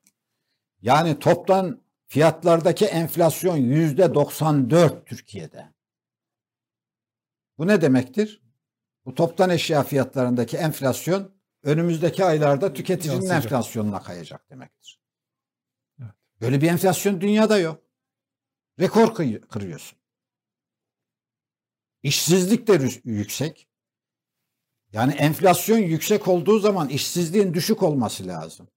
[0.81, 1.81] Yani toptan
[2.11, 5.73] fiyatlardaki enflasyon yüzde 94 Türkiye'de.
[7.57, 8.41] Bu ne demektir?
[9.05, 13.43] Bu toptan eşya fiyatlarındaki enflasyon önümüzdeki aylarda tüketicinin Yansıyacak.
[13.43, 15.01] enflasyonuna kayacak demektir.
[15.99, 16.11] Evet.
[16.41, 17.83] Böyle bir enflasyon dünyada yok.
[18.79, 19.15] Rekor
[19.49, 19.99] kırıyorsun.
[22.03, 23.67] İşsizlik de yüksek.
[24.91, 28.67] Yani enflasyon yüksek olduğu zaman işsizliğin düşük olması lazım.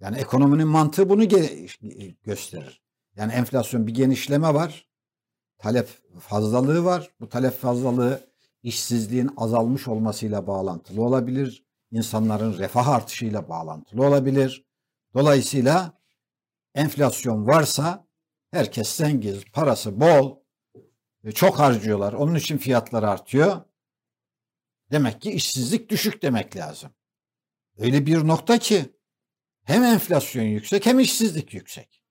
[0.00, 1.28] Yani ekonominin mantığı bunu
[2.22, 2.82] gösterir.
[3.16, 4.88] Yani enflasyon bir genişleme var.
[5.58, 5.88] Talep
[6.20, 7.10] fazlalığı var.
[7.20, 8.30] Bu talep fazlalığı
[8.62, 11.64] işsizliğin azalmış olmasıyla bağlantılı olabilir.
[11.90, 14.64] İnsanların refah artışıyla bağlantılı olabilir.
[15.14, 16.00] Dolayısıyla
[16.74, 18.06] enflasyon varsa
[18.50, 20.36] herkes zengin, parası bol,
[21.24, 22.12] e, çok harcıyorlar.
[22.12, 23.60] Onun için fiyatlar artıyor.
[24.90, 26.90] Demek ki işsizlik düşük demek lazım.
[27.78, 28.99] Öyle bir nokta ki
[29.64, 32.02] hem enflasyon yüksek hem işsizlik yüksek.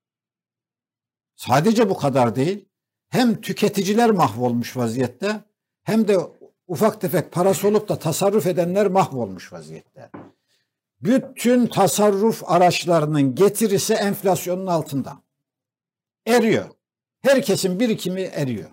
[1.36, 2.68] Sadece bu kadar değil.
[3.08, 5.44] Hem tüketiciler mahvolmuş vaziyette
[5.82, 6.18] hem de
[6.66, 10.10] ufak tefek parası olup da tasarruf edenler mahvolmuş vaziyette.
[11.00, 15.22] Bütün tasarruf araçlarının getirisi enflasyonun altında.
[16.26, 16.70] Eriyor.
[17.20, 18.70] Herkesin birikimi eriyor.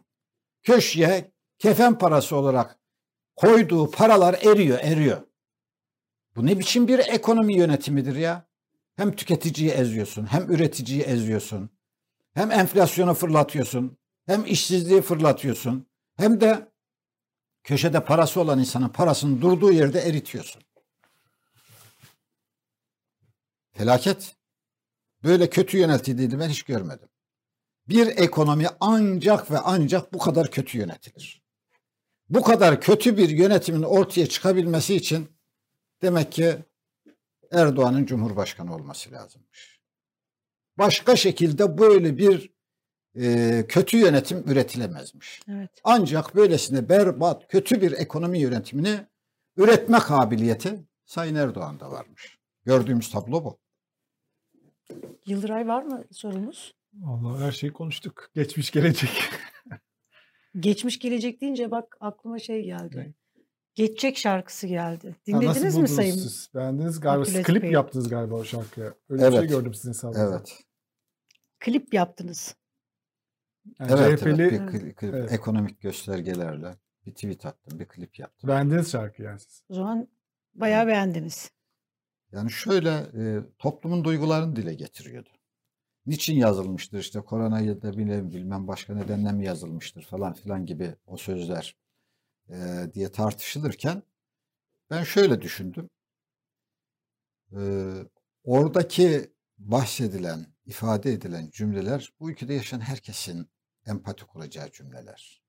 [0.64, 2.80] Köşeye kefen parası olarak
[3.36, 5.22] koyduğu paralar eriyor, eriyor.
[6.36, 8.47] Bu ne biçim bir ekonomi yönetimidir ya?
[8.98, 11.70] Hem tüketiciyi eziyorsun, hem üreticiyi eziyorsun.
[12.34, 15.88] Hem enflasyonu fırlatıyorsun, hem işsizliği fırlatıyorsun.
[16.16, 16.72] Hem de
[17.64, 20.64] köşede parası olan insanın parasını durduğu yerde eritiyorsun.
[23.72, 24.36] Felaket.
[25.24, 27.10] Böyle kötü yönetildiğini ben hiç görmedim.
[27.88, 31.42] Bir ekonomi ancak ve ancak bu kadar kötü yönetilir.
[32.30, 35.30] Bu kadar kötü bir yönetimin ortaya çıkabilmesi için
[36.02, 36.58] demek ki
[37.52, 39.80] Erdoğan'ın Cumhurbaşkanı olması lazımmış.
[40.78, 42.52] Başka şekilde böyle bir
[43.16, 45.42] e, kötü yönetim üretilemezmiş.
[45.50, 45.72] evet.
[45.84, 49.00] Ancak böylesine berbat, kötü bir ekonomi yönetimini
[49.58, 52.38] üretme kabiliyeti Sayın Erdoğan'da varmış.
[52.66, 53.60] Gördüğümüz tablo bu.
[55.26, 56.74] Yıldıray var mı sorumuz?
[56.94, 58.30] Vallahi her şeyi konuştuk.
[58.36, 59.10] Geçmiş gelecek.
[60.60, 62.98] Geçmiş gelecek deyince bak aklıma şey geldi.
[62.98, 63.14] Ne?
[63.78, 65.10] Geçecek şarkısı geldi.
[65.10, 66.16] Ha, Dinlediniz nasıl mi sayın?
[66.16, 66.50] siz?
[66.56, 67.26] Beğendiniz galiba.
[67.26, 67.72] Siz klip Bey.
[67.72, 68.94] yaptınız galiba o şarkıya.
[69.10, 69.50] Öyle bir şey Evet.
[69.50, 70.36] gördüm sizin hesabınızda.
[70.38, 70.60] Evet.
[71.60, 72.56] Klip yaptınız.
[73.80, 74.52] Yani Evet, CHP'li evet.
[74.52, 75.32] Bir kli- klip, Evet.
[75.32, 76.76] ekonomik göstergelerle
[77.06, 78.50] bir tweet attım, bir klip yaptım.
[78.50, 79.64] beğendiniz şarkıyı yani siz.
[79.70, 80.08] O zaman
[80.54, 81.52] bayağı beğendiniz.
[82.32, 85.30] Yani şöyle e, toplumun duygularını dile getiriyordu.
[86.06, 91.18] Niçin yazılmıştır işte koronayı da bilmem, bilmem başka nedenle mi yazılmıştır falan filan gibi o
[91.18, 91.76] sözler
[92.50, 94.04] e, diye tartışılırken
[94.90, 95.90] ben şöyle düşündüm.
[97.52, 97.62] E,
[98.44, 103.50] oradaki bahsedilen, ifade edilen cümleler bu ülkede yaşayan herkesin
[103.86, 105.42] empati kuracağı cümleler.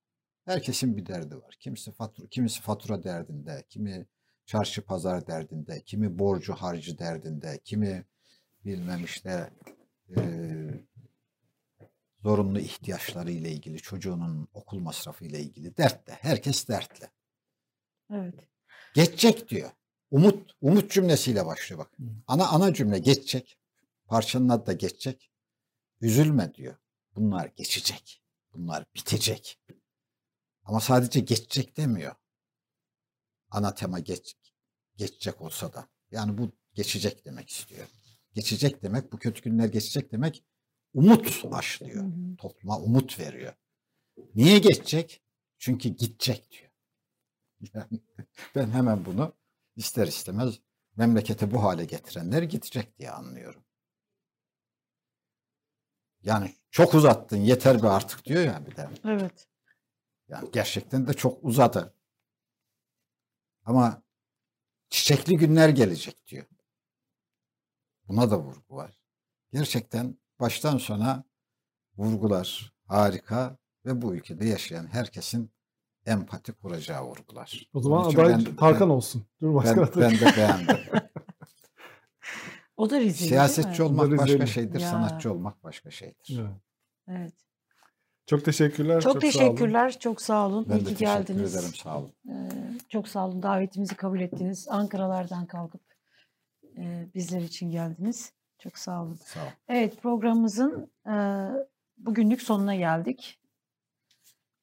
[0.45, 1.55] Herkesin bir derdi var.
[1.59, 4.07] Kimisi fatura, kimisi fatura derdinde, kimi
[4.45, 8.05] çarşı pazar derdinde, kimi borcu harcı derdinde, kimi
[8.65, 9.49] bilmem işte
[10.09, 10.83] eee,
[12.23, 16.17] zorunlu ihtiyaçları ile ilgili, çocuğunun okul masrafı ile ilgili dertte.
[16.21, 17.09] Herkes dertli.
[18.13, 18.35] Evet.
[18.93, 19.71] Geçecek diyor.
[20.11, 21.91] Umut, umut cümlesiyle başlıyor bak.
[22.27, 23.57] Ana ana cümle geçecek.
[24.05, 25.31] Parçanın adı da geçecek.
[26.01, 26.75] Üzülme diyor.
[27.15, 28.23] Bunlar geçecek.
[28.53, 29.59] Bunlar bitecek.
[30.63, 32.15] Ama sadece geçecek demiyor.
[33.51, 34.35] Ana tema geç,
[34.95, 35.89] geçecek olsa da.
[36.11, 37.87] Yani bu geçecek demek istiyor.
[38.33, 40.43] Geçecek demek, bu kötü günler geçecek demek
[40.93, 42.37] umut hı.
[42.37, 43.53] Topluma umut veriyor.
[44.35, 45.21] Niye geçecek?
[45.57, 46.69] Çünkü gidecek diyor.
[47.73, 47.99] Yani
[48.55, 49.33] ben hemen bunu
[49.75, 50.59] ister istemez
[50.95, 53.63] memleketi bu hale getirenler gidecek diye anlıyorum.
[56.23, 58.89] Yani çok uzattın yeter be artık diyor ya bir de.
[59.05, 59.47] Evet.
[60.27, 61.93] Yani gerçekten de çok uzadı.
[63.65, 64.03] Ama
[64.89, 66.45] çiçekli günler gelecek diyor.
[68.07, 68.99] Buna da vurgu var.
[69.51, 71.23] Gerçekten baştan sona
[71.97, 75.51] vurgular harika ve bu ülkede yaşayan herkesin
[76.05, 77.69] empati kuracağı vurgular.
[77.73, 79.25] O zaman aday ben- Tarkan ben- olsun.
[79.39, 80.77] Cumhurbaşkanı Ben, ben de beğendim.
[82.77, 83.13] O da değil mi?
[83.13, 84.89] Siyasetçi olmak başka şeydir, Ya.
[84.91, 86.39] sanatçı olmak başka şeydir.
[86.39, 86.51] Evet.
[87.07, 87.33] Evet.
[88.25, 89.01] Çok teşekkürler.
[89.01, 89.19] Çok, sağ olun.
[89.19, 89.99] teşekkürler.
[89.99, 90.65] Çok sağ olun.
[90.69, 91.55] Ben İyi de ki teşekkür geldiniz.
[91.55, 92.13] ederim, sağ olun.
[92.29, 92.49] Ee,
[92.89, 93.43] çok sağ olun.
[93.43, 94.67] Davetimizi kabul ettiniz.
[94.69, 95.81] Ankaralardan kalkıp
[96.77, 98.33] e, bizler için geldiniz.
[98.59, 99.13] Çok sağ olun.
[99.13, 99.51] Sağ olun.
[99.67, 101.13] Evet programımızın e,
[101.97, 103.39] bugünlük sonuna geldik.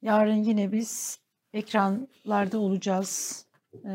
[0.03, 1.21] Yarın yine biz
[1.53, 3.47] ekranlarda olacağız.
[3.85, 3.93] E,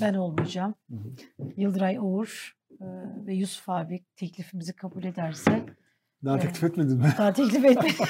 [0.00, 0.74] ben olmayacağım.
[0.90, 1.52] Hı hı.
[1.56, 2.84] Yıldıray Uğur e,
[3.26, 5.66] ve Yusuf abi teklifimizi kabul ederse
[6.24, 6.46] Daha Evet.
[6.46, 7.14] teklif etmedin mi?
[7.18, 7.88] daha teklif etme.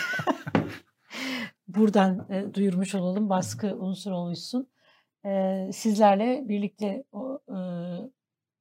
[1.69, 3.29] Buradan e, duyurmuş olalım.
[3.29, 4.69] Baskı unsuru oluşsun.
[5.27, 7.57] E, sizlerle birlikte o, e,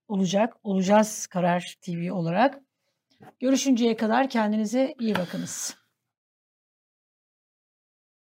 [0.08, 0.54] olacak.
[0.64, 2.60] Olacağız Karar TV olarak.
[3.40, 5.83] Görüşünceye kadar kendinize iyi bakınız.